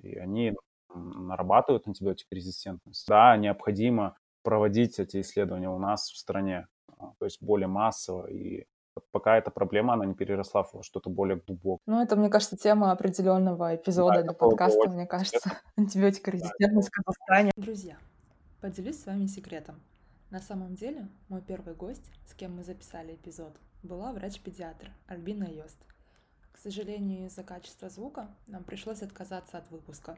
и 0.00 0.16
они 0.16 0.54
нарабатывают 0.94 1.86
антибиотикорезистентность. 1.86 3.06
Да, 3.08 3.36
необходимо 3.36 4.16
проводить 4.42 4.98
эти 4.98 5.20
исследования 5.20 5.70
у 5.70 5.78
нас 5.78 6.10
в 6.10 6.16
стране, 6.16 6.66
а, 6.98 7.12
то 7.18 7.24
есть 7.24 7.42
более 7.42 7.68
массово, 7.68 8.26
и 8.26 8.66
пока 9.10 9.38
эта 9.38 9.50
проблема, 9.50 9.94
она 9.94 10.04
не 10.04 10.14
переросла 10.14 10.62
в 10.64 10.82
что-то 10.82 11.10
более 11.10 11.36
глубокое. 11.36 11.82
Ну, 11.86 12.02
это, 12.02 12.16
мне 12.16 12.28
кажется, 12.28 12.56
тема 12.56 12.92
определенного 12.92 13.74
эпизода 13.74 14.16
да, 14.16 14.22
для 14.22 14.32
подкаста, 14.32 14.90
мне 14.90 15.06
кажется. 15.06 15.60
Антибиотикорезистентность 15.76 16.90
да. 16.90 17.02
в 17.02 17.04
Казахстане. 17.04 17.52
Друзья, 17.56 17.96
поделюсь 18.60 19.00
с 19.00 19.06
вами 19.06 19.26
секретом. 19.26 19.80
На 20.30 20.40
самом 20.40 20.74
деле, 20.74 21.08
мой 21.28 21.42
первый 21.42 21.74
гость, 21.74 22.10
с 22.26 22.34
кем 22.34 22.56
мы 22.56 22.64
записали 22.64 23.14
эпизод, 23.14 23.52
была 23.82 24.12
врач-педиатр 24.12 24.90
Альбина 25.06 25.44
Йост. 25.44 25.78
К 26.52 26.58
сожалению, 26.58 27.26
из-за 27.26 27.42
качества 27.42 27.88
звука 27.88 28.28
нам 28.46 28.64
пришлось 28.64 29.02
отказаться 29.02 29.58
от 29.58 29.70
выпуска, 29.70 30.16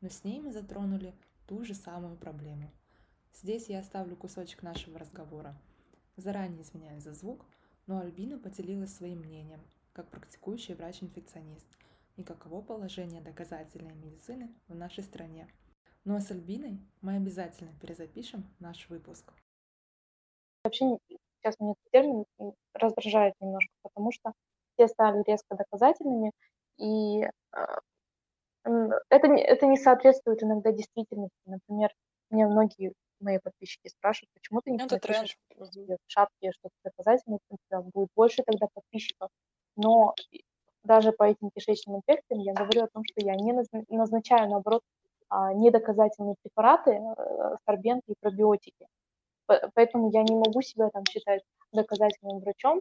но 0.00 0.08
с 0.08 0.24
ней 0.24 0.40
мы 0.40 0.52
затронули 0.52 1.14
ту 1.46 1.64
же 1.64 1.74
самую 1.74 2.16
проблему. 2.16 2.70
Здесь 3.34 3.68
я 3.68 3.80
оставлю 3.80 4.16
кусочек 4.16 4.62
нашего 4.62 4.98
разговора. 4.98 5.54
Заранее 6.16 6.62
извиняюсь 6.62 7.02
за 7.02 7.12
звук, 7.12 7.44
но 7.86 8.00
Альбина 8.00 8.38
поделилась 8.38 8.94
своим 8.94 9.20
мнением, 9.20 9.60
как 9.92 10.08
практикующий 10.10 10.74
врач-инфекционист, 10.74 11.66
и 12.16 12.22
каково 12.22 12.62
положение 12.62 13.20
доказательной 13.20 13.94
медицины 13.94 14.54
в 14.68 14.74
нашей 14.74 15.04
стране. 15.04 15.48
Ну 16.04 16.16
а 16.16 16.20
с 16.20 16.30
Альбиной 16.30 16.80
мы 17.02 17.16
обязательно 17.16 17.72
перезапишем 17.80 18.44
наш 18.58 18.88
выпуск. 18.88 19.32
Вообще 20.64 20.98
сейчас 21.46 21.60
меня 21.60 21.72
этот 21.72 21.90
термин 21.92 22.24
раздражает 22.72 23.34
немножко, 23.40 23.72
потому 23.82 24.12
что 24.12 24.32
все 24.74 24.88
стали 24.88 25.22
резко 25.26 25.56
доказательными, 25.56 26.32
и 26.78 27.24
а, 27.52 27.80
это, 29.08 29.28
это 29.28 29.66
не 29.66 29.76
соответствует 29.76 30.42
иногда 30.42 30.72
действительности. 30.72 31.38
Например, 31.44 31.90
мне 32.30 32.46
многие 32.46 32.92
мои 33.20 33.38
подписчики 33.38 33.88
спрашивают, 33.88 34.30
почему 34.34 34.60
ты 34.60 34.70
не 34.70 34.76
это 34.76 34.94
напишешь 34.94 35.36
в 35.56 35.98
шапке 36.06 36.52
что-то 36.52 36.74
доказательное, 36.84 37.38
у 37.48 37.56
тебя 37.68 37.80
будет 37.80 38.08
больше 38.14 38.42
тогда 38.42 38.66
подписчиков. 38.72 39.30
Но 39.76 40.14
даже 40.84 41.12
по 41.12 41.24
этим 41.24 41.50
кишечным 41.50 41.96
инфекциям 41.96 42.40
я 42.40 42.52
говорю 42.52 42.84
о 42.84 42.88
том, 42.88 43.02
что 43.04 43.24
я 43.24 43.34
не 43.34 43.52
назначаю, 43.88 44.50
наоборот, 44.50 44.82
а, 45.28 45.52
недоказательные 45.52 46.36
препараты, 46.40 46.92
э, 46.92 47.56
сорбенты 47.64 48.12
и 48.12 48.14
пробиотики. 48.20 48.86
Поэтому 49.74 50.10
я 50.10 50.22
не 50.22 50.36
могу 50.36 50.62
себя 50.62 50.88
там 50.90 51.04
считать 51.08 51.42
доказательным 51.72 52.40
врачом, 52.40 52.80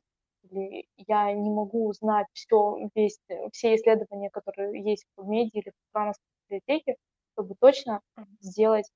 или 0.50 0.86
я 0.98 1.32
не 1.34 1.50
могу 1.50 1.92
знать 1.94 2.28
все, 2.34 2.78
весь, 2.96 3.20
все 3.52 3.76
исследования, 3.76 4.30
которые 4.30 4.84
есть 4.84 5.06
в 5.18 5.28
меди 5.28 5.52
или 5.54 5.70
в 5.70 5.92
программах 5.92 6.16
библиотеке, 6.50 6.96
чтобы 7.34 7.56
точно 7.60 8.02
сделать 8.42 8.90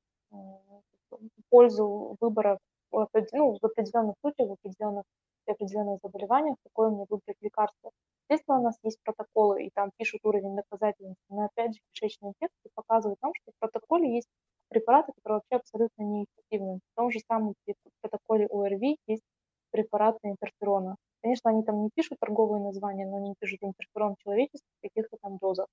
пользу 1.49 2.17
выбора 2.19 2.59
в, 2.91 3.07
ну, 3.33 3.57
в 3.59 3.65
определенных 3.65 4.15
случаях, 4.21 4.49
в 4.49 4.53
определенных, 4.53 5.03
при 5.45 5.53
определенных 5.53 5.99
заболеваниях, 6.03 6.57
какое 6.63 6.89
мне 6.89 7.05
выбрать 7.09 7.37
лекарство. 7.41 7.91
Естественно, 8.29 8.59
у 8.59 8.63
нас 8.63 8.75
есть 8.83 8.99
протоколы, 9.03 9.65
и 9.65 9.71
там 9.73 9.89
пишут 9.97 10.21
уровень 10.23 10.55
доказательности, 10.55 11.23
но 11.29 11.45
опять 11.45 11.73
же 11.73 11.79
кишечные 11.91 12.29
инфекции 12.29 12.69
показывают 12.75 13.19
нам, 13.21 13.33
что 13.35 13.51
в 13.51 13.59
протоколе 13.59 14.15
есть 14.15 14.27
препараты, 14.69 15.13
которые 15.15 15.37
вообще 15.37 15.55
абсолютно 15.55 16.03
неэффективны. 16.03 16.79
В 16.93 16.95
том 16.95 17.11
же 17.11 17.19
самом 17.27 17.55
протоколе 18.01 18.47
ОРВИ 18.51 18.97
есть 19.07 19.23
препараты 19.71 20.19
интерферона. 20.23 20.95
Конечно, 21.21 21.51
они 21.51 21.63
там 21.63 21.83
не 21.83 21.89
пишут 21.93 22.17
торговые 22.19 22.63
названия, 22.63 23.05
но 23.05 23.17
они 23.17 23.35
пишут 23.39 23.59
интерферон 23.61 24.15
человеческий 24.19 24.69
в 24.79 24.81
каких-то 24.81 25.17
там 25.21 25.37
дозах 25.37 25.67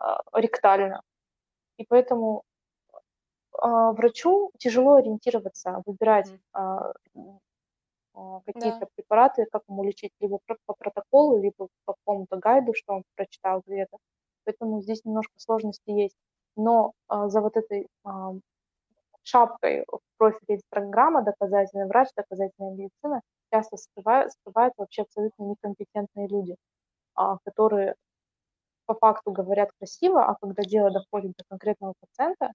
э, 0.00 0.04
ректально. 0.34 1.02
И 1.76 1.84
поэтому 1.86 2.42
э, 2.92 2.98
врачу 3.60 4.50
тяжело 4.58 4.94
ориентироваться, 4.96 5.82
выбирать 5.84 6.30
э, 6.54 6.92
какие-то 8.46 8.80
да. 8.80 8.86
препараты, 8.94 9.46
как 9.50 9.62
ему 9.68 9.84
лечить, 9.84 10.12
либо 10.20 10.38
по 10.64 10.74
протоколу, 10.74 11.38
либо 11.38 11.68
по 11.84 11.94
какому-то 11.94 12.36
гайду, 12.36 12.72
что 12.74 12.94
он 12.94 13.02
прочитал 13.14 13.62
где-то. 13.66 13.98
Поэтому 14.44 14.80
здесь 14.80 15.04
немножко 15.04 15.34
сложности 15.36 15.90
есть. 15.90 16.16
Но 16.56 16.92
а, 17.08 17.28
за 17.28 17.40
вот 17.42 17.56
этой 17.56 17.88
а, 18.04 18.32
шапкой 19.22 19.84
в 19.86 20.00
профиле 20.16 20.56
Инстаграма 20.56 21.22
доказательный 21.22 21.86
врач, 21.86 22.08
доказательная 22.16 22.72
медицина 22.72 23.20
часто 23.52 23.76
скрывают, 23.76 24.32
скрывают 24.32 24.74
вообще 24.76 25.02
абсолютно 25.02 25.44
некомпетентные 25.44 26.28
люди, 26.28 26.56
а, 27.14 27.38
которые 27.44 27.94
по 28.86 28.94
факту 28.94 29.32
говорят 29.32 29.70
красиво, 29.78 30.24
а 30.24 30.36
когда 30.40 30.62
дело 30.62 30.90
доходит 30.90 31.32
до 31.36 31.44
конкретного 31.48 31.94
пациента, 32.00 32.52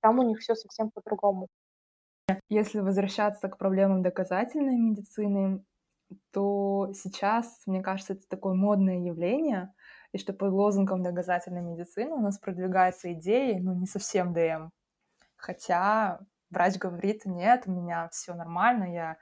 там 0.00 0.18
у 0.18 0.22
них 0.22 0.40
все 0.40 0.54
совсем 0.54 0.90
по-другому. 0.90 1.48
Если 2.48 2.80
возвращаться 2.80 3.48
к 3.48 3.58
проблемам 3.58 4.02
доказательной 4.02 4.76
медицины, 4.76 5.64
то 6.32 6.90
сейчас, 6.94 7.62
мне 7.66 7.82
кажется, 7.82 8.14
это 8.14 8.22
такое 8.28 8.54
модное 8.54 8.98
явление, 8.98 9.72
и 10.12 10.18
что 10.18 10.32
под 10.32 10.52
лозунгом 10.52 11.02
доказательной 11.02 11.62
медицины 11.62 12.12
у 12.12 12.20
нас 12.20 12.38
продвигаются 12.38 13.12
идеи, 13.12 13.58
ну, 13.58 13.74
не 13.74 13.86
совсем 13.86 14.32
ДМ. 14.32 14.70
Хотя 15.36 16.20
врач 16.50 16.78
говорит, 16.78 17.26
нет, 17.26 17.64
у 17.66 17.72
меня 17.72 18.08
все 18.10 18.34
нормально, 18.34 18.92
я 18.92 19.16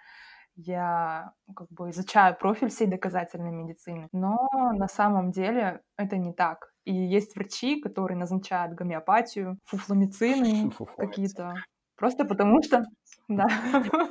я 0.67 1.33
как 1.55 1.69
бы 1.71 1.91
изучаю 1.91 2.37
профиль 2.39 2.69
всей 2.69 2.87
доказательной 2.87 3.53
медицины, 3.53 4.09
но 4.13 4.37
на 4.75 4.89
самом 4.89 5.31
деле 5.31 5.81
это 5.97 6.17
не 6.17 6.33
так. 6.33 6.73
И 6.85 6.93
есть 6.95 7.37
врачи, 7.37 7.81
которые 7.81 8.19
назначают 8.19 8.75
гомеопатию, 8.75 9.59
фуфломицины 9.65 10.73
какие-то, 10.97 11.55
просто 11.97 12.25
потому 12.25 12.63
что 12.63 12.85
да. 13.29 13.47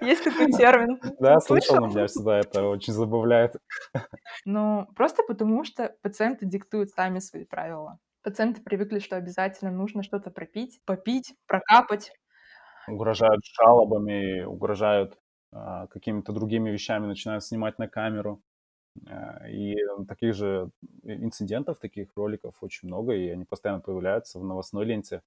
Есть 0.00 0.24
такой 0.24 0.50
термин. 0.52 0.98
Да, 1.20 1.40
слышал, 1.40 1.76
но 1.76 1.86
меня 1.86 2.06
всегда 2.06 2.38
это 2.38 2.66
очень 2.66 2.92
забавляет. 2.92 3.56
Ну, 4.44 4.86
просто 4.96 5.22
потому 5.22 5.64
что 5.64 5.94
пациенты 6.02 6.46
диктуют 6.46 6.90
сами 6.90 7.18
свои 7.18 7.44
правила. 7.44 7.98
Пациенты 8.22 8.62
привыкли, 8.62 9.00
что 9.00 9.16
обязательно 9.16 9.70
нужно 9.70 10.02
что-то 10.02 10.30
пропить, 10.30 10.80
попить, 10.84 11.34
прокапать. 11.46 12.12
Угрожают 12.88 13.42
жалобами, 13.44 14.42
угрожают 14.42 15.18
какими-то 15.52 16.32
другими 16.32 16.70
вещами, 16.70 17.06
начинают 17.06 17.44
снимать 17.44 17.78
на 17.78 17.88
камеру. 17.88 18.42
А, 19.08 19.48
и 19.48 19.76
таких 20.08 20.34
же 20.34 20.70
инцидентов, 21.02 21.78
таких 21.78 22.14
роликов 22.16 22.56
очень 22.62 22.88
много, 22.88 23.12
и 23.14 23.28
они 23.28 23.44
постоянно 23.44 23.80
появляются 23.80 24.38
в 24.38 24.44
новостной 24.44 24.84
ленте 24.84 25.22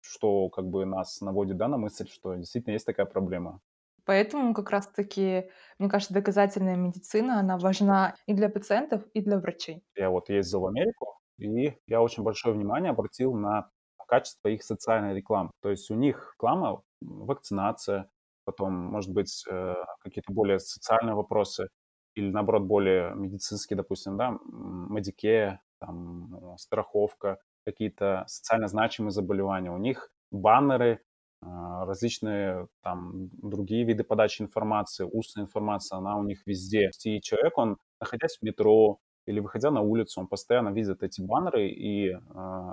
что 0.00 0.48
как 0.48 0.66
бы 0.66 0.84
нас 0.84 1.20
наводит 1.20 1.56
да, 1.56 1.68
на 1.68 1.76
мысль, 1.76 2.08
что 2.08 2.34
действительно 2.34 2.74
есть 2.74 2.86
такая 2.86 3.06
проблема. 3.06 3.60
Поэтому 4.04 4.54
как 4.54 4.70
раз-таки, 4.70 5.50
мне 5.78 5.88
кажется, 5.88 6.14
доказательная 6.14 6.76
медицина, 6.76 7.38
она 7.38 7.58
важна 7.58 8.16
и 8.26 8.34
для 8.34 8.48
пациентов, 8.48 9.04
и 9.12 9.20
для 9.20 9.38
врачей. 9.38 9.84
Я 9.94 10.10
вот 10.10 10.30
ездил 10.30 10.60
в 10.60 10.66
Америку, 10.66 11.18
и 11.38 11.76
я 11.86 12.02
очень 12.02 12.22
большое 12.22 12.54
внимание 12.54 12.90
обратил 12.90 13.34
на 13.34 13.70
качество 14.08 14.48
их 14.48 14.64
социальной 14.64 15.14
рекламы. 15.14 15.52
То 15.60 15.70
есть 15.70 15.90
у 15.90 15.94
них 15.94 16.34
реклама, 16.34 16.82
вакцинация, 17.00 18.10
потом, 18.50 18.72
может 18.74 19.12
быть, 19.12 19.44
э, 19.50 19.74
какие-то 20.00 20.32
более 20.32 20.58
социальные 20.58 21.14
вопросы, 21.14 21.68
или, 22.14 22.30
наоборот, 22.30 22.62
более 22.64 23.14
медицинские, 23.14 23.76
допустим, 23.76 24.16
да, 24.16 24.36
медике, 24.52 25.60
там, 25.80 26.56
страховка, 26.58 27.38
какие-то 27.64 28.24
социально 28.26 28.68
значимые 28.68 29.12
заболевания. 29.12 29.70
У 29.70 29.78
них 29.78 30.10
баннеры, 30.30 31.00
а, 31.42 31.86
различные 31.86 32.68
там 32.82 33.30
другие 33.42 33.84
виды 33.84 34.04
подачи 34.04 34.42
информации, 34.42 35.04
устная 35.10 35.44
информация, 35.44 35.98
она 35.98 36.16
у 36.18 36.22
них 36.24 36.42
везде. 36.46 36.90
И 37.04 37.20
человек, 37.20 37.56
он, 37.58 37.78
находясь 38.00 38.36
в 38.38 38.42
метро 38.42 38.98
или 39.26 39.40
выходя 39.40 39.70
на 39.70 39.80
улицу, 39.80 40.20
он 40.20 40.26
постоянно 40.26 40.70
видит 40.70 41.02
эти 41.02 41.20
баннеры, 41.22 41.68
и 41.68 42.08
э, 42.10 42.18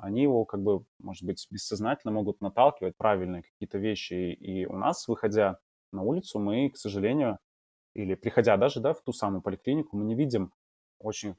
они 0.01 0.23
его 0.23 0.45
как 0.45 0.61
бы, 0.63 0.83
может 0.99 1.23
быть, 1.23 1.45
бессознательно 1.51 2.11
могут 2.13 2.41
наталкивать 2.41 2.97
правильные 2.97 3.43
какие-то 3.43 3.77
вещи. 3.77 4.13
И 4.33 4.65
у 4.65 4.75
нас, 4.77 5.07
выходя 5.07 5.59
на 5.91 6.03
улицу, 6.03 6.39
мы, 6.39 6.69
к 6.69 6.77
сожалению, 6.77 7.39
или 7.93 8.15
приходя 8.15 8.57
даже 8.57 8.79
да, 8.79 8.93
в 8.93 9.01
ту 9.01 9.13
самую 9.13 9.41
поликлинику, 9.41 9.97
мы 9.97 10.05
не 10.05 10.15
видим 10.15 10.51
очень 10.99 11.35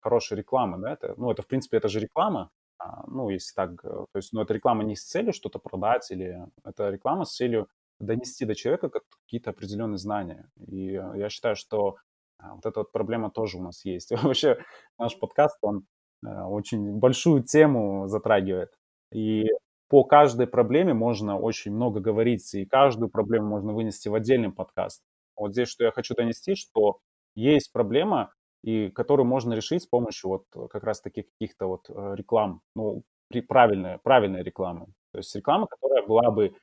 хорошей 0.00 0.36
рекламы, 0.36 0.78
да, 0.78 0.92
это, 0.92 1.14
ну, 1.16 1.30
это, 1.30 1.42
в 1.42 1.46
принципе, 1.46 1.76
это 1.76 1.88
же 1.88 2.00
реклама, 2.00 2.50
а, 2.78 3.04
ну, 3.06 3.30
если 3.30 3.54
так, 3.54 3.84
э, 3.84 3.88
то 3.88 4.16
есть, 4.16 4.32
ну, 4.32 4.42
это 4.42 4.54
реклама 4.54 4.84
не 4.84 4.96
с 4.96 5.04
целью 5.04 5.32
что-то 5.32 5.58
продать, 5.58 6.10
или 6.10 6.36
это 6.64 6.90
реклама 6.90 7.24
с 7.24 7.36
целью 7.36 7.68
донести 8.00 8.44
до 8.44 8.54
человека 8.54 8.90
какие-то 9.24 9.50
определенные 9.50 9.98
знания. 9.98 10.50
И 10.66 10.90
э, 10.94 11.12
я 11.16 11.28
считаю, 11.30 11.56
что 11.56 11.96
а, 12.38 12.54
вот 12.54 12.66
эта 12.66 12.80
вот 12.80 12.92
проблема 12.92 13.30
тоже 13.30 13.58
у 13.58 13.62
нас 13.62 13.84
есть. 13.84 14.10
Вообще 14.22 14.58
наш 14.98 15.18
подкаст, 15.18 15.58
он 15.62 15.86
э, 16.26 16.28
очень 16.28 16.98
большую 16.98 17.44
тему 17.44 18.08
затрагивает. 18.08 18.72
И 19.12 19.44
по 19.92 20.04
каждой 20.04 20.46
проблеме 20.46 20.94
можно 20.94 21.38
очень 21.38 21.70
много 21.70 22.00
говорить, 22.00 22.54
и 22.54 22.64
каждую 22.64 23.10
проблему 23.10 23.48
можно 23.48 23.74
вынести 23.74 24.08
в 24.08 24.14
отдельный 24.14 24.50
подкаст. 24.50 25.02
Вот 25.36 25.52
здесь 25.52 25.68
что 25.68 25.84
я 25.84 25.90
хочу 25.90 26.14
донести, 26.14 26.54
что 26.54 27.00
есть 27.34 27.70
проблема, 27.72 28.32
и 28.62 28.88
которую 28.88 29.26
можно 29.26 29.52
решить 29.52 29.82
с 29.82 29.86
помощью 29.86 30.30
вот 30.30 30.44
э, 30.56 30.66
как 30.70 30.84
раз 30.84 31.02
таких 31.02 31.26
каких-то 31.32 31.66
вот 31.66 31.90
э, 31.90 32.14
реклам, 32.16 32.62
ну, 32.74 33.02
при, 33.28 33.42
правильной, 33.42 33.98
правильной 33.98 34.42
рекламы. 34.42 34.86
То 35.12 35.18
есть 35.18 35.36
реклама, 35.36 35.66
которая 35.66 36.06
была 36.06 36.30
бы 36.30 36.54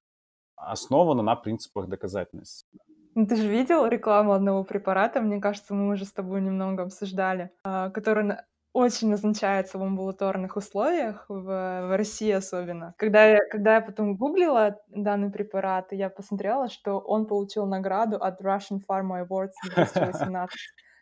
основана 0.56 1.22
на 1.22 1.36
принципах 1.36 1.88
доказательности. 1.88 2.66
Ты 3.14 3.36
же 3.36 3.48
видел 3.48 3.86
рекламу 3.86 4.32
одного 4.32 4.64
препарата, 4.64 5.22
мне 5.22 5.40
кажется, 5.40 5.76
мы 5.76 5.94
уже 5.94 6.06
с 6.06 6.12
тобой 6.12 6.42
немного 6.42 6.82
обсуждали, 6.82 7.52
а, 7.64 7.92
который 7.92 8.38
очень 8.74 9.10
назначается 9.10 9.78
в 9.78 9.84
амбулаторных 9.84 10.56
условиях, 10.56 11.26
в, 11.28 11.44
в 11.44 11.98
России 11.98 12.32
особенно. 12.32 12.94
Когда 12.98 13.26
я, 13.26 13.40
когда 13.50 13.76
я 13.76 13.82
потом 13.82 14.16
гуглила 14.16 14.80
данный 14.88 15.32
препарат, 15.32 15.92
я 15.92 16.10
посмотрела, 16.10 16.70
что 16.70 17.00
он 17.00 17.26
получил 17.26 17.66
награду 17.66 18.18
от 18.18 18.42
Russian 18.42 18.80
Pharma 18.88 19.28
Awards 19.28 19.54
2018 19.76 20.58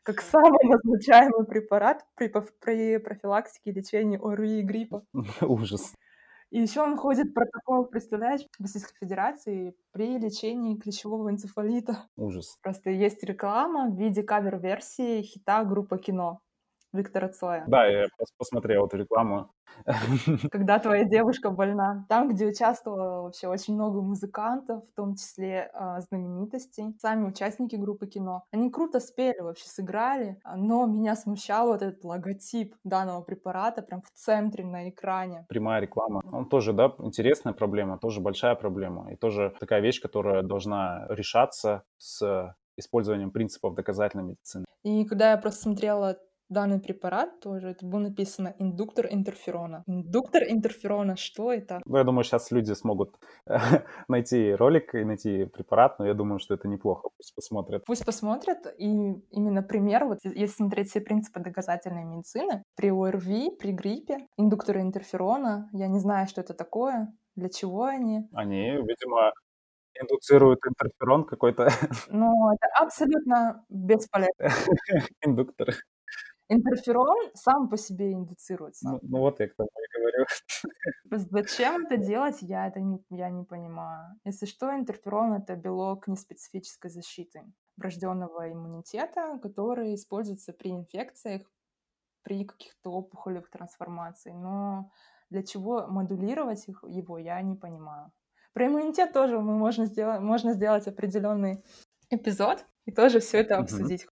как 0.07 0.21
самый 0.21 0.63
назначаемый 0.63 1.45
препарат 1.45 2.05
при, 2.15 2.31
при 2.61 2.97
профилактике 2.97 3.71
и 3.71 3.73
лечении 3.73 4.17
ОРВИ 4.17 4.59
и 4.59 4.61
гриппа. 4.61 5.03
Ужас. 5.41 5.93
И 6.49 6.61
еще 6.61 6.81
он 6.81 6.95
входит 6.95 7.27
в 7.27 7.33
протокол, 7.33 7.85
представляешь, 7.87 8.41
в 8.57 8.61
Российской 8.61 8.95
Федерации 9.01 9.75
при 9.91 10.17
лечении 10.17 10.77
клещевого 10.77 11.29
энцефалита. 11.29 12.07
Ужас. 12.15 12.57
Просто 12.63 12.89
есть 12.89 13.21
реклама 13.23 13.89
в 13.89 13.97
виде 13.97 14.23
кавер-версии 14.23 15.23
хита 15.23 15.65
группа 15.65 15.97
кино. 15.97 16.39
Виктора 16.93 17.29
Цоя. 17.29 17.65
Да, 17.67 17.85
я 17.85 18.07
посмотрел 18.37 18.85
эту 18.85 18.97
рекламу. 18.97 19.51
Когда 20.51 20.79
твоя 20.79 21.03
девушка 21.03 21.49
больна. 21.49 22.05
Там, 22.09 22.29
где 22.29 22.47
участвовало 22.47 23.23
вообще 23.23 23.47
очень 23.47 23.75
много 23.75 24.01
музыкантов, 24.01 24.83
в 24.83 24.95
том 24.95 25.15
числе 25.15 25.69
э, 25.73 26.01
знаменитостей, 26.01 26.95
сами 26.99 27.27
участники 27.27 27.75
группы 27.75 28.07
кино. 28.07 28.43
Они 28.51 28.71
круто 28.71 28.99
спели, 28.99 29.39
вообще 29.39 29.67
сыграли, 29.67 30.39
но 30.55 30.85
меня 30.85 31.15
смущал 31.15 31.67
вот 31.67 31.81
этот 31.81 32.03
логотип 32.03 32.75
данного 32.83 33.21
препарата 33.21 33.81
прям 33.81 34.01
в 34.01 34.11
центре 34.11 34.65
на 34.65 34.89
экране. 34.89 35.45
Прямая 35.49 35.81
реклама. 35.81 36.21
Он 36.31 36.47
тоже, 36.49 36.73
да, 36.73 36.93
интересная 36.99 37.53
проблема, 37.53 37.97
тоже 37.97 38.21
большая 38.21 38.55
проблема. 38.55 39.11
И 39.11 39.15
тоже 39.15 39.53
такая 39.59 39.81
вещь, 39.81 40.01
которая 40.01 40.43
должна 40.43 41.05
решаться 41.09 41.83
с 41.97 42.55
использованием 42.77 43.31
принципов 43.31 43.75
доказательной 43.75 44.23
медицины. 44.23 44.65
И 44.83 45.03
когда 45.05 45.31
я 45.31 45.37
просто 45.37 45.63
смотрела 45.63 46.17
данный 46.49 46.79
препарат 46.79 47.39
тоже, 47.39 47.69
это 47.69 47.85
было 47.85 47.99
написано 47.99 48.55
индуктор 48.59 49.07
интерферона. 49.09 49.83
Индуктор 49.87 50.43
интерферона, 50.43 51.15
что 51.15 51.51
это? 51.51 51.81
Ну, 51.85 51.97
я 51.97 52.03
думаю, 52.03 52.23
сейчас 52.23 52.51
люди 52.51 52.73
смогут 52.73 53.15
найти 54.07 54.53
ролик 54.55 54.95
и 54.95 55.03
найти 55.03 55.45
препарат, 55.45 55.99
но 55.99 56.07
я 56.07 56.13
думаю, 56.13 56.39
что 56.39 56.53
это 56.53 56.67
неплохо, 56.67 57.09
пусть 57.17 57.35
посмотрят. 57.35 57.83
Пусть 57.85 58.05
посмотрят, 58.05 58.65
и 58.77 58.85
именно 59.31 59.63
пример, 59.63 60.05
вот 60.05 60.19
если 60.23 60.55
смотреть 60.55 60.89
все 60.89 61.01
принципы 61.01 61.39
доказательной 61.39 62.05
медицины, 62.05 62.63
при 62.75 62.89
ОРВИ, 62.89 63.57
при 63.59 63.71
гриппе, 63.71 64.27
индукторы 64.37 64.81
интерферона, 64.81 65.69
я 65.73 65.87
не 65.87 65.99
знаю, 65.99 66.27
что 66.27 66.41
это 66.41 66.53
такое, 66.53 67.13
для 67.35 67.49
чего 67.49 67.85
они. 67.85 68.27
Они, 68.33 68.71
видимо, 68.71 69.31
индуцируют 70.01 70.59
интерферон 70.65 71.25
какой-то. 71.25 71.67
Но 72.09 72.53
это 72.53 72.83
абсолютно 72.83 73.63
бесполезно. 73.69 74.49
Индуктор. 75.21 75.75
Интерферон 76.49 77.31
сам 77.33 77.69
по 77.69 77.77
себе 77.77 78.13
индуцируется. 78.13 78.89
Ну, 78.89 78.99
ну 79.01 79.19
вот 79.19 79.39
я 79.39 79.49
к 79.49 79.55
тому 79.55 79.69
и 79.69 79.99
говорю. 79.99 80.25
Зачем 81.11 81.85
это 81.85 81.97
делать, 81.97 82.37
я 82.41 82.67
это 82.67 82.79
не, 82.79 83.03
я 83.09 83.29
не 83.29 83.43
понимаю. 83.43 84.15
Если 84.23 84.45
что, 84.45 84.73
интерферон— 84.73 85.33
это 85.41 85.55
белок 85.55 86.07
неспецифической 86.07 86.89
защиты 86.89 87.43
врожденного 87.75 88.51
иммунитета, 88.51 89.39
который 89.41 89.95
используется 89.95 90.53
при 90.53 90.71
инфекциях, 90.71 91.41
при 92.23 92.45
каких-то 92.45 92.91
опухолевых 92.91 93.49
трансформациях. 93.49 94.35
Но 94.37 94.91
для 95.29 95.43
чего 95.43 95.87
модулировать 95.87 96.67
их, 96.67 96.83
его, 96.87 97.17
я 97.17 97.41
не 97.41 97.55
понимаю. 97.55 98.11
Про 98.53 98.67
иммунитет 98.67 99.13
тоже 99.13 99.39
мы 99.39 99.55
можно 99.55 99.85
сделать, 99.85 100.21
можно 100.21 100.53
сделать 100.53 100.87
определенный 100.87 101.63
эпизод 102.09 102.65
и 102.85 102.91
тоже 102.91 103.19
все 103.19 103.39
это 103.39 103.57
обсудить. 103.57 104.07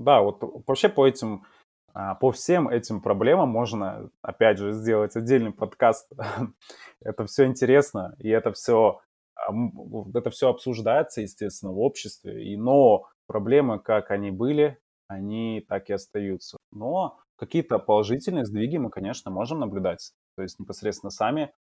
Да, 0.00 0.22
вот 0.22 0.38
вообще 0.66 0.88
по 0.88 1.06
этим, 1.06 1.44
а, 1.92 2.14
по 2.14 2.32
всем 2.32 2.68
этим 2.68 3.02
проблемам 3.02 3.50
можно, 3.50 4.10
опять 4.22 4.56
же, 4.56 4.72
сделать 4.72 5.14
отдельный 5.14 5.52
подкаст. 5.52 6.10
это 7.02 7.26
все 7.26 7.44
интересно, 7.44 8.16
и 8.18 8.30
это 8.30 8.52
все, 8.52 9.02
это 10.14 10.30
все 10.30 10.48
обсуждается, 10.48 11.20
естественно, 11.20 11.72
в 11.72 11.80
обществе. 11.80 12.50
И, 12.50 12.56
но 12.56 13.08
проблемы, 13.26 13.78
как 13.78 14.10
они 14.10 14.30
были, 14.30 14.78
они 15.06 15.64
так 15.68 15.90
и 15.90 15.92
остаются. 15.92 16.56
Но 16.72 17.18
какие-то 17.36 17.78
положительные 17.78 18.46
сдвиги 18.46 18.78
мы, 18.78 18.88
конечно, 18.88 19.30
можем 19.30 19.60
наблюдать. 19.60 20.12
То 20.36 20.42
есть 20.42 20.58
непосредственно 20.58 21.10
сами 21.10 21.52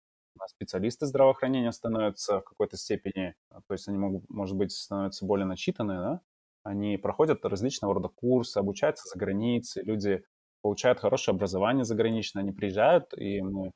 специалисты 0.48 1.06
здравоохранения 1.08 1.74
становятся 1.74 2.40
в 2.40 2.44
какой-то 2.44 2.78
степени, 2.78 3.36
то 3.50 3.74
есть 3.74 3.90
они 3.90 3.98
могут, 3.98 4.30
может 4.30 4.56
быть, 4.56 4.72
становятся 4.72 5.26
более 5.26 5.46
начитанные, 5.46 6.00
да? 6.00 6.22
Они 6.70 6.98
проходят 6.98 7.44
различного 7.46 7.96
рода 7.96 8.10
курсы, 8.10 8.60
обучаются 8.60 9.10
за 9.10 9.18
границей, 9.18 9.84
люди 9.84 10.24
получают 10.62 11.00
хорошее 11.00 11.34
образование 11.34 11.84
заграничное, 11.84 12.44
они 12.44 12.52
приезжают, 12.52 13.12
и 13.18 13.42
мы, 13.42 13.72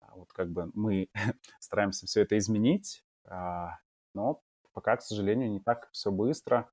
а, 0.00 0.16
вот 0.16 0.32
как 0.32 0.50
бы 0.50 0.68
мы 0.74 1.08
стараемся 1.60 2.06
все 2.06 2.22
это 2.22 2.36
изменить, 2.36 3.04
а, 3.26 3.78
но 4.12 4.40
пока, 4.72 4.96
к 4.96 5.02
сожалению, 5.02 5.52
не 5.52 5.60
так 5.60 5.88
все 5.92 6.10
быстро. 6.10 6.68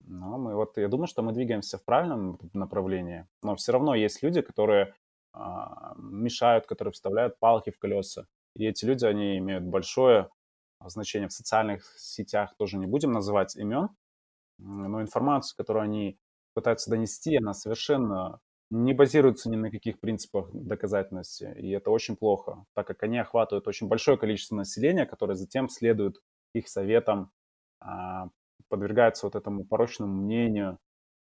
Но 0.00 0.38
мы 0.38 0.54
вот, 0.54 0.78
я 0.78 0.88
думаю, 0.88 1.06
что 1.06 1.22
мы 1.22 1.32
двигаемся 1.32 1.76
в 1.76 1.84
правильном 1.84 2.38
направлении, 2.54 3.26
но 3.42 3.56
все 3.56 3.72
равно 3.72 3.94
есть 3.94 4.22
люди, 4.22 4.40
которые 4.40 4.94
а, 5.34 5.92
мешают, 5.98 6.66
которые 6.66 6.92
вставляют 6.92 7.38
палки 7.38 7.68
в 7.68 7.78
колеса. 7.78 8.26
И 8.54 8.64
эти 8.64 8.86
люди, 8.86 9.04
они 9.04 9.36
имеют 9.36 9.64
большое 9.64 10.30
значение 10.80 11.28
в 11.28 11.32
социальных 11.34 11.84
сетях, 11.98 12.54
тоже 12.56 12.78
не 12.78 12.86
будем 12.86 13.12
называть 13.12 13.54
имен, 13.54 13.90
но 14.64 15.02
информацию, 15.02 15.56
которую 15.56 15.84
они 15.84 16.18
пытаются 16.54 16.90
донести, 16.90 17.36
она 17.36 17.54
совершенно 17.54 18.40
не 18.70 18.94
базируется 18.94 19.50
ни 19.50 19.56
на 19.56 19.70
каких 19.70 20.00
принципах 20.00 20.50
доказательности. 20.52 21.54
И 21.58 21.70
это 21.70 21.90
очень 21.90 22.16
плохо, 22.16 22.64
так 22.74 22.86
как 22.86 23.02
они 23.02 23.18
охватывают 23.18 23.68
очень 23.68 23.88
большое 23.88 24.18
количество 24.18 24.56
населения, 24.56 25.06
которое 25.06 25.34
затем 25.34 25.68
следует 25.68 26.20
их 26.54 26.68
советам, 26.68 27.30
а, 27.80 28.28
подвергается 28.68 29.26
вот 29.26 29.36
этому 29.36 29.64
порочному 29.64 30.12
мнению. 30.22 30.78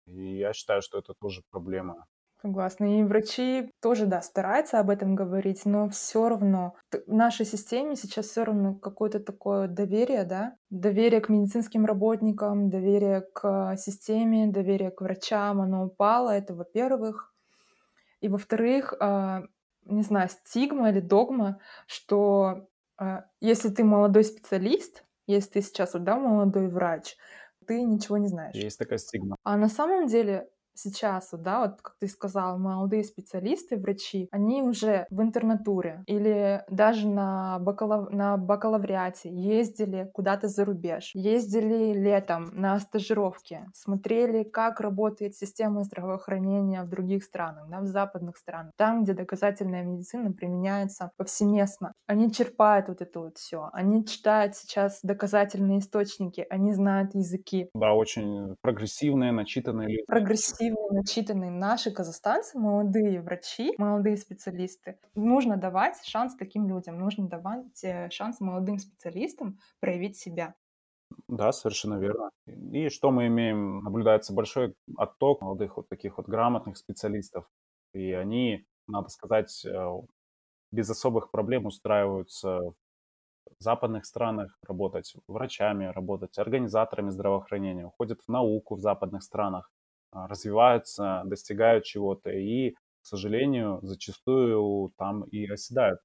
И 0.07 0.37
я 0.37 0.53
считаю, 0.53 0.81
что 0.81 0.99
это 0.99 1.13
тоже 1.13 1.43
проблема. 1.51 2.07
Согласна. 2.41 2.99
И 2.99 3.03
врачи 3.03 3.69
тоже, 3.81 4.05
да, 4.05 4.21
стараются 4.21 4.79
об 4.79 4.89
этом 4.89 5.13
говорить, 5.13 5.65
но 5.65 5.89
все 5.89 6.29
равно 6.29 6.75
в 7.05 7.13
нашей 7.13 7.45
системе 7.45 7.97
сейчас 7.97 8.27
все 8.27 8.45
равно 8.45 8.75
какое-то 8.75 9.19
такое 9.19 9.67
доверие, 9.67 10.23
да, 10.23 10.55
доверие 10.69 11.19
к 11.19 11.27
медицинским 11.27 11.85
работникам, 11.85 12.69
доверие 12.69 13.21
к 13.33 13.75
системе, 13.77 14.47
доверие 14.47 14.91
к 14.91 15.01
врачам, 15.01 15.59
оно 15.59 15.85
упало. 15.87 16.29
Это, 16.29 16.53
во-первых. 16.53 17.33
И, 18.21 18.29
во-вторых, 18.29 18.93
а, 19.01 19.43
не 19.85 20.03
знаю, 20.03 20.29
стигма 20.29 20.91
или 20.91 21.01
догма, 21.01 21.59
что 21.87 22.67
а, 22.97 23.25
если 23.41 23.69
ты 23.69 23.83
молодой 23.83 24.23
специалист, 24.23 25.03
если 25.27 25.49
ты 25.49 25.61
сейчас, 25.61 25.93
вот, 25.93 26.05
да, 26.05 26.15
молодой 26.15 26.69
врач, 26.69 27.17
ты 27.67 27.83
ничего 27.83 28.17
не 28.17 28.27
знаешь. 28.27 28.55
Есть 28.55 28.79
такая 28.79 28.97
стигма. 28.97 29.35
А 29.43 29.57
на 29.57 29.67
самом 29.67 30.07
деле 30.07 30.49
сейчас, 30.79 31.29
да, 31.33 31.61
вот 31.61 31.81
как 31.81 31.95
ты 31.99 32.07
сказал, 32.07 32.57
молодые 32.57 33.03
специалисты, 33.03 33.77
врачи, 33.77 34.27
они 34.31 34.61
уже 34.61 35.05
в 35.09 35.21
интернатуре 35.21 36.03
или 36.07 36.63
даже 36.69 37.07
на, 37.07 37.59
бакалав... 37.59 38.09
на 38.11 38.37
бакалавриате 38.37 39.29
ездили 39.29 40.09
куда-то 40.13 40.47
за 40.47 40.65
рубеж, 40.65 41.11
ездили 41.13 41.93
летом 41.93 42.49
на 42.53 42.79
стажировки, 42.79 43.61
смотрели, 43.73 44.43
как 44.43 44.79
работает 44.79 45.35
система 45.35 45.83
здравоохранения 45.83 46.83
в 46.83 46.89
других 46.89 47.23
странах, 47.23 47.69
да, 47.69 47.81
в 47.81 47.87
западных 47.87 48.37
странах, 48.37 48.71
там, 48.77 49.03
где 49.03 49.13
доказательная 49.13 49.83
медицина 49.83 50.31
применяется 50.31 51.11
повсеместно. 51.17 51.93
Они 52.07 52.31
черпают 52.31 52.87
вот 52.87 53.01
это 53.01 53.19
вот 53.19 53.37
все, 53.37 53.69
они 53.73 54.05
читают 54.05 54.55
сейчас 54.55 54.99
доказательные 55.03 55.79
источники, 55.79 56.45
они 56.49 56.73
знают 56.73 57.15
языки. 57.15 57.69
Да, 57.73 57.93
очень 57.93 58.55
прогрессивные, 58.61 59.31
начитанные 59.31 59.87
люди. 59.87 60.03
Прогрессивные 60.07 60.68
активные, 60.69 60.91
начитанные 60.91 61.51
наши 61.51 61.91
казахстанцы, 61.91 62.57
молодые 62.57 63.21
врачи, 63.21 63.73
молодые 63.77 64.17
специалисты. 64.17 64.99
Нужно 65.15 65.57
давать 65.57 66.03
шанс 66.03 66.35
таким 66.35 66.67
людям, 66.67 66.99
нужно 66.99 67.27
давать 67.27 67.83
э, 67.83 68.09
шанс 68.09 68.39
молодым 68.39 68.79
специалистам 68.79 69.59
проявить 69.79 70.17
себя. 70.17 70.55
Да, 71.27 71.51
совершенно 71.51 71.95
верно. 71.95 72.29
И 72.45 72.89
что 72.89 73.11
мы 73.11 73.27
имеем? 73.27 73.83
Наблюдается 73.83 74.33
большой 74.33 74.75
отток 74.97 75.41
молодых 75.41 75.77
вот 75.77 75.89
таких 75.89 76.17
вот 76.17 76.27
грамотных 76.27 76.77
специалистов. 76.77 77.45
И 77.93 78.11
они, 78.11 78.65
надо 78.87 79.09
сказать, 79.09 79.65
э, 79.65 79.87
без 80.71 80.89
особых 80.89 81.31
проблем 81.31 81.65
устраиваются 81.65 82.59
в 83.57 83.63
западных 83.63 84.05
странах 84.05 84.55
работать 84.67 85.15
врачами, 85.27 85.85
работать 85.85 86.37
организаторами 86.37 87.09
здравоохранения, 87.09 87.87
уходят 87.87 88.21
в 88.21 88.31
науку 88.31 88.75
в 88.75 88.79
западных 88.79 89.23
странах. 89.23 89.71
А, 90.11 90.27
развиваются, 90.27 91.21
достигают 91.25 91.85
чего-то 91.85 92.31
и, 92.31 92.71
к 92.71 92.75
сожалению, 93.01 93.79
зачастую 93.83 94.91
там 94.97 95.23
и 95.23 95.45
оседают. 95.47 95.99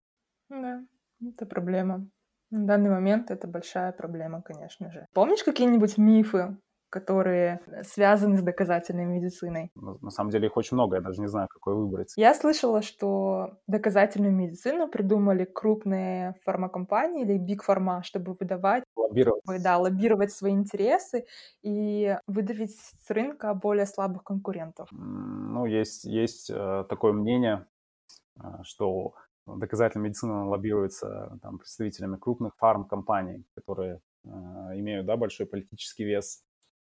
Да, 0.49 0.85
это 1.23 1.47
проблема. 1.47 2.09
На 2.51 2.67
данный 2.67 2.91
момент 2.91 3.31
это 3.31 3.49
большая 3.49 3.93
проблема, 3.93 4.43
конечно 4.43 4.91
же. 4.91 5.07
Помнишь 5.13 5.43
какие-нибудь 5.43 5.99
мифы 5.99 6.57
которые 6.95 7.61
связаны 7.83 8.39
с 8.39 8.43
доказательной 8.43 9.05
медициной. 9.05 9.73
На 9.75 10.11
самом 10.11 10.31
деле 10.31 10.47
их 10.47 10.57
очень 10.57 10.77
много, 10.77 10.95
я 10.95 11.03
даже 11.03 11.21
не 11.21 11.27
знаю, 11.27 11.49
какой 11.49 11.75
выбрать. 11.75 12.13
Я 12.17 12.35
слышала, 12.35 12.83
что 12.83 13.59
доказательную 13.67 14.33
медицину 14.33 14.87
придумали 14.87 15.45
крупные 15.45 16.37
фармакомпании 16.45 17.25
или 17.25 17.37
биг 17.37 17.65
фарма, 17.65 18.05
чтобы 18.05 18.37
выдавать... 18.39 18.85
Лоббировать. 18.95 19.43
Да, 19.65 19.79
лоббировать 19.79 20.31
свои 20.31 20.53
интересы 20.53 21.27
и 21.63 22.17
выдавить 22.29 22.77
с 22.79 23.11
рынка 23.11 23.53
более 23.55 23.87
слабых 23.87 24.23
конкурентов. 24.23 24.89
Ну, 24.93 25.67
есть, 25.67 26.05
есть 26.05 26.49
э, 26.49 26.85
такое 26.89 27.13
мнение, 27.13 27.67
э, 28.39 28.63
что 28.63 29.15
доказательная 29.47 30.05
медицина 30.11 30.49
лоббируется 30.49 31.39
там, 31.43 31.59
представителями 31.59 32.19
крупных 32.19 32.55
фармкомпаний, 32.57 33.45
которые 33.57 34.01
э, 34.25 34.29
имеют 34.29 35.07
да, 35.07 35.17
большой 35.17 35.47
политический 35.47 36.05
вес 36.05 36.45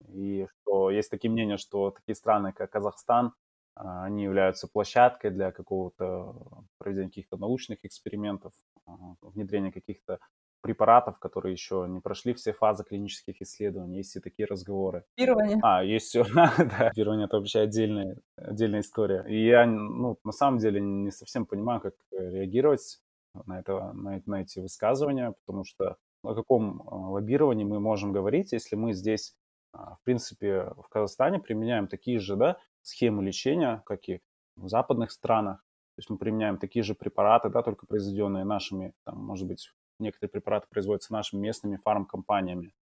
и 0.08 0.46
что 0.62 0.90
есть 0.90 1.10
такие 1.10 1.30
мнения, 1.30 1.56
что 1.56 1.90
такие 1.90 2.14
страны, 2.14 2.52
как 2.52 2.70
Казахстан, 2.70 3.32
а, 3.74 4.04
они 4.04 4.24
являются 4.24 4.68
площадкой 4.68 5.30
для 5.30 5.52
какого-то 5.52 6.34
проведения 6.78 7.08
каких-то 7.08 7.36
научных 7.36 7.84
экспериментов, 7.84 8.52
а, 8.86 8.92
внедрения 9.22 9.72
каких-то 9.72 10.18
препаратов, 10.60 11.18
которые 11.18 11.52
еще 11.52 11.86
не 11.88 12.00
прошли 12.00 12.34
все 12.34 12.52
фазы 12.52 12.84
клинических 12.84 13.42
исследований. 13.42 13.96
Есть 13.96 14.14
и 14.14 14.20
такие 14.20 14.46
разговоры. 14.46 15.04
Пирование. 15.16 15.58
А, 15.62 15.82
есть 15.82 16.06
все. 16.06 16.24
да, 16.34 16.90
пирование– 16.94 17.24
это 17.26 17.38
вообще 17.38 17.60
отдельная, 17.60 18.16
отдельная 18.36 18.80
история. 18.80 19.24
И 19.28 19.44
я, 19.44 19.66
ну, 19.66 20.18
на 20.24 20.32
самом 20.32 20.58
деле 20.58 20.80
не 20.80 21.10
совсем 21.10 21.46
понимаю, 21.46 21.80
как 21.80 21.94
реагировать 22.12 23.00
на, 23.46 23.58
это, 23.58 23.92
на, 23.92 24.22
на 24.24 24.42
эти 24.42 24.60
высказывания, 24.60 25.34
потому 25.44 25.64
что 25.64 25.96
о 26.22 26.34
каком 26.34 26.82
а, 26.86 27.10
лоббировании 27.10 27.64
мы 27.64 27.80
можем 27.80 28.12
говорить, 28.12 28.52
если 28.52 28.76
мы 28.76 28.92
здесь 28.92 29.34
в 29.72 29.98
принципе, 30.04 30.72
в 30.76 30.88
Казахстане 30.88 31.38
применяем 31.38 31.88
такие 31.88 32.18
же, 32.18 32.36
да, 32.36 32.58
схему 32.82 33.22
лечения, 33.22 33.82
как 33.86 34.08
и 34.08 34.20
в 34.56 34.68
западных 34.68 35.12
странах. 35.12 35.58
То 35.94 36.00
есть 36.00 36.10
мы 36.10 36.18
применяем 36.18 36.58
такие 36.58 36.82
же 36.82 36.94
препараты, 36.94 37.48
да, 37.48 37.62
только 37.62 37.86
произведенные 37.86 38.44
нашими, 38.44 38.94
там, 39.04 39.18
может 39.18 39.46
быть, 39.46 39.70
некоторые 39.98 40.30
препараты 40.30 40.66
производятся 40.68 41.12
нашими 41.12 41.40
местными 41.40 41.76
фармкомпаниями. 41.76 42.74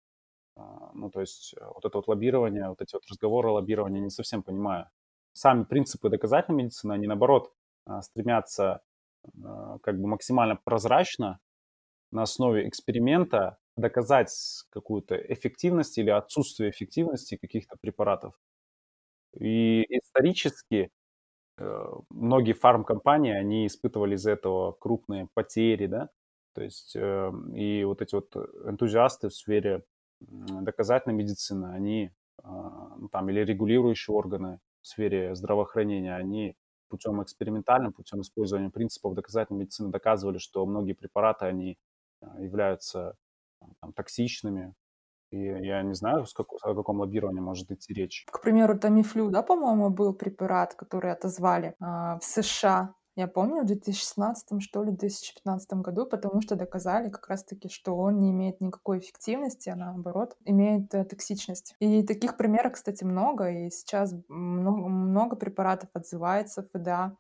А, 0.57 0.91
ну, 0.95 1.11
то 1.11 1.21
есть 1.21 1.55
э, 1.59 1.65
вот 1.65 1.85
это 1.85 1.99
вот 1.99 2.09
лоббирование, 2.09 2.69
вот 2.69 2.81
эти 2.81 2.95
вот 2.95 3.07
разговоры 3.09 3.49
лоббирования 3.49 4.01
не 4.01 4.11
совсем 4.11 4.43
понимаю. 4.43 4.91
Сами 5.33 5.65
принципы 5.65 6.11
доказательной 6.11 6.65
медицины, 6.65 6.93
они 6.93 7.07
наоборот 7.07 7.53
а, 7.87 8.03
стремятся 8.03 8.83
а, 9.45 9.79
как 9.79 10.01
бы 10.01 10.09
максимально 10.09 10.57
прозрачно 10.57 11.41
на 12.11 12.23
основе 12.23 12.69
эксперимента 12.69 13.59
доказать 13.79 14.33
какую-то 14.71 15.17
эффективность 15.17 15.99
или 15.99 16.11
отсутствие 16.11 16.71
эффективности 16.71 17.37
каких-то 17.37 17.77
препаратов. 17.81 18.35
И 19.35 19.85
исторически 19.89 20.91
э, 21.59 21.87
многие 22.11 22.55
фармкомпании, 22.55 23.33
они 23.33 23.67
испытывали 23.67 24.17
из-за 24.17 24.33
этого 24.33 24.73
крупные 24.73 25.29
потери, 25.35 25.87
да, 25.87 26.11
то 26.55 26.63
есть 26.63 26.97
э, 26.97 27.33
и 27.55 27.85
вот 27.85 28.03
эти 28.03 28.15
вот 28.15 28.35
энтузиасты 28.37 29.29
в 29.29 29.35
сфере 29.35 29.85
доказательной 30.21 31.15
медицины, 31.15 31.67
они 31.67 32.11
а, 32.43 32.95
ну, 32.97 33.09
там 33.09 33.29
или 33.31 33.41
регулирующие 33.45 34.15
органы 34.15 34.61
в 34.83 34.89
сфере 34.89 35.35
здравоохранения, 35.35 36.15
они 36.17 36.57
путем 36.89 37.23
экспериментальным, 37.23 37.93
путем 37.93 38.21
использования 38.23 38.71
принципов 38.71 39.15
доказательной 39.15 39.61
медицины 39.61 39.91
доказывали, 39.91 40.39
что 40.39 40.65
многие 40.67 40.95
препараты, 40.95 41.47
они 41.47 41.79
а, 42.21 42.41
являются 42.41 43.17
там, 43.81 43.93
токсичными. 43.93 44.75
И 45.31 45.39
я 45.39 45.83
не 45.83 45.95
знаю, 45.95 46.25
с 46.25 46.33
как, 46.33 46.47
о 46.63 46.75
каком 46.75 47.01
лоббировании 47.01 47.41
может 47.41 47.71
идти 47.71 47.93
речь. 47.93 48.25
К 48.31 48.41
примеру, 48.41 48.79
Тамифлю, 48.79 49.31
да, 49.31 49.43
по-моему, 49.43 49.91
был 49.91 50.15
препарат, 50.15 50.75
который 50.75 51.13
отозвали 51.13 51.75
э, 51.81 52.19
в 52.19 52.21
США 52.23 52.95
я 53.19 53.27
помню, 53.27 53.63
в 53.63 53.67
2016 53.67 54.63
что 54.63 54.85
ли, 54.85 54.93
2015 54.93 55.73
году, 55.73 56.07
потому 56.07 56.41
что 56.41 56.55
доказали 56.55 57.11
как 57.11 57.29
раз-таки, 57.29 57.69
что 57.69 57.97
он 57.97 58.21
не 58.21 58.31
имеет 58.31 58.61
никакой 58.61 59.01
эффективности, 59.01 59.71
а 59.71 59.75
наоборот 59.75 60.37
имеет 60.45 60.95
э, 60.95 61.05
токсичность. 61.05 61.75
И 61.81 62.05
таких 62.05 62.37
примеров, 62.37 62.75
кстати, 62.75 63.03
много, 63.03 63.51
и 63.51 63.71
сейчас 63.71 64.15
много, 64.29 64.87
много 64.87 65.35
препаратов 65.35 65.91
отзывается 65.95 66.63
в 66.63 66.69
ФДА, 66.79 67.17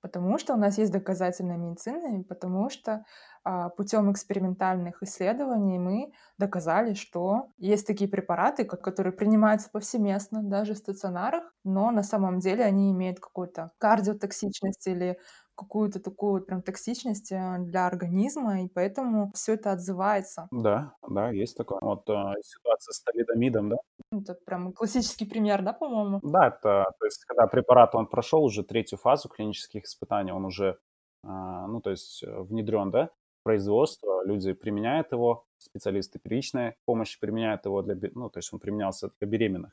потому 0.00 0.38
что 0.38 0.54
у 0.54 0.56
нас 0.56 0.78
есть 0.78 0.92
доказательная 0.92 1.56
медицина, 1.56 2.18
и 2.20 2.22
потому 2.24 2.70
что 2.70 3.04
а, 3.44 3.70
путем 3.70 4.10
экспериментальных 4.12 5.02
исследований 5.02 5.78
мы 5.78 6.12
доказали, 6.38 6.94
что 6.94 7.50
есть 7.58 7.86
такие 7.86 8.08
препараты, 8.10 8.64
которые 8.64 9.12
принимаются 9.12 9.70
повсеместно, 9.70 10.42
даже 10.42 10.74
в 10.74 10.78
стационарах, 10.78 11.44
но 11.64 11.90
на 11.90 12.02
самом 12.02 12.38
деле 12.40 12.64
они 12.64 12.90
имеют 12.92 13.20
какую-то 13.20 13.72
кардиотоксичность 13.78 14.86
или 14.86 15.18
какую-то 15.60 16.00
такую 16.00 16.32
вот 16.32 16.46
прям 16.46 16.62
токсичность 16.62 17.32
э, 17.32 17.56
для 17.58 17.86
организма, 17.86 18.62
и 18.62 18.68
поэтому 18.68 19.30
все 19.34 19.54
это 19.54 19.72
отзывается. 19.72 20.48
Да, 20.50 20.94
да, 21.08 21.30
есть 21.30 21.56
такое. 21.56 21.78
Вот 21.82 22.08
а, 22.08 22.34
ситуация 22.42 22.92
с 22.92 23.02
талидомидом, 23.02 23.68
да? 23.68 23.76
Это 24.10 24.34
прям 24.46 24.72
классический 24.72 25.26
пример, 25.26 25.62
да, 25.62 25.72
по-моему? 25.74 26.20
Да, 26.22 26.48
это, 26.48 26.92
то 26.98 27.04
есть, 27.04 27.24
когда 27.26 27.46
препарат, 27.46 27.94
он 27.94 28.06
прошел 28.06 28.42
уже 28.42 28.62
третью 28.62 28.98
фазу 28.98 29.28
клинических 29.28 29.84
испытаний, 29.84 30.32
он 30.32 30.46
уже, 30.46 30.78
а, 31.24 31.66
ну, 31.66 31.80
то 31.80 31.90
есть, 31.90 32.22
э, 32.22 32.40
внедрен, 32.40 32.90
да, 32.90 33.10
производства, 33.42 34.24
люди 34.24 34.54
применяют 34.54 35.12
его, 35.12 35.44
специалисты 35.58 36.18
первичной 36.18 36.74
помощи 36.86 37.20
применяют 37.20 37.66
его 37.66 37.82
для, 37.82 37.96
ну, 38.14 38.30
то 38.30 38.38
есть 38.38 38.52
он 38.52 38.60
применялся 38.60 39.10
для 39.18 39.28
беременных. 39.28 39.72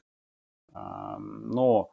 Но 0.74 1.92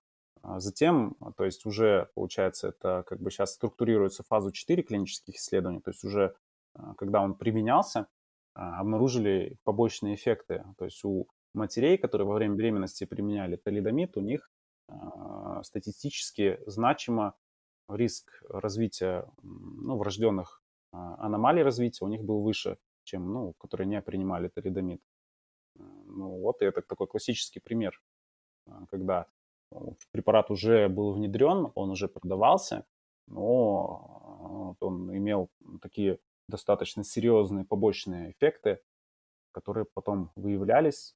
затем, 0.59 1.17
то 1.37 1.45
есть 1.45 1.67
уже, 1.67 2.11
получается, 2.15 2.69
это 2.69 3.05
как 3.07 3.21
бы 3.21 3.31
сейчас 3.31 3.55
структурируется 3.55 4.23
в 4.23 4.27
фазу 4.27 4.51
4 4.51 4.83
клинических 4.83 5.37
исследований, 5.37 5.81
то 5.81 5.91
есть 5.91 6.05
уже, 6.05 6.35
а, 6.75 6.95
когда 6.95 7.21
он 7.21 7.35
применялся, 7.35 8.07
а, 8.55 8.81
обнаружили 8.81 9.57
побочные 9.65 10.15
эффекты. 10.15 10.65
То 10.79 10.85
есть 10.85 11.05
у 11.05 11.29
матерей, 11.55 11.99
которые 11.99 12.27
во 12.27 12.35
время 12.35 12.57
беременности 12.57 13.05
применяли 13.05 13.57
талидомид, 13.57 14.17
у 14.17 14.21
них 14.21 14.51
статистически 15.63 16.61
значимо 16.67 17.35
риск 17.89 18.43
развития 18.49 19.27
ну, 19.43 19.97
врожденных 19.97 20.63
а, 20.95 21.17
аномалий 21.19 21.63
развития 21.63 22.05
у 22.05 22.09
них 22.09 22.23
был 22.23 22.43
выше, 22.43 22.79
чем, 23.03 23.33
ну, 23.33 23.53
которые 23.55 23.89
не 23.89 24.01
принимали 24.01 24.49
талидомид. 24.49 25.03
А, 25.79 25.83
ну, 25.83 26.41
вот 26.41 26.63
это 26.63 26.83
такой 26.83 27.09
классический 27.09 27.61
пример, 27.61 28.01
а, 28.67 28.87
когда 28.87 29.27
препарат 30.11 30.51
уже 30.51 30.89
был 30.89 31.13
внедрен, 31.13 31.71
он 31.75 31.91
уже 31.91 32.09
продавался, 32.09 32.85
но 33.27 34.77
он 34.81 35.17
имел 35.17 35.51
такие 35.81 36.19
достаточно 36.49 37.05
серьезные 37.05 37.65
побочные 37.65 38.33
эффекты, 38.33 38.81
которые 39.53 39.87
потом 39.93 40.31
выявлялись. 40.37 41.15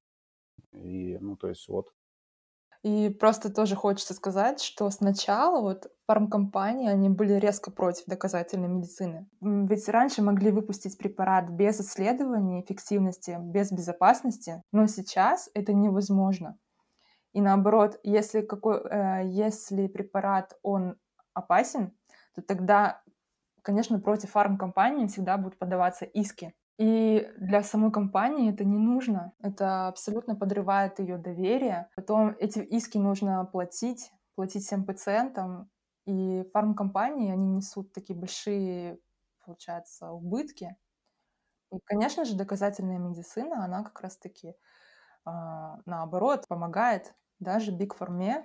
И, 0.73 1.19
ну, 1.21 1.37
то 1.37 1.49
есть 1.49 1.69
вот 1.69 1.93
и 2.85 3.09
просто 3.11 3.53
тоже 3.53 3.75
хочется 3.75 4.15
сказать, 4.15 4.61
что 4.61 4.89
сначала 4.91 5.61
вот 5.61 5.91
фармкомпании, 6.07 6.89
они 6.89 7.09
были 7.09 7.35
резко 7.35 7.73
против 7.73 8.05
доказательной 8.07 8.69
медицины. 8.69 9.29
Ведь 9.41 9.89
раньше 9.89 10.23
могли 10.23 10.53
выпустить 10.53 10.97
препарат 10.97 11.51
без 11.51 11.81
исследований 11.81 12.61
эффективности, 12.61 13.37
без 13.41 13.73
безопасности, 13.73 14.63
но 14.73 14.87
сейчас 14.87 15.51
это 15.55 15.73
невозможно. 15.73 16.57
И 17.33 17.41
наоборот, 17.41 17.99
если, 18.03 18.41
какой, 18.43 18.81
э, 18.91 19.27
если 19.27 19.87
препарат, 19.87 20.57
он 20.63 20.97
опасен, 21.35 21.93
то 22.35 22.43
тогда, 22.43 23.03
конечно, 23.63 24.01
против 24.01 24.31
фармкомпании 24.31 25.07
всегда 25.09 25.37
будут 25.39 25.59
подаваться 25.59 26.05
иски. 26.05 26.55
И 26.79 27.29
для 27.39 27.63
самой 27.65 27.91
компании 27.93 28.53
это 28.53 28.65
не 28.65 28.79
нужно. 28.79 29.33
Это 29.43 29.89
абсолютно 29.89 30.37
подрывает 30.37 31.01
ее 31.01 31.19
доверие. 31.19 31.89
Потом 31.97 32.37
эти 32.39 32.61
иски 32.61 32.99
нужно 32.99 33.45
платить, 33.45 34.13
платить 34.37 34.65
всем 34.65 34.85
пациентам. 34.87 35.71
И 36.07 36.45
фармкомпании, 36.53 37.33
они 37.33 37.49
несут 37.57 37.93
такие 37.93 38.19
большие, 38.19 38.99
получается, 39.45 40.13
убытки. 40.13 40.77
И, 41.73 41.79
конечно 41.85 42.25
же, 42.25 42.37
доказательная 42.37 42.99
медицина, 42.99 43.65
она 43.65 43.83
как 43.85 44.01
раз-таки 44.01 44.55
наоборот 45.87 46.47
помогает 46.49 47.15
даже 47.39 47.73
Pharma 47.73 48.45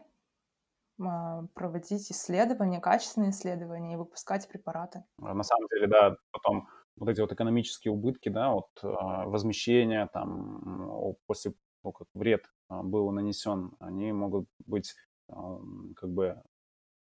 э, 1.00 1.48
проводить 1.54 2.12
исследования, 2.12 2.80
качественные 2.80 3.32
исследования 3.32 3.94
и 3.94 3.98
выпускать 3.98 4.48
препараты. 4.48 5.04
На 5.18 5.44
самом 5.44 5.68
деле, 5.70 5.88
да, 5.88 6.16
потом 6.32 6.68
вот 6.96 7.10
эти 7.10 7.22
вот 7.22 7.32
экономические 7.32 7.92
убытки, 7.92 8.30
да, 8.30 8.54
от 8.54 8.70
а, 8.84 9.26
возмещения, 9.26 10.08
там, 10.08 11.18
после 11.26 11.54
того, 11.82 11.92
как 11.92 12.08
вред 12.14 12.46
а, 12.70 12.84
был 12.84 13.10
нанесен, 13.12 13.76
они 13.80 14.12
могут 14.12 14.48
быть 14.66 14.96
а, 15.28 15.60
как 15.96 16.12
бы 16.12 16.42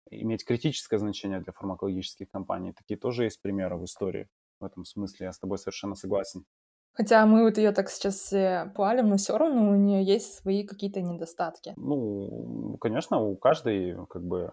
иметь 0.09 0.45
критическое 0.45 0.97
значение 0.97 1.39
для 1.39 1.53
фармакологических 1.53 2.29
компаний. 2.29 2.73
Такие 2.73 2.97
тоже 2.97 3.25
есть 3.25 3.41
примеры 3.41 3.77
в 3.77 3.85
истории. 3.85 4.29
В 4.59 4.65
этом 4.65 4.85
смысле 4.85 5.25
я 5.25 5.33
с 5.33 5.39
тобой 5.39 5.57
совершенно 5.57 5.95
согласен. 5.95 6.45
Хотя 6.93 7.25
мы 7.25 7.43
вот 7.43 7.57
ее 7.57 7.71
так 7.71 7.89
сейчас 7.89 8.15
все 8.15 8.71
палим, 8.75 9.09
но 9.09 9.17
все 9.17 9.37
равно 9.37 9.71
у 9.71 9.75
нее 9.75 10.03
есть 10.03 10.35
свои 10.35 10.63
какие-то 10.63 11.01
недостатки. 11.01 11.73
Ну, 11.75 12.77
конечно, 12.79 13.19
у 13.19 13.35
каждой 13.35 13.97
как 14.07 14.23
бы 14.23 14.51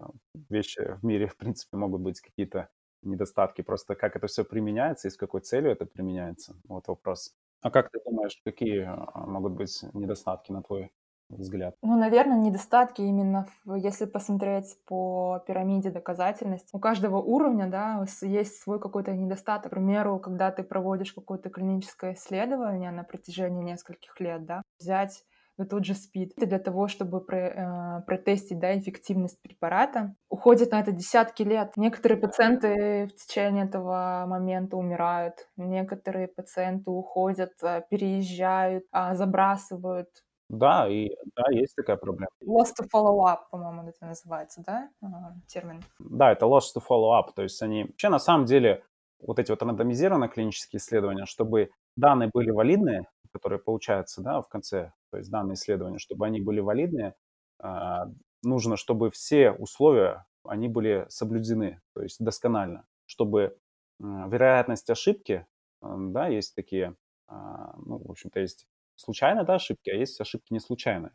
вещи 0.49 0.97
в 1.01 1.05
мире, 1.05 1.27
в 1.27 1.37
принципе, 1.37 1.77
могут 1.77 2.01
быть 2.01 2.19
какие-то 2.19 2.69
недостатки. 3.03 3.61
Просто 3.61 3.95
как 3.95 4.15
это 4.15 4.27
все 4.27 4.43
применяется 4.43 5.07
и 5.07 5.11
с 5.11 5.17
какой 5.17 5.41
целью 5.41 5.71
это 5.71 5.85
применяется. 5.85 6.55
Вот 6.67 6.87
вопрос. 6.87 7.33
А 7.61 7.69
как 7.69 7.91
ты 7.91 7.99
думаешь, 8.03 8.39
какие 8.43 8.81
а, 8.81 9.25
могут 9.27 9.53
быть 9.53 9.83
недостатки, 9.93 10.51
на 10.51 10.63
твой 10.63 10.91
взгляд? 11.37 11.75
Ну, 11.81 11.97
наверное, 11.97 12.37
недостатки 12.37 13.01
именно, 13.01 13.47
в, 13.65 13.75
если 13.75 14.05
посмотреть 14.05 14.77
по 14.85 15.43
пирамиде 15.47 15.91
доказательности. 15.91 16.69
У 16.73 16.79
каждого 16.79 17.17
уровня, 17.17 17.67
да, 17.67 18.05
есть 18.21 18.61
свой 18.61 18.79
какой-то 18.79 19.13
недостаток. 19.13 19.71
К 19.71 19.75
примеру, 19.75 20.19
когда 20.19 20.51
ты 20.51 20.63
проводишь 20.63 21.13
какое-то 21.13 21.49
клиническое 21.49 22.13
исследование 22.13 22.91
на 22.91 23.03
протяжении 23.03 23.63
нескольких 23.63 24.19
лет, 24.19 24.45
да, 24.45 24.61
взять 24.79 25.23
но 25.61 25.67
тот 25.67 25.85
же 25.85 25.93
СПИД. 25.93 26.33
Это 26.37 26.47
для 26.47 26.59
того, 26.59 26.87
чтобы 26.87 27.21
про, 27.21 27.37
э, 27.37 28.01
протестить 28.07 28.59
да, 28.59 28.77
эффективность 28.77 29.39
препарата. 29.41 30.15
Уходит 30.29 30.71
на 30.71 30.79
это 30.79 30.91
десятки 30.91 31.43
лет. 31.43 31.73
Некоторые 31.75 32.19
пациенты 32.19 33.07
в 33.07 33.15
течение 33.15 33.65
этого 33.65 34.25
момента 34.27 34.77
умирают, 34.77 35.47
некоторые 35.57 36.27
пациенты 36.27 36.89
уходят, 36.89 37.51
э, 37.61 37.83
переезжают, 37.89 38.85
э, 38.91 39.13
забрасывают. 39.13 40.09
Да, 40.51 40.85
и 40.89 41.15
да, 41.33 41.43
есть 41.49 41.75
такая 41.75 41.95
проблема. 41.95 42.27
Lost 42.43 42.73
to 42.77 42.85
follow 42.93 43.23
up, 43.23 43.49
по-моему, 43.49 43.87
это 43.87 44.05
называется, 44.05 44.61
да, 44.67 44.89
э, 45.01 45.07
термин? 45.47 45.81
Да, 45.97 46.33
это 46.33 46.45
lost 46.45 46.75
to 46.75 46.81
follow 46.85 47.17
up, 47.17 47.31
то 47.33 47.41
есть 47.41 47.61
они 47.61 47.85
вообще 47.85 48.09
на 48.09 48.19
самом 48.19 48.45
деле 48.45 48.83
вот 49.21 49.39
эти 49.39 49.49
вот 49.49 49.63
рандомизированные 49.63 50.29
клинические 50.29 50.79
исследования, 50.79 51.25
чтобы 51.25 51.71
данные 51.95 52.29
были 52.33 52.51
валидные, 52.51 53.07
которые 53.31 53.59
получаются 53.59 54.21
да, 54.21 54.41
в 54.41 54.49
конце, 54.49 54.91
то 55.09 55.17
есть 55.17 55.31
данные 55.31 55.53
исследования, 55.53 55.99
чтобы 55.99 56.25
они 56.25 56.41
были 56.41 56.59
валидные, 56.59 57.15
а, 57.59 58.07
нужно, 58.43 58.75
чтобы 58.75 59.09
все 59.09 59.51
условия, 59.51 60.25
они 60.43 60.67
были 60.67 61.05
соблюдены, 61.07 61.79
то 61.93 62.01
есть 62.01 62.17
досконально, 62.19 62.85
чтобы 63.05 63.57
вероятность 63.99 64.89
ошибки, 64.89 65.45
да, 65.81 66.27
есть 66.27 66.55
такие, 66.55 66.97
а, 67.29 67.73
ну, 67.77 67.99
в 68.03 68.11
общем-то, 68.11 68.41
есть 68.41 68.67
случайные 69.01 69.45
да, 69.45 69.55
ошибки, 69.55 69.89
а 69.89 69.95
есть 69.95 70.19
ошибки 70.21 70.53
не 70.53 70.59
случайные. 70.59 71.11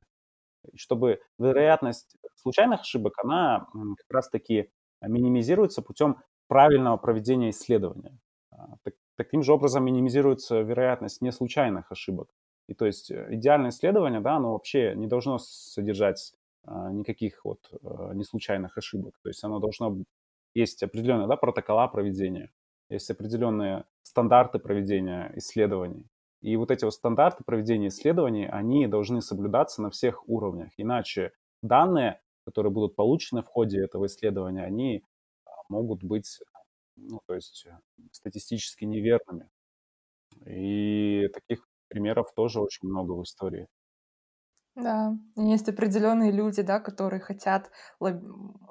И 0.72 0.76
чтобы 0.76 1.20
вероятность 1.38 2.16
случайных 2.34 2.80
ошибок, 2.80 3.14
она 3.22 3.66
как 3.72 4.10
раз-таки 4.10 4.70
минимизируется 5.00 5.82
путем 5.82 6.16
правильного 6.48 6.96
проведения 6.96 7.50
исследования. 7.50 8.18
А, 8.50 8.76
так, 8.82 8.94
таким 9.16 9.42
же 9.42 9.52
образом 9.52 9.84
минимизируется 9.84 10.60
вероятность 10.60 11.20
неслучайных 11.20 11.90
ошибок. 11.92 12.28
И 12.68 12.74
то 12.74 12.86
есть 12.86 13.10
э, 13.10 13.28
идеальное 13.30 13.70
исследование, 13.70 14.20
да, 14.20 14.36
оно 14.36 14.52
вообще 14.52 14.94
не 14.96 15.06
должно 15.06 15.38
содержать 15.38 16.34
а, 16.64 16.90
никаких 16.92 17.44
вот 17.44 17.60
а, 17.84 18.12
неслучайных 18.12 18.76
ошибок. 18.78 19.18
То 19.22 19.28
есть 19.28 19.42
оно 19.44 19.58
должно 19.58 19.96
есть 20.54 20.82
определенные 20.82 21.28
да, 21.28 21.36
протокола 21.36 21.86
проведения, 21.88 22.50
есть 22.88 23.10
определенные 23.10 23.84
стандарты 24.02 24.58
проведения 24.58 25.32
исследований. 25.36 26.06
И 26.46 26.54
вот 26.54 26.70
эти 26.70 26.84
вот 26.84 26.94
стандарты 26.94 27.42
проведения 27.42 27.88
исследований, 27.88 28.46
они 28.46 28.86
должны 28.86 29.20
соблюдаться 29.20 29.82
на 29.82 29.90
всех 29.90 30.28
уровнях. 30.28 30.70
Иначе 30.76 31.32
данные, 31.60 32.20
которые 32.44 32.72
будут 32.72 32.94
получены 32.94 33.42
в 33.42 33.48
ходе 33.48 33.82
этого 33.82 34.06
исследования, 34.06 34.62
они 34.62 35.02
а, 35.44 35.50
могут 35.68 36.04
быть, 36.04 36.38
ну, 36.94 37.20
то 37.26 37.34
есть 37.34 37.66
э, 37.66 37.76
статистически 38.12 38.84
неверными. 38.84 39.50
И 40.46 41.26
таких 41.34 41.66
примеров 41.88 42.32
тоже 42.32 42.60
очень 42.60 42.88
много 42.88 43.14
в 43.14 43.24
истории. 43.24 43.66
Да, 44.76 45.18
есть 45.34 45.68
определенные 45.68 46.30
люди, 46.30 46.62
да, 46.62 46.78
которые 46.78 47.18
хотят 47.18 47.72
лоб... 47.98 48.22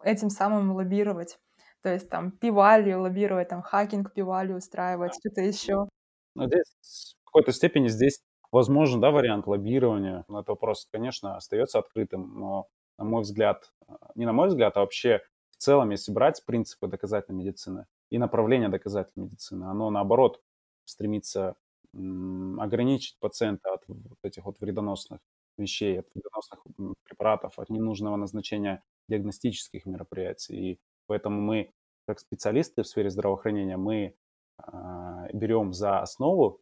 этим 0.01 0.29
самым 0.29 0.71
лоббировать. 0.71 1.39
То 1.81 1.91
есть 1.91 2.07
там 2.07 2.31
пивали 2.31 2.93
лоббировать, 2.93 3.49
там 3.49 3.61
хакинг 3.61 4.13
пивали 4.13 4.53
устраивать, 4.53 5.11
да. 5.11 5.17
что-то 5.19 5.41
еще. 5.41 5.89
Ну, 6.35 6.47
здесь 6.47 7.15
какой-то 7.35 7.51
степени 7.51 7.89
здесь 7.89 8.21
возможен, 8.49 9.01
да, 9.01 9.11
вариант 9.11 9.45
лоббирования. 9.45 10.23
Но 10.29 10.39
этот 10.39 10.49
вопрос, 10.49 10.87
конечно, 10.89 11.35
остается 11.35 11.79
открытым, 11.79 12.39
но, 12.39 12.69
на 12.97 13.03
мой 13.03 13.23
взгляд, 13.23 13.73
не 14.15 14.25
на 14.25 14.31
мой 14.31 14.47
взгляд, 14.47 14.77
а 14.77 14.79
вообще 14.79 15.19
в 15.51 15.57
целом, 15.57 15.89
если 15.89 16.13
брать 16.13 16.45
принципы 16.45 16.87
доказательной 16.87 17.39
медицины 17.43 17.87
и 18.09 18.17
направление 18.17 18.69
доказательной 18.69 19.25
медицины, 19.25 19.65
оно, 19.65 19.89
наоборот, 19.89 20.41
стремится 20.85 21.55
ограничить 21.93 23.17
пациента 23.19 23.73
от 23.73 23.83
вот 23.87 24.17
этих 24.23 24.45
вот 24.45 24.61
вредоносных 24.61 25.19
вещей, 25.57 25.99
от 25.99 26.07
вредоносных 26.13 26.61
препаратов, 27.03 27.59
от 27.59 27.69
ненужного 27.69 28.15
назначения 28.15 28.81
диагностических 29.09 29.85
мероприятий. 29.85 30.71
И 30.71 30.79
поэтому 31.07 31.41
мы, 31.41 31.73
как 32.07 32.19
специалисты 32.19 32.83
в 32.83 32.87
сфере 32.87 33.09
здравоохранения, 33.09 33.75
мы 33.75 34.15
э, 34.57 35.29
берем 35.33 35.73
за 35.73 35.99
основу 35.99 36.61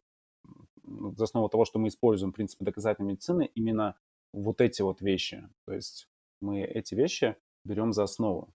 за 0.86 1.24
основу 1.24 1.48
того, 1.48 1.64
что 1.64 1.78
мы 1.78 1.88
используем 1.88 2.32
принципы 2.32 2.64
доказательной 2.64 3.12
медицины, 3.12 3.50
именно 3.54 3.96
вот 4.32 4.60
эти 4.60 4.82
вот 4.82 5.00
вещи. 5.00 5.48
То 5.64 5.72
есть 5.72 6.08
мы 6.40 6.62
эти 6.62 6.94
вещи 6.94 7.36
берем 7.64 7.92
за 7.92 8.04
основу. 8.04 8.52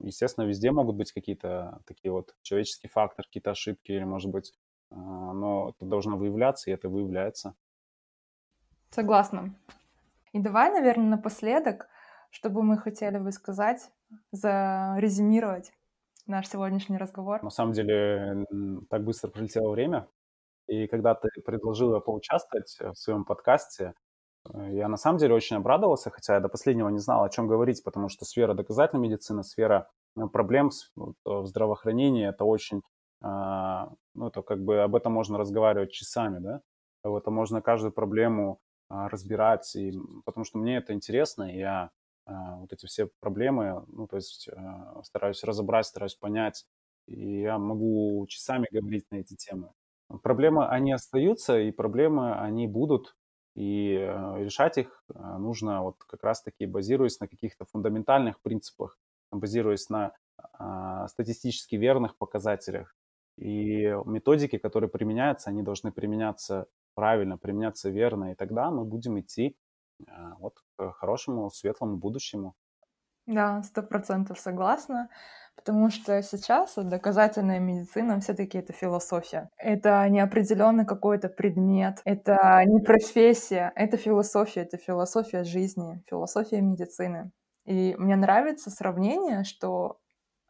Естественно, 0.00 0.44
везде 0.44 0.72
могут 0.72 0.96
быть 0.96 1.12
какие-то 1.12 1.80
такие 1.86 2.10
вот 2.10 2.34
человеческие 2.42 2.90
факторы, 2.90 3.26
какие-то 3.28 3.52
ошибки, 3.52 3.92
или, 3.92 4.04
может 4.04 4.30
быть, 4.30 4.52
а, 4.90 4.96
но 5.32 5.70
это 5.70 5.86
должно 5.86 6.16
выявляться, 6.16 6.70
и 6.70 6.74
это 6.74 6.88
выявляется. 6.88 7.54
Согласна. 8.90 9.54
И 10.32 10.40
давай, 10.40 10.70
наверное, 10.70 11.08
напоследок, 11.08 11.88
чтобы 12.30 12.62
мы 12.62 12.78
хотели 12.78 13.18
бы 13.18 13.30
сказать, 13.32 13.90
зарезюмировать 14.32 15.72
наш 16.26 16.48
сегодняшний 16.48 16.98
разговор. 16.98 17.42
На 17.42 17.50
самом 17.50 17.72
деле, 17.72 18.44
так 18.90 19.04
быстро 19.04 19.28
пролетело 19.28 19.70
время. 19.70 20.08
И 20.72 20.86
когда 20.86 21.14
ты 21.14 21.28
предложила 21.44 22.00
поучаствовать 22.00 22.78
в 22.80 22.94
своем 22.94 23.26
подкасте, 23.26 23.92
э, 24.54 24.70
я 24.72 24.88
на 24.88 24.96
самом 24.96 25.18
деле 25.18 25.34
очень 25.34 25.56
обрадовался, 25.56 26.08
хотя 26.08 26.34
я 26.34 26.40
до 26.40 26.48
последнего 26.48 26.88
не 26.88 26.98
знал, 26.98 27.24
о 27.24 27.28
чем 27.28 27.46
говорить, 27.46 27.84
потому 27.84 28.08
что 28.08 28.24
сфера 28.24 28.54
доказательной 28.54 29.02
медицины, 29.06 29.44
сфера 29.44 29.90
ну, 30.16 30.30
проблем 30.30 30.70
в 30.96 31.46
здравоохранении, 31.46 32.26
это 32.26 32.46
очень, 32.46 32.80
а, 33.20 33.90
ну, 34.14 34.28
это 34.28 34.40
как 34.40 34.64
бы 34.64 34.80
об 34.80 34.96
этом 34.96 35.12
можно 35.12 35.36
разговаривать 35.36 35.92
часами, 35.92 36.38
да, 36.38 36.62
это 37.04 37.30
можно 37.30 37.60
каждую 37.60 37.92
проблему 37.92 38.58
а, 38.88 39.10
разбирать, 39.10 39.76
и, 39.76 39.92
потому 40.24 40.44
что 40.46 40.56
мне 40.56 40.78
это 40.78 40.94
интересно, 40.94 41.54
и 41.54 41.58
я 41.58 41.90
а, 42.24 42.56
вот 42.56 42.72
эти 42.72 42.86
все 42.86 43.10
проблемы, 43.20 43.84
ну, 43.88 44.06
то 44.06 44.16
есть 44.16 44.48
стараюсь 45.02 45.44
разобрать, 45.44 45.84
стараюсь 45.84 46.14
понять, 46.14 46.64
и 47.06 47.42
я 47.42 47.58
могу 47.58 48.24
часами 48.26 48.68
говорить 48.70 49.04
на 49.10 49.16
эти 49.16 49.36
темы. 49.36 49.68
Проблемы, 50.22 50.66
они 50.68 50.92
остаются, 50.92 51.58
и 51.58 51.70
проблемы, 51.70 52.34
они 52.34 52.66
будут, 52.66 53.16
и 53.54 53.94
э, 53.94 54.44
решать 54.44 54.78
их 54.78 55.04
э, 55.14 55.18
нужно 55.38 55.82
вот 55.82 56.02
как 56.04 56.22
раз-таки 56.22 56.66
базируясь 56.66 57.20
на 57.20 57.28
каких-то 57.28 57.64
фундаментальных 57.66 58.40
принципах, 58.40 58.98
базируясь 59.30 59.88
на 59.88 60.12
а, 60.52 61.08
статистически 61.08 61.76
верных 61.76 62.16
показателях. 62.16 62.94
И 63.38 63.84
методики, 64.04 64.58
которые 64.58 64.90
применяются, 64.90 65.50
они 65.50 65.62
должны 65.62 65.90
применяться 65.90 66.66
правильно, 66.94 67.38
применяться 67.38 67.88
верно, 67.90 68.32
и 68.32 68.34
тогда 68.34 68.70
мы 68.70 68.84
будем 68.84 69.18
идти 69.20 69.56
э, 70.06 70.12
вот 70.38 70.58
к 70.76 70.92
хорошему, 70.92 71.50
светлому 71.50 71.96
будущему. 71.96 72.54
Да, 73.26 73.62
сто 73.62 73.82
процентов 73.82 74.38
согласна. 74.38 75.08
Потому 75.56 75.90
что 75.90 76.20
сейчас 76.22 76.74
доказательная 76.76 77.60
медицина 77.60 78.18
все-таки 78.20 78.58
это 78.58 78.72
философия. 78.72 79.48
Это 79.56 80.08
не 80.08 80.20
определенный 80.20 80.84
какой-то 80.84 81.28
предмет, 81.28 82.00
это 82.04 82.62
не 82.66 82.80
профессия, 82.80 83.72
это 83.76 83.96
философия, 83.96 84.62
это 84.62 84.76
философия 84.76 85.44
жизни, 85.44 86.02
философия 86.08 86.60
медицины. 86.60 87.30
И 87.64 87.94
мне 87.96 88.16
нравится 88.16 88.70
сравнение, 88.70 89.44
что 89.44 90.00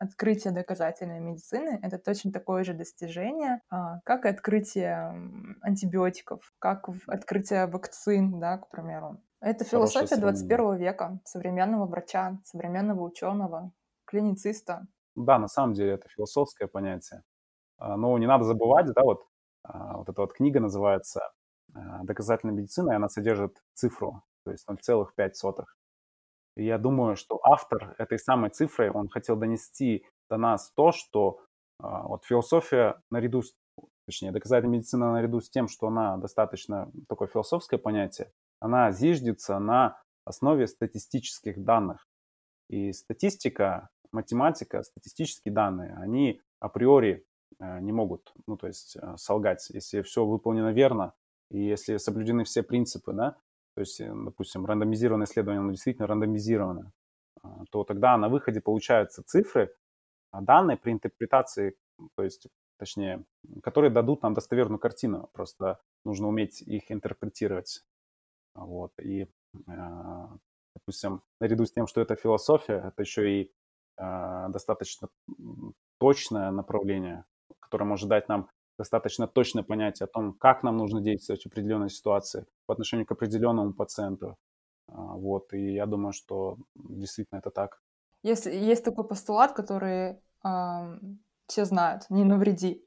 открытие 0.02 0.52
доказательной 0.52 1.20
медицины— 1.20 1.78
это 1.82 1.98
точно 1.98 2.32
такое 2.32 2.64
же 2.64 2.74
достижение, 2.74 3.60
а, 3.70 4.00
как 4.04 4.24
и 4.24 4.28
открытие 4.28 5.14
антибиотиков, 5.60 6.52
как 6.58 6.88
открытие 7.06 7.66
вакцин, 7.66 8.40
да, 8.40 8.58
к 8.58 8.68
примеру. 8.68 9.20
Это 9.40 9.64
философия 9.64 10.16
21 10.16 10.76
века, 10.76 11.20
современного 11.24 11.86
врача, 11.86 12.38
современного 12.44 13.02
ученого, 13.02 13.72
клинициста. 14.04 14.86
Да, 15.16 15.38
на 15.38 15.48
самом 15.48 15.74
деле 15.74 15.92
это 15.92 16.08
философское 16.08 16.66
понятие. 16.66 17.22
А, 17.78 17.96
но 17.96 18.18
не 18.18 18.26
надо 18.26 18.44
забывать, 18.44 18.86
да, 18.94 19.02
вот, 19.04 19.24
а, 19.64 19.98
вот 19.98 20.08
эта 20.08 20.20
вот 20.22 20.32
книга 20.34 20.60
называется 20.60 21.32
а, 21.74 22.04
«Доказательная 22.04 22.54
медицина», 22.54 22.92
и 22.92 22.96
она 22.96 23.08
содержит 23.08 23.58
цифру, 23.74 24.22
то 24.44 24.52
есть 24.52 24.66
0,5. 24.68 25.66
И 26.56 26.64
я 26.64 26.78
думаю, 26.78 27.16
что 27.16 27.40
автор 27.44 27.94
этой 27.98 28.18
самой 28.18 28.50
цифры, 28.50 28.92
он 28.92 29.08
хотел 29.08 29.36
донести 29.36 30.06
до 30.30 30.36
нас 30.38 30.72
то, 30.76 30.92
что 30.92 31.40
вот 31.80 32.24
философия 32.24 33.00
наряду 33.10 33.42
с, 33.42 33.54
точнее, 34.06 34.32
доказательная 34.32 34.78
медицина 34.78 35.12
наряду 35.12 35.40
с 35.40 35.50
тем, 35.50 35.68
что 35.68 35.88
она 35.88 36.16
достаточно 36.18 36.90
такое 37.08 37.28
философское 37.28 37.78
понятие, 37.78 38.32
она 38.60 38.92
зиждется 38.92 39.58
на 39.58 40.00
основе 40.24 40.66
статистических 40.68 41.62
данных. 41.64 42.06
И 42.70 42.92
статистика 42.92 43.90
математика, 44.12 44.82
статистические 44.82 45.52
данные, 45.52 45.94
они 45.96 46.40
априори 46.60 47.26
э, 47.58 47.80
не 47.80 47.92
могут, 47.92 48.32
ну, 48.46 48.56
то 48.56 48.66
есть 48.66 48.96
э, 48.96 49.16
солгать, 49.16 49.68
если 49.70 50.02
все 50.02 50.24
выполнено 50.24 50.72
верно, 50.72 51.14
и 51.50 51.62
если 51.62 51.96
соблюдены 51.96 52.44
все 52.44 52.62
принципы, 52.62 53.12
да, 53.12 53.36
то 53.74 53.80
есть, 53.80 54.00
э, 54.00 54.12
допустим, 54.14 54.66
рандомизированное 54.66 55.26
исследование, 55.26 55.60
оно 55.60 55.72
действительно 55.72 56.06
рандомизировано, 56.06 56.92
то 57.70 57.82
тогда 57.82 58.16
на 58.16 58.28
выходе 58.28 58.60
получаются 58.60 59.24
цифры, 59.24 59.74
а 60.30 60.40
данные 60.40 60.76
при 60.76 60.92
интерпретации, 60.92 61.76
то 62.14 62.22
есть, 62.22 62.46
точнее, 62.78 63.24
которые 63.64 63.90
дадут 63.90 64.22
нам 64.22 64.34
достоверную 64.34 64.78
картину, 64.78 65.28
просто 65.32 65.80
нужно 66.04 66.28
уметь 66.28 66.62
их 66.62 66.92
интерпретировать. 66.92 67.82
Вот, 68.54 68.92
и, 69.00 69.26
допустим, 70.74 71.22
наряду 71.40 71.66
с 71.66 71.72
тем, 71.72 71.88
что 71.88 72.00
это 72.00 72.14
философия, 72.14 72.84
это 72.86 73.02
еще 73.02 73.40
и 73.40 73.52
а, 73.52 73.61
достаточно 73.96 75.08
точное 75.98 76.50
направление, 76.50 77.24
которое 77.60 77.84
может 77.84 78.08
дать 78.08 78.28
нам 78.28 78.48
достаточно 78.78 79.28
точное 79.28 79.62
понятие 79.62 80.04
о 80.04 80.08
том, 80.08 80.32
как 80.32 80.62
нам 80.62 80.76
нужно 80.76 81.00
действовать 81.00 81.42
в 81.42 81.46
определенной 81.46 81.90
ситуации 81.90 82.46
по 82.66 82.72
отношению 82.72 83.06
к 83.06 83.12
определенному 83.12 83.72
пациенту. 83.72 84.36
А, 84.88 85.14
вот, 85.14 85.52
и 85.52 85.74
я 85.74 85.86
думаю, 85.86 86.12
что 86.12 86.56
действительно 86.74 87.38
это 87.38 87.50
так. 87.50 87.80
Есть, 88.22 88.46
есть 88.46 88.84
такой 88.84 89.06
постулат, 89.06 89.52
который 89.52 90.20
э, 90.44 90.98
все 91.46 91.64
знают, 91.64 92.08
не 92.10 92.24
навреди. 92.24 92.84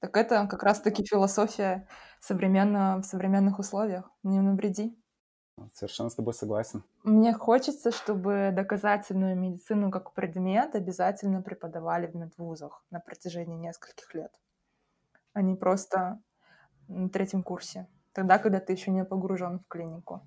Так 0.00 0.16
это 0.16 0.46
как 0.46 0.62
раз-таки 0.62 1.04
философия 1.04 1.88
современно, 2.20 2.98
в 2.98 3.04
современных 3.04 3.58
условиях, 3.58 4.10
не 4.22 4.40
навреди. 4.40 4.96
Совершенно 5.74 6.10
с 6.10 6.14
тобой 6.14 6.34
согласен. 6.34 6.82
Мне 7.04 7.32
хочется, 7.32 7.90
чтобы 7.90 8.50
доказательную 8.52 9.36
медицину 9.36 9.90
как 9.90 10.12
предмет 10.12 10.74
обязательно 10.74 11.42
преподавали 11.42 12.06
в 12.06 12.14
медвузах 12.14 12.84
на 12.90 13.00
протяжении 13.00 13.56
нескольких 13.56 14.14
лет, 14.14 14.32
а 15.32 15.42
не 15.42 15.54
просто 15.54 16.20
на 16.88 17.08
третьем 17.08 17.42
курсе, 17.42 17.86
тогда, 18.12 18.38
когда 18.38 18.60
ты 18.60 18.72
еще 18.72 18.90
не 18.90 19.04
погружен 19.04 19.60
в 19.60 19.68
клинику. 19.68 20.22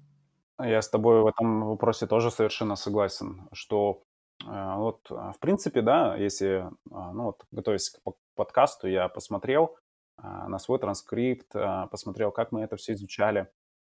Я 0.60 0.82
с 0.82 0.90
тобой 0.90 1.22
в 1.22 1.28
этом 1.28 1.66
вопросе 1.66 2.08
тоже 2.08 2.30
совершенно 2.30 2.76
согласен, 2.76 3.50
что 3.52 4.04
э, 4.46 4.76
вот, 4.76 5.10
в 5.10 5.38
принципе, 5.40 5.82
да, 5.82 6.16
если, 6.16 6.70
а, 6.92 7.14
ну 7.14 7.24
вот, 7.24 7.46
готовясь 7.52 7.90
к 7.90 8.00
подкасту, 8.36 8.88
я 8.88 9.10
посмотрел 9.10 9.76
а, 10.18 10.48
на 10.48 10.60
свой 10.60 10.80
транскрипт, 10.80 11.56
а, 11.56 11.88
посмотрел, 11.88 12.32
как 12.32 12.52
мы 12.52 12.62
это 12.62 12.76
все 12.76 12.94
изучали. 12.94 13.48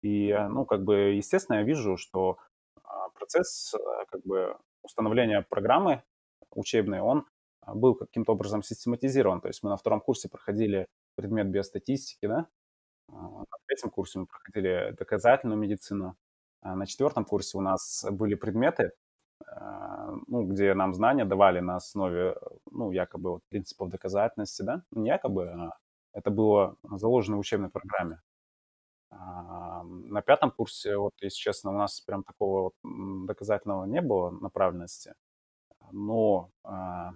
И, 0.02 0.30
э, 0.30 0.48
ну, 0.48 0.66
как 0.66 0.84
бы, 0.84 0.96
естественно, 1.16 1.58
я 1.58 1.64
вижу, 1.64 1.98
что 1.98 2.38
а, 2.84 3.10
процесс, 3.10 3.74
э, 3.74 3.78
как 4.10 4.22
бы, 4.24 4.58
установления 4.84 5.46
программы 5.48 6.04
учебной, 6.52 7.02
он 7.02 7.26
был 7.68 7.96
каким-то 7.96 8.34
образом 8.34 8.64
систематизирован. 8.64 9.42
То 9.42 9.48
есть 9.48 9.64
мы 9.64 9.70
на 9.70 9.78
втором 9.78 10.02
курсе 10.02 10.30
проходили 10.30 10.88
предмет 11.16 11.48
биостатистики, 11.48 12.26
да, 12.28 12.48
на 13.08 13.46
третьем 13.68 13.92
курсе 13.92 14.20
мы 14.20 14.26
проходили 14.26 14.96
доказательную 14.98 15.60
медицину, 15.60 16.16
на 16.64 16.86
четвертом 16.88 17.26
курсе 17.26 17.58
у 17.58 17.62
нас 17.62 18.06
были 18.10 18.36
предметы, 18.36 18.92
ну, 20.28 20.44
где 20.46 20.74
нам 20.74 20.94
знания 20.94 21.26
давали 21.26 21.60
на 21.60 21.76
основе, 21.76 22.36
ну, 22.72 22.92
якобы 22.92 23.32
вот 23.32 23.42
принципов 23.50 23.90
доказательности, 23.90 24.62
да, 24.64 24.84
не 24.92 25.10
якобы, 25.10 25.50
а 25.50 25.78
это 26.14 26.32
было 26.32 26.78
заложено 26.84 27.38
в 27.38 27.42
учебной 27.42 27.70
программе. 27.70 28.22
На 29.24 30.22
пятом 30.22 30.52
курсе, 30.52 30.98
вот, 30.98 31.14
если 31.22 31.38
честно, 31.38 31.72
у 31.72 31.78
нас 31.78 32.02
прям 32.02 32.24
такого 32.24 32.62
вот 32.84 33.26
доказательного 33.28 33.86
не 33.86 34.02
было 34.02 34.32
направленности, 34.32 35.14
но 35.92 36.50
а, 36.64 37.14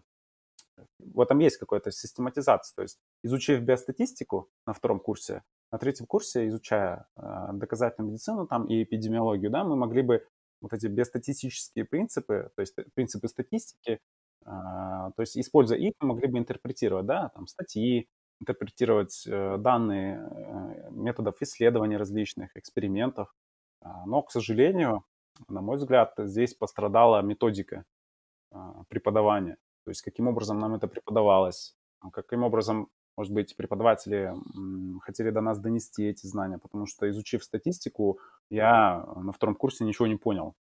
в 0.99 1.22
этом 1.22 1.39
есть 1.39 1.58
какая-то 1.58 1.91
систематизация. 1.91 2.76
То 2.76 2.82
есть, 2.82 2.99
изучив 3.24 3.62
биостатистику 3.62 4.49
на 4.66 4.74
втором 4.74 4.99
курсе, 4.99 5.43
на 5.72 5.78
третьем 5.78 6.06
курсе, 6.06 6.47
изучая 6.47 7.08
а, 7.16 7.53
доказательную 7.53 8.12
медицину 8.12 8.47
там 8.47 8.68
и 8.68 8.84
эпидемиологию, 8.84 9.51
да, 9.51 9.64
мы 9.64 9.76
могли 9.76 10.01
бы 10.01 10.26
вот 10.62 10.74
эти 10.74 10.88
биостатистические 10.88 11.86
принципы, 11.86 12.51
то 12.56 12.62
есть 12.62 12.78
э, 12.78 12.86
принципы 12.93 13.28
статистики, 13.28 13.99
а, 14.45 15.12
то 15.12 15.22
есть 15.22 15.38
используя 15.38 15.78
их, 15.78 15.93
мы 15.99 16.10
могли 16.10 16.28
бы 16.28 16.38
интерпретировать, 16.38 17.06
да, 17.06 17.30
там 17.30 17.47
статьи, 17.47 18.08
интерпретировать 18.39 19.25
э, 19.27 19.57
данные 19.57 20.27
э, 20.29 20.91
методов 20.91 21.41
исследований 21.41 21.97
различных, 21.97 22.55
экспериментов. 22.55 23.33
А, 23.81 24.05
но, 24.05 24.21
к 24.21 24.31
сожалению, 24.31 25.03
на 25.47 25.61
мой 25.61 25.77
взгляд, 25.77 26.13
здесь 26.17 26.53
пострадала 26.53 27.21
методика 27.21 27.86
а, 28.51 28.83
преподавания. 28.89 29.57
То 29.83 29.91
есть 29.91 30.01
каким 30.01 30.27
образом 30.27 30.59
нам 30.59 30.75
это 30.75 30.88
преподавалось, 30.88 31.75
а, 31.99 32.09
каким 32.11 32.43
образом, 32.43 32.89
может 33.17 33.33
быть, 33.33 33.55
преподаватели 33.55 34.33
хотели 35.01 35.29
до 35.29 35.41
нас 35.41 35.59
донести 35.59 36.05
эти 36.05 36.25
знания, 36.27 36.57
потому 36.57 36.86
что, 36.86 37.09
изучив 37.09 37.43
статистику, 37.43 38.19
я 38.49 39.05
на 39.15 39.31
втором 39.31 39.55
курсе 39.55 39.86
ничего 39.86 40.07
не 40.07 40.17
понял. 40.17 40.55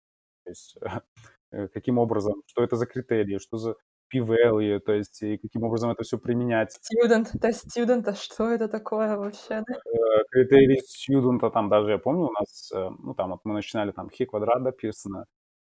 То 0.44 0.50
есть 0.50 0.76
э, 1.52 1.68
каким 1.68 1.98
образом, 1.98 2.42
что 2.46 2.62
это 2.62 2.76
за 2.76 2.86
критерии, 2.86 3.38
что 3.38 3.56
за 3.56 3.76
p-value, 4.12 4.78
то 4.80 4.92
есть 4.92 5.22
и 5.22 5.38
каким 5.38 5.62
образом 5.64 5.90
это 5.90 6.02
все 6.04 6.18
применять. 6.18 6.78
Student, 6.92 7.38
тест 7.40 7.70
студента, 7.70 8.14
что 8.14 8.50
это 8.50 8.68
такое 8.68 9.16
вообще? 9.16 9.54
Э, 9.54 10.24
критерии 10.30 10.80
студента, 10.86 11.50
там 11.50 11.68
даже 11.68 11.90
я 11.92 11.98
помню 11.98 12.28
у 12.28 12.32
нас, 12.32 12.70
э, 12.72 12.90
ну 12.98 13.14
там 13.14 13.30
вот 13.30 13.40
мы 13.44 13.54
начинали 13.54 13.92
там 13.92 14.10
хи 14.10 14.26
квадрат 14.26 14.62
до 14.62 14.72
Пирсона, 14.72 15.24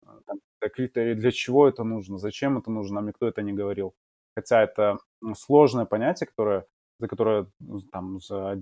э, 0.06 0.08
там, 0.26 0.40
критерии, 0.60 1.14
для 1.14 1.32
чего 1.32 1.68
это 1.68 1.84
нужно, 1.84 2.18
зачем 2.18 2.58
это 2.58 2.70
нужно, 2.72 2.96
нам 2.96 3.08
никто 3.08 3.28
это 3.28 3.42
не 3.42 3.54
говорил. 3.54 3.94
Хотя 4.36 4.62
это 4.62 4.98
ну, 5.22 5.36
сложное 5.36 5.86
понятие, 5.86 6.28
которое, 6.28 6.66
за 7.00 7.08
которое 7.08 7.48
ну, 7.60 7.80
там 7.92 8.20
за 8.20 8.62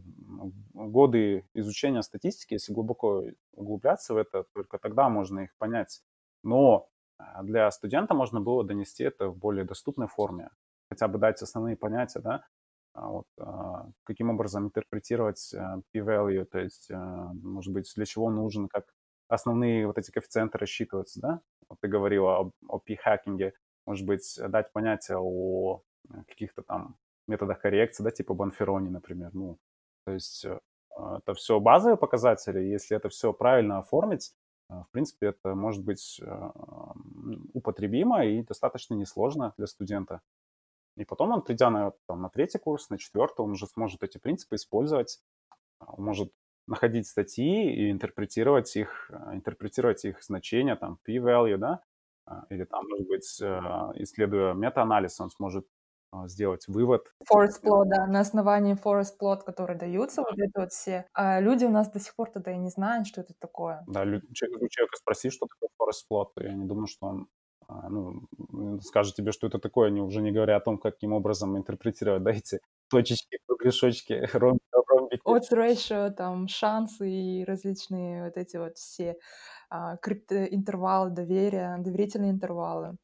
годы 0.74 1.46
изучения 1.56 2.04
статистики, 2.04 2.54
если 2.54 2.74
глубоко 2.74 3.24
углубляться 3.54 4.14
в 4.14 4.18
это, 4.18 4.46
только 4.54 4.78
тогда 4.78 5.10
можно 5.10 5.42
их 5.42 5.56
понять. 5.58 6.02
Но 6.44 6.76
а 6.76 6.91
для 7.44 7.70
студента 7.72 8.14
можно 8.14 8.42
было 8.42 8.64
донести 8.64 9.04
это 9.04 9.30
в 9.30 9.38
более 9.38 9.66
доступной 9.66 10.08
форме, 10.08 10.50
хотя 10.90 11.08
бы 11.08 11.20
дать 11.20 11.42
основные 11.42 11.76
понятия, 11.76 12.20
да, 12.20 12.46
а 12.94 13.08
вот, 13.08 13.26
а, 13.40 13.88
каким 14.04 14.30
образом 14.30 14.66
интерпретировать 14.66 15.54
p-value, 15.94 16.46
то 16.46 16.60
есть, 16.60 16.90
может 16.90 17.74
быть, 17.74 17.92
для 17.96 18.06
чего 18.06 18.30
нужен, 18.30 18.68
как 18.68 18.94
основные 19.30 19.88
вот 19.88 19.98
эти 19.98 20.12
коэффициенты 20.12 20.58
рассчитываются, 20.58 21.22
да? 21.22 21.42
Вот 21.70 21.80
ты 21.80 21.88
говорила 21.88 22.40
о, 22.40 22.52
о 22.68 22.80
p-хакинге, 22.80 23.54
может 23.86 24.06
быть, 24.06 24.38
дать 24.50 24.74
понятие 24.74 25.18
о 25.20 25.82
каких-то 26.28 26.64
там 26.64 26.98
методах 27.28 27.60
коррекции, 27.62 28.04
да, 28.04 28.12
типа 28.12 28.34
Банферони, 28.34 28.90
например, 28.90 29.30
ну, 29.34 29.58
то 30.06 30.12
есть 30.12 30.46
это 30.98 31.34
все 31.34 31.60
базовые 31.60 31.98
показатели, 31.98 32.60
если 32.60 32.98
это 32.98 33.08
все 33.10 33.32
правильно 33.32 33.80
оформить, 33.80 34.34
а, 34.34 34.41
в 34.72 34.92
принципе, 34.92 35.28
это 35.28 35.56
может 35.56 35.84
быть 35.84 36.20
а, 36.24 36.94
употребимо 37.54 38.26
и 38.26 38.44
достаточно 38.44 38.94
несложно 38.94 39.54
для 39.58 39.68
студента. 39.68 40.22
И 40.98 41.06
потом 41.06 41.32
он, 41.32 41.42
придя 41.42 41.70
на, 41.70 41.92
там, 42.08 42.22
на 42.22 42.30
третий 42.30 42.58
курс, 42.58 42.90
на 42.90 42.98
четвертый, 42.98 43.42
он 43.42 43.52
уже 43.52 43.68
сможет 43.68 44.04
эти 44.04 44.18
принципы 44.18 44.56
использовать, 44.56 45.20
а, 45.80 45.94
он 45.94 46.06
может 46.06 46.34
находить 46.68 47.08
статьи 47.08 47.74
и 47.74 47.92
интерпретировать 47.92 48.76
их, 48.76 49.12
интерпретировать 49.34 50.06
их 50.06 50.24
значения, 50.24 50.76
там, 50.76 51.00
p-value, 51.04 51.58
да, 51.58 51.82
или 52.50 52.64
там, 52.64 52.88
может 52.88 53.08
быть, 53.08 53.42
исследуя 54.02 54.54
мета-анализ, 54.54 55.20
он 55.20 55.32
сможет 55.32 55.66
а, 55.66 55.81
сделать 56.26 56.68
вывод. 56.68 57.14
Forest 57.32 57.64
plot, 57.64 57.86
да, 57.86 58.08
на 58.08 58.20
основании 58.20 58.76
forest 58.76 59.14
plot, 59.22 59.44
которые 59.46 59.78
даются, 59.78 60.22
вот 60.22 60.38
это 60.38 60.62
вот 60.62 60.72
все. 60.72 61.06
А 61.14 61.40
люди 61.40 61.66
у 61.66 61.70
нас 61.70 61.90
до 61.92 62.00
сих 62.00 62.16
пор 62.16 62.30
тогда 62.32 62.52
и 62.52 62.58
не 62.58 62.70
знают, 62.70 63.08
что 63.08 63.22
это 63.22 63.34
такое. 63.40 63.84
Да, 63.88 64.02
у 64.02 64.34
человека 64.34 64.98
спроси, 64.98 65.30
что 65.30 65.48
такое 65.48 65.70
forest 65.80 66.06
plot, 66.12 66.44
я 66.44 66.54
не 66.54 66.66
думаю, 66.66 66.88
что 66.88 67.08
он 67.08 67.28
а, 67.68 67.90
ну, 67.90 68.28
скажет 68.82 69.16
тебе, 69.16 69.32
что 69.32 69.48
это 69.48 69.60
такое, 69.60 69.88
они 69.88 70.02
уже 70.02 70.22
не 70.22 70.32
говоря 70.32 70.58
о 70.58 70.60
том, 70.60 70.78
каким 70.78 71.14
образом 71.14 71.58
интерпретировать, 71.58 72.24
да, 72.24 72.32
эти 72.32 72.60
точечки, 72.90 73.38
кругляшочки, 73.48 74.14
ромбики. 74.34 75.22
Odds 75.26 75.52
ratio, 75.52 76.10
там, 76.12 76.48
шансы 76.48 77.10
и 77.10 77.46
различные 77.46 78.26
вот 78.26 78.38
эти 78.38 78.58
вот 78.58 78.78
все 78.78 79.18
а, 79.70 79.98
криптоинтервалы 79.98 81.12
доверия, 81.12 81.78
доверительные 81.80 82.32
интервалы. 82.32 82.98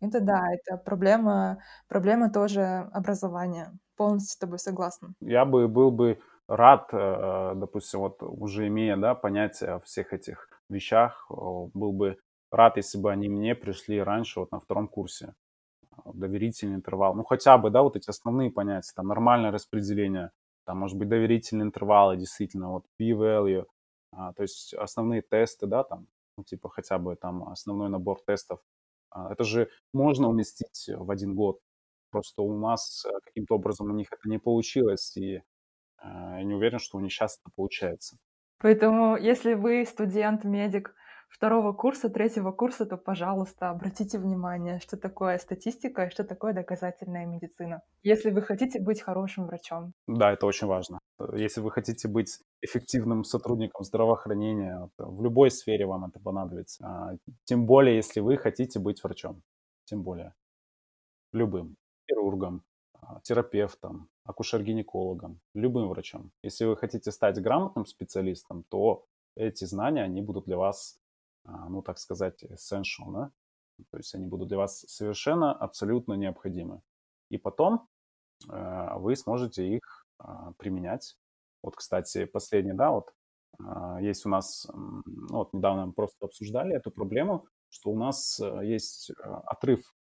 Это 0.00 0.20
да, 0.20 0.42
это 0.52 0.76
проблема, 0.76 1.58
проблема 1.88 2.30
тоже 2.30 2.62
образования. 2.92 3.72
Полностью 3.96 4.34
с 4.34 4.36
тобой 4.38 4.58
согласна. 4.58 5.14
Я 5.20 5.44
бы 5.46 5.68
был 5.68 5.90
бы 5.90 6.18
рад, 6.48 6.88
э, 6.92 7.52
допустим, 7.56 8.00
вот 8.00 8.22
уже 8.22 8.66
имея, 8.68 8.96
да, 8.96 9.14
понятие 9.14 9.70
о 9.70 9.80
всех 9.80 10.12
этих 10.12 10.48
вещах, 10.68 11.26
был 11.30 11.92
бы 11.92 12.18
рад, 12.50 12.76
если 12.76 12.98
бы 12.98 13.10
они 13.10 13.28
мне 13.28 13.54
пришли 13.54 14.00
раньше, 14.02 14.40
вот 14.40 14.52
на 14.52 14.60
втором 14.60 14.88
курсе. 14.88 15.34
Доверительный 16.04 16.76
интервал. 16.76 17.14
Ну, 17.14 17.24
хотя 17.24 17.58
бы, 17.58 17.70
да, 17.70 17.82
вот 17.82 17.96
эти 17.96 18.10
основные 18.10 18.50
понятия, 18.50 18.92
там, 18.96 19.06
нормальное 19.08 19.50
распределение, 19.52 20.30
там, 20.66 20.78
может 20.78 20.98
быть, 20.98 21.08
доверительные 21.08 21.66
интервалы, 21.66 22.16
действительно, 22.16 22.70
вот 22.72 22.84
p-value, 22.98 23.66
а, 24.12 24.32
то 24.34 24.42
есть 24.42 24.74
основные 24.74 25.22
тесты, 25.22 25.66
да, 25.66 25.84
там, 25.84 26.06
ну, 26.38 26.44
типа 26.44 26.68
хотя 26.70 26.98
бы 26.98 27.16
там 27.16 27.48
основной 27.48 27.88
набор 27.88 28.20
тестов, 28.26 28.60
это 29.30 29.44
же 29.44 29.68
можно 29.92 30.28
уместить 30.28 30.90
в 30.94 31.10
один 31.10 31.34
год. 31.34 31.60
Просто 32.10 32.42
у 32.42 32.58
нас 32.58 33.04
э, 33.04 33.10
каким-то 33.24 33.56
образом 33.56 33.90
у 33.90 33.94
них 33.94 34.08
это 34.12 34.28
не 34.28 34.38
получилось, 34.38 35.16
и 35.16 35.42
а, 35.98 36.38
я 36.38 36.44
не 36.44 36.54
уверен, 36.54 36.78
что 36.78 36.98
у 36.98 37.00
них 37.00 37.12
сейчас 37.12 37.38
это 37.40 37.50
получается. 37.54 38.16
Поэтому, 38.58 39.16
если 39.16 39.54
вы 39.54 39.84
студент-медик, 39.84 40.94
второго 41.28 41.72
курса, 41.72 42.08
третьего 42.08 42.52
курса, 42.52 42.86
то, 42.86 42.96
пожалуйста, 42.96 43.70
обратите 43.70 44.18
внимание, 44.18 44.80
что 44.80 44.96
такое 44.96 45.38
статистика 45.38 46.04
и 46.04 46.10
что 46.10 46.24
такое 46.24 46.52
доказательная 46.52 47.26
медицина, 47.26 47.82
если 48.02 48.30
вы 48.30 48.42
хотите 48.42 48.80
быть 48.80 49.00
хорошим 49.00 49.46
врачом. 49.46 49.92
Да, 50.06 50.32
это 50.32 50.46
очень 50.46 50.66
важно. 50.66 50.98
Если 51.34 51.60
вы 51.60 51.70
хотите 51.70 52.08
быть 52.08 52.38
эффективным 52.62 53.24
сотрудником 53.24 53.84
здравоохранения, 53.84 54.90
в 54.98 55.22
любой 55.22 55.50
сфере 55.50 55.86
вам 55.86 56.04
это 56.04 56.20
понадобится. 56.20 56.86
А, 56.86 57.16
тем 57.44 57.66
более, 57.66 57.96
если 57.96 58.20
вы 58.20 58.36
хотите 58.36 58.78
быть 58.78 59.02
врачом. 59.02 59.42
Тем 59.84 60.02
более. 60.02 60.34
Любым. 61.32 61.76
Хирургом, 62.08 62.62
а, 62.94 63.20
терапевтом, 63.22 64.08
акушер-гинекологом, 64.24 65.40
любым 65.54 65.88
врачом. 65.88 66.30
Если 66.42 66.64
вы 66.64 66.76
хотите 66.76 67.10
стать 67.10 67.40
грамотным 67.40 67.86
специалистом, 67.86 68.64
то 68.68 69.04
эти 69.36 69.64
знания, 69.64 70.02
они 70.02 70.22
будут 70.22 70.46
для 70.46 70.56
вас 70.56 70.98
ну, 71.68 71.82
так 71.82 71.98
сказать, 71.98 72.42
essential, 72.44 73.12
да? 73.12 73.30
То 73.90 73.98
есть 73.98 74.14
они 74.14 74.26
будут 74.26 74.48
для 74.48 74.56
вас 74.56 74.80
совершенно, 74.88 75.52
абсолютно 75.52 76.14
необходимы. 76.14 76.80
И 77.28 77.38
потом 77.38 77.88
э, 78.48 78.94
вы 78.96 79.16
сможете 79.16 79.68
их 79.68 80.06
э, 80.18 80.24
применять. 80.58 81.16
Вот, 81.62 81.76
кстати, 81.76 82.24
последний, 82.24 82.72
да, 82.72 82.90
вот 82.90 83.12
а, 83.64 84.00
есть 84.00 84.26
у 84.26 84.28
нас, 84.28 84.66
ну, 84.72 85.38
вот 85.38 85.52
недавно 85.52 85.86
мы 85.86 85.92
просто 85.92 86.26
обсуждали 86.26 86.74
эту 86.74 86.90
проблему, 86.90 87.46
что 87.68 87.90
у 87.90 87.98
нас 87.98 88.40
э, 88.40 88.60
есть 88.64 89.10
э, 89.10 89.14
отрыв 89.22 89.94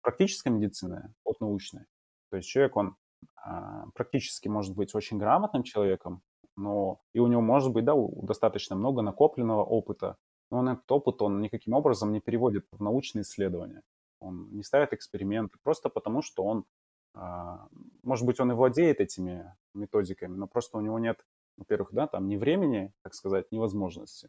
практической 0.00 0.48
медицины 0.48 1.14
от 1.24 1.40
научной. 1.40 1.84
То 2.30 2.36
есть 2.36 2.48
человек, 2.48 2.76
он 2.76 2.96
а, 3.36 3.86
практически 3.94 4.48
может 4.48 4.74
быть 4.74 4.94
очень 4.94 5.18
грамотным 5.18 5.62
человеком, 5.62 6.22
но 6.56 7.00
и 7.12 7.18
у 7.20 7.26
него 7.26 7.40
может 7.40 7.72
быть, 7.72 7.84
да, 7.84 7.94
достаточно 8.22 8.76
много 8.76 9.02
накопленного 9.02 9.62
опыта, 9.62 10.16
но 10.52 10.58
он 10.58 10.68
этот 10.68 10.92
опыт, 10.92 11.22
он 11.22 11.40
никаким 11.40 11.72
образом 11.72 12.12
не 12.12 12.20
переводит 12.20 12.66
в 12.72 12.82
научные 12.82 13.22
исследования. 13.22 13.82
Он 14.20 14.50
не 14.52 14.62
ставит 14.62 14.92
эксперименты, 14.92 15.56
просто 15.62 15.88
потому 15.88 16.20
что 16.20 16.44
он, 16.44 16.66
а, 17.14 17.68
может 18.02 18.26
быть, 18.26 18.38
он 18.38 18.52
и 18.52 18.54
владеет 18.54 19.00
этими 19.00 19.56
методиками, 19.72 20.36
но 20.36 20.46
просто 20.46 20.76
у 20.76 20.82
него 20.82 20.98
нет, 20.98 21.24
во-первых, 21.56 21.94
да, 21.94 22.06
там 22.06 22.28
ни 22.28 22.36
времени, 22.36 22.92
так 23.02 23.14
сказать, 23.14 23.50
ни 23.50 23.56
возможности. 23.56 24.28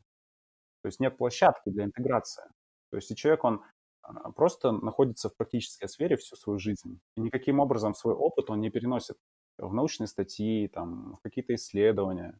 То 0.82 0.88
есть 0.88 1.02
нет 1.02 1.18
площадки 1.18 1.70
для 1.70 1.84
интеграции. 1.84 2.46
То 2.90 2.96
есть 2.96 3.12
и 3.12 3.18
человек, 3.18 3.44
он 3.44 3.62
а, 4.02 4.32
просто 4.32 4.72
находится 4.72 5.28
в 5.28 5.36
практической 5.36 5.90
сфере 5.90 6.16
всю 6.16 6.38
свою 6.38 6.58
жизнь. 6.58 7.02
И 7.18 7.22
никаким 7.22 7.60
образом 7.60 7.96
свой 7.96 8.14
опыт 8.14 8.50
он 8.50 8.62
не 8.62 8.70
переносит 8.70 9.18
в 9.58 9.74
научные 9.74 10.08
статьи, 10.08 10.70
там, 10.70 11.18
в 11.18 11.20
какие-то 11.22 11.54
исследования. 11.54 12.40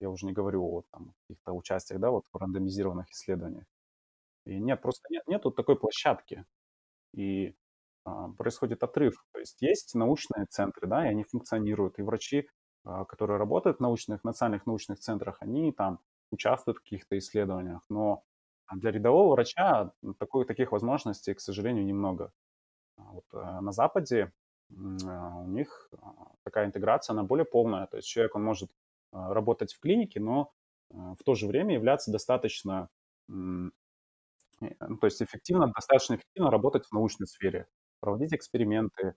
Я 0.00 0.10
уже 0.10 0.26
не 0.26 0.32
говорю 0.32 0.64
о 0.64 0.82
там, 0.90 1.14
каких-то 1.22 1.52
участиях, 1.52 2.00
да, 2.00 2.10
вот 2.10 2.24
в 2.32 2.36
рандомизированных 2.36 3.10
исследованиях. 3.10 3.64
И 4.46 4.58
нет, 4.58 4.82
просто 4.82 5.06
нет, 5.10 5.26
нету 5.26 5.50
такой 5.50 5.78
площадки. 5.78 6.44
И 7.12 7.54
а, 8.04 8.28
происходит 8.28 8.82
отрыв. 8.82 9.14
То 9.32 9.40
есть 9.40 9.62
есть 9.62 9.94
научные 9.94 10.46
центры, 10.46 10.86
да, 10.86 11.06
и 11.06 11.10
они 11.10 11.24
функционируют. 11.24 11.98
И 11.98 12.02
врачи, 12.02 12.48
а, 12.84 13.04
которые 13.04 13.38
работают 13.38 13.78
в 13.78 13.80
научных, 13.80 14.24
национальных 14.24 14.66
научных 14.66 14.98
центрах, 14.98 15.38
они 15.40 15.72
там 15.72 16.00
участвуют 16.30 16.78
в 16.78 16.82
каких-то 16.82 17.16
исследованиях. 17.18 17.82
Но 17.88 18.24
для 18.72 18.90
рядового 18.90 19.32
врача 19.32 19.92
такой, 20.18 20.44
таких 20.46 20.72
возможностей, 20.72 21.34
к 21.34 21.40
сожалению, 21.40 21.84
немного. 21.86 22.32
Вот, 22.96 23.24
а, 23.32 23.60
на 23.60 23.72
Западе 23.72 24.32
а, 25.06 25.38
у 25.38 25.48
них 25.48 25.88
а, 25.92 26.32
такая 26.44 26.66
интеграция, 26.66 27.14
она 27.14 27.22
более 27.22 27.46
полная. 27.46 27.86
То 27.86 27.96
есть 27.96 28.08
человек, 28.08 28.34
он 28.36 28.44
может 28.44 28.70
а, 28.70 28.83
работать 29.14 29.72
в 29.74 29.80
клинике, 29.80 30.20
но 30.20 30.52
в 30.90 31.18
то 31.24 31.34
же 31.34 31.46
время 31.48 31.74
являться 31.74 32.12
достаточно, 32.12 32.88
э, 33.28 33.32
ну, 34.88 34.96
то 34.98 35.06
есть 35.06 35.22
эффективно, 35.22 35.68
достаточно 35.74 36.14
эффективно 36.14 36.50
работать 36.50 36.86
в 36.86 36.92
научной 36.92 37.26
сфере, 37.26 37.66
проводить 38.00 38.32
эксперименты, 38.34 39.14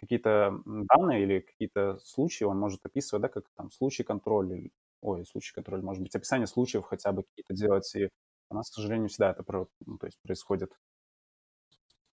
какие-то 0.00 0.60
данные 0.66 1.22
или 1.22 1.40
какие-то 1.40 1.98
случаи 2.04 2.44
он 2.44 2.58
может 2.58 2.84
описывать, 2.84 3.22
да, 3.22 3.28
как 3.28 3.44
там 3.56 3.70
случай 3.70 4.02
контроля, 4.04 4.70
ой, 5.00 5.24
случай 5.26 5.54
контроля, 5.54 5.82
может 5.82 6.02
быть, 6.02 6.14
описание 6.14 6.46
случаев 6.46 6.84
хотя 6.84 7.12
бы 7.12 7.22
какие-то 7.24 7.54
делать. 7.54 7.92
И 7.96 8.10
у 8.50 8.54
нас, 8.54 8.70
к 8.70 8.74
сожалению, 8.74 9.08
всегда 9.08 9.30
это 9.30 9.66
ну, 9.86 9.98
то 9.98 10.06
есть 10.06 10.20
происходит 10.22 10.72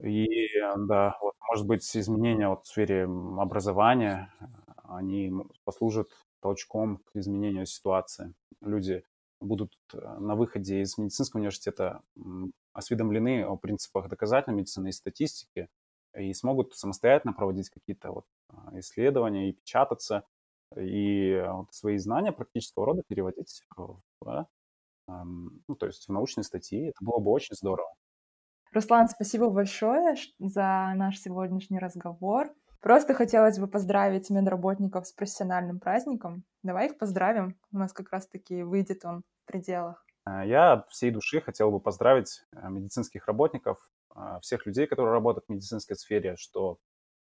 и 0.00 0.26
да, 0.88 1.16
вот, 1.20 1.34
может 1.50 1.66
быть, 1.66 1.96
изменения 1.96 2.48
вот 2.48 2.64
в 2.64 2.68
сфере 2.68 3.04
образования, 3.04 4.32
они 4.84 5.32
послужат 5.64 6.08
толчком 6.40 6.98
к 6.98 7.16
изменению 7.16 7.66
ситуации. 7.66 8.34
Люди 8.60 9.04
будут 9.40 9.72
э, 9.92 9.98
на 10.18 10.34
выходе 10.34 10.80
из 10.80 10.98
медицинского 10.98 11.40
университета 11.40 12.02
осведомлены 12.72 13.44
о 13.44 13.56
принципах 13.56 14.08
доказательной 14.08 14.58
медицины 14.58 14.88
и 14.88 14.92
статистики 14.92 15.68
и 16.16 16.32
смогут 16.32 16.74
самостоятельно 16.74 17.32
проводить 17.32 17.70
какие-то 17.70 18.10
вот 18.10 18.24
а, 18.48 18.78
исследования 18.80 19.50
и 19.50 19.52
печататься, 19.52 20.24
и 20.76 21.44
вот 21.48 21.72
свои 21.72 21.98
знания 21.98 22.32
практического 22.32 22.86
рода 22.86 23.02
переводить 23.06 23.62
в, 23.76 24.00
ну, 25.06 25.74
то 25.78 25.86
есть 25.86 26.08
в 26.08 26.12
научные 26.12 26.44
статьи. 26.44 26.88
Это 26.88 27.04
было 27.04 27.18
бы 27.18 27.30
очень 27.30 27.54
здорово. 27.54 27.94
Руслан, 28.72 29.08
спасибо 29.08 29.48
большое 29.48 30.16
за 30.38 30.92
наш 30.94 31.18
сегодняшний 31.18 31.78
разговор. 31.78 32.54
Просто 32.80 33.14
хотелось 33.14 33.58
бы 33.58 33.66
поздравить 33.66 34.30
медработников 34.30 35.06
с 35.06 35.12
профессиональным 35.12 35.80
праздником. 35.80 36.44
Давай 36.62 36.86
их 36.86 36.98
поздравим. 36.98 37.58
У 37.72 37.78
нас 37.78 37.92
как 37.92 38.10
раз-таки 38.12 38.62
выйдет 38.62 39.04
он 39.04 39.22
в 39.42 39.50
пределах. 39.50 40.04
Э, 40.26 40.46
я 40.46 40.72
от 40.72 40.90
всей 40.90 41.10
души 41.10 41.40
хотел 41.40 41.70
бы 41.70 41.80
поздравить 41.80 42.44
э, 42.52 42.68
медицинских 42.68 43.26
работников, 43.26 43.78
э, 44.14 44.38
всех 44.42 44.66
людей, 44.66 44.86
которые 44.86 45.12
работают 45.12 45.46
в 45.46 45.52
медицинской 45.52 45.96
сфере, 45.96 46.36
что 46.36 46.78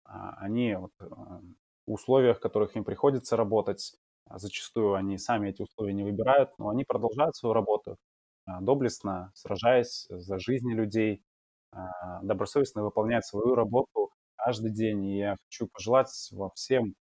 они 0.05 0.75
вот 0.75 0.91
в 0.99 1.93
условиях, 1.93 2.37
в 2.37 2.41
которых 2.41 2.75
им 2.75 2.83
приходится 2.83 3.37
работать, 3.37 3.95
зачастую 4.29 4.95
они 4.95 5.17
сами 5.17 5.49
эти 5.49 5.61
условия 5.61 5.93
не 5.93 6.03
выбирают, 6.03 6.51
но 6.57 6.67
они 6.67 6.83
продолжают 6.83 7.37
свою 7.37 7.53
работу 7.53 7.95
доблестно, 8.45 9.31
сражаясь 9.33 10.05
за 10.09 10.39
жизни 10.39 10.73
людей, 10.73 11.23
а, 11.71 12.21
добросовестно 12.21 12.83
выполняет 12.83 13.25
свою 13.25 13.55
работу 13.55 14.11
каждый 14.43 14.71
день. 14.71 15.05
И 15.05 15.17
я 15.19 15.35
хочу 15.45 15.67
пожелать 15.67 16.09
вам 16.31 16.51
всем 16.55 16.95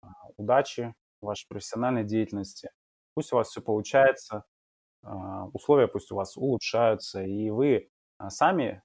а, 0.00 0.06
удачи 0.36 0.94
в 1.20 1.26
вашей 1.26 1.46
профессиональной 1.48 2.04
деятельности. 2.04 2.70
Пусть 3.14 3.32
у 3.32 3.36
вас 3.36 3.48
все 3.48 3.60
получается, 3.60 4.44
а, 5.02 5.46
условия 5.52 5.88
пусть 5.88 6.12
у 6.12 6.16
вас 6.16 6.36
улучшаются, 6.36 7.22
и 7.22 7.50
вы 7.50 7.88
сами 8.28 8.82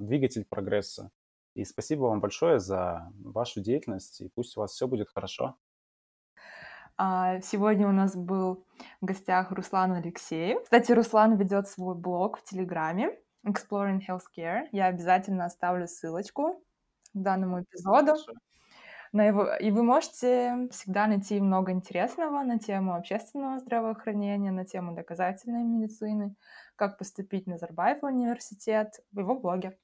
двигатель 0.00 0.44
прогресса. 0.48 1.10
И 1.54 1.64
спасибо 1.64 2.02
вам 2.02 2.20
большое 2.20 2.60
за 2.60 3.10
вашу 3.18 3.60
деятельность, 3.60 4.20
и 4.20 4.28
пусть 4.28 4.56
у 4.56 4.60
вас 4.60 4.72
все 4.72 4.86
будет 4.86 5.08
хорошо. 5.08 5.56
Сегодня 6.96 7.88
у 7.88 7.92
нас 7.92 8.14
был 8.14 8.64
в 9.00 9.06
гостях 9.06 9.50
Руслан 9.50 9.92
Алексеев. 9.92 10.62
Кстати, 10.62 10.92
Руслан 10.92 11.36
ведет 11.36 11.66
свой 11.66 11.96
блог 11.96 12.38
в 12.38 12.44
Телеграме. 12.44 13.18
Exploring 13.44 14.00
Healthcare. 14.06 14.66
Я 14.70 14.86
обязательно 14.86 15.46
оставлю 15.46 15.88
ссылочку 15.88 16.62
к 17.14 17.18
данному 17.18 17.62
эпизоду. 17.62 18.14
На 19.12 19.26
его, 19.26 19.52
и 19.56 19.72
вы 19.72 19.82
можете 19.82 20.68
всегда 20.70 21.08
найти 21.08 21.40
много 21.40 21.72
интересного 21.72 22.42
на 22.44 22.60
тему 22.60 22.94
общественного 22.94 23.58
здравоохранения, 23.58 24.52
на 24.52 24.64
тему 24.64 24.94
доказательной 24.94 25.64
медицины, 25.64 26.36
как 26.76 26.96
поступить 26.96 27.46
на 27.46 27.54
Назарбаев 27.54 28.04
университет 28.04 29.00
в 29.10 29.18
его 29.18 29.38
блоге. 29.38 29.76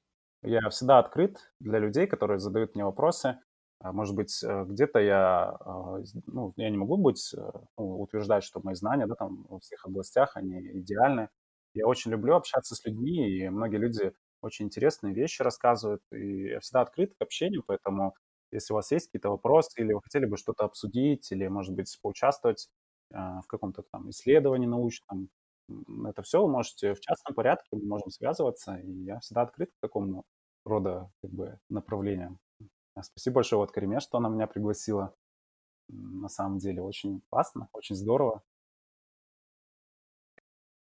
Я 0.43 0.69
всегда 0.69 0.99
открыт 0.99 1.51
для 1.59 1.79
людей, 1.79 2.07
которые 2.07 2.39
задают 2.39 2.75
мне 2.75 2.85
вопросы. 2.85 3.39
А, 3.79 3.91
может 3.91 4.15
быть, 4.15 4.41
э, 4.43 4.63
где-то 4.65 4.99
я, 4.99 5.49
а, 5.59 5.99
ну, 6.25 6.53
я 6.55 6.69
не 6.69 6.77
могу 6.77 6.97
быть, 6.97 7.33
э, 7.35 7.51
ну, 7.77 8.01
утверждать, 8.01 8.43
что 8.43 8.61
мои 8.63 8.75
знания 8.75 9.07
да, 9.07 9.15
там, 9.15 9.45
во 9.49 9.59
всех 9.59 9.85
областях, 9.85 10.35
они 10.35 10.59
идеальны. 10.79 11.29
Я 11.73 11.85
очень 11.85 12.11
люблю 12.11 12.35
общаться 12.35 12.75
с 12.75 12.85
людьми, 12.85 13.29
и 13.29 13.49
многие 13.49 13.77
люди 13.77 14.13
очень 14.47 14.65
интересные 14.65 15.13
вещи 15.13 15.41
рассказывают, 15.41 16.01
и 16.11 16.49
я 16.49 16.59
всегда 16.59 16.81
открыт 16.81 17.13
к 17.17 17.21
общению, 17.21 17.63
поэтому 17.65 18.15
если 18.51 18.73
у 18.73 18.77
вас 18.77 18.91
есть 18.91 19.07
какие-то 19.07 19.29
вопросы, 19.29 19.69
или 19.81 19.93
вы 19.93 20.01
хотели 20.01 20.25
бы 20.25 20.37
что-то 20.37 20.65
обсудить, 20.65 21.31
или, 21.31 21.47
может 21.47 21.75
быть, 21.75 21.97
поучаствовать 22.01 22.69
э, 23.13 23.17
в 23.17 23.47
каком-то 23.47 23.83
там 23.91 24.09
исследовании 24.09 24.67
научном, 24.67 25.29
это 26.05 26.21
все 26.23 26.41
вы 26.41 26.49
можете 26.51 26.93
в 26.93 26.99
частном 27.01 27.35
порядке, 27.35 27.67
мы 27.73 27.85
можем 27.85 28.09
связываться, 28.09 28.75
и 28.77 28.89
я 29.03 29.19
всегда 29.19 29.41
открыт 29.41 29.69
к 29.71 29.79
такому 29.81 30.23
рода 30.65 31.11
как 31.21 31.31
бы, 31.31 31.59
направлениям. 31.69 32.39
Спасибо 33.01 33.35
большое 33.35 33.59
вот 33.59 33.71
Кариме, 33.71 33.99
что 33.99 34.17
она 34.17 34.29
меня 34.29 34.47
пригласила. 34.47 35.13
На 35.89 36.29
самом 36.29 36.59
деле 36.59 36.81
очень 36.81 37.21
классно, 37.29 37.69
очень 37.73 37.95
здорово. 37.95 38.43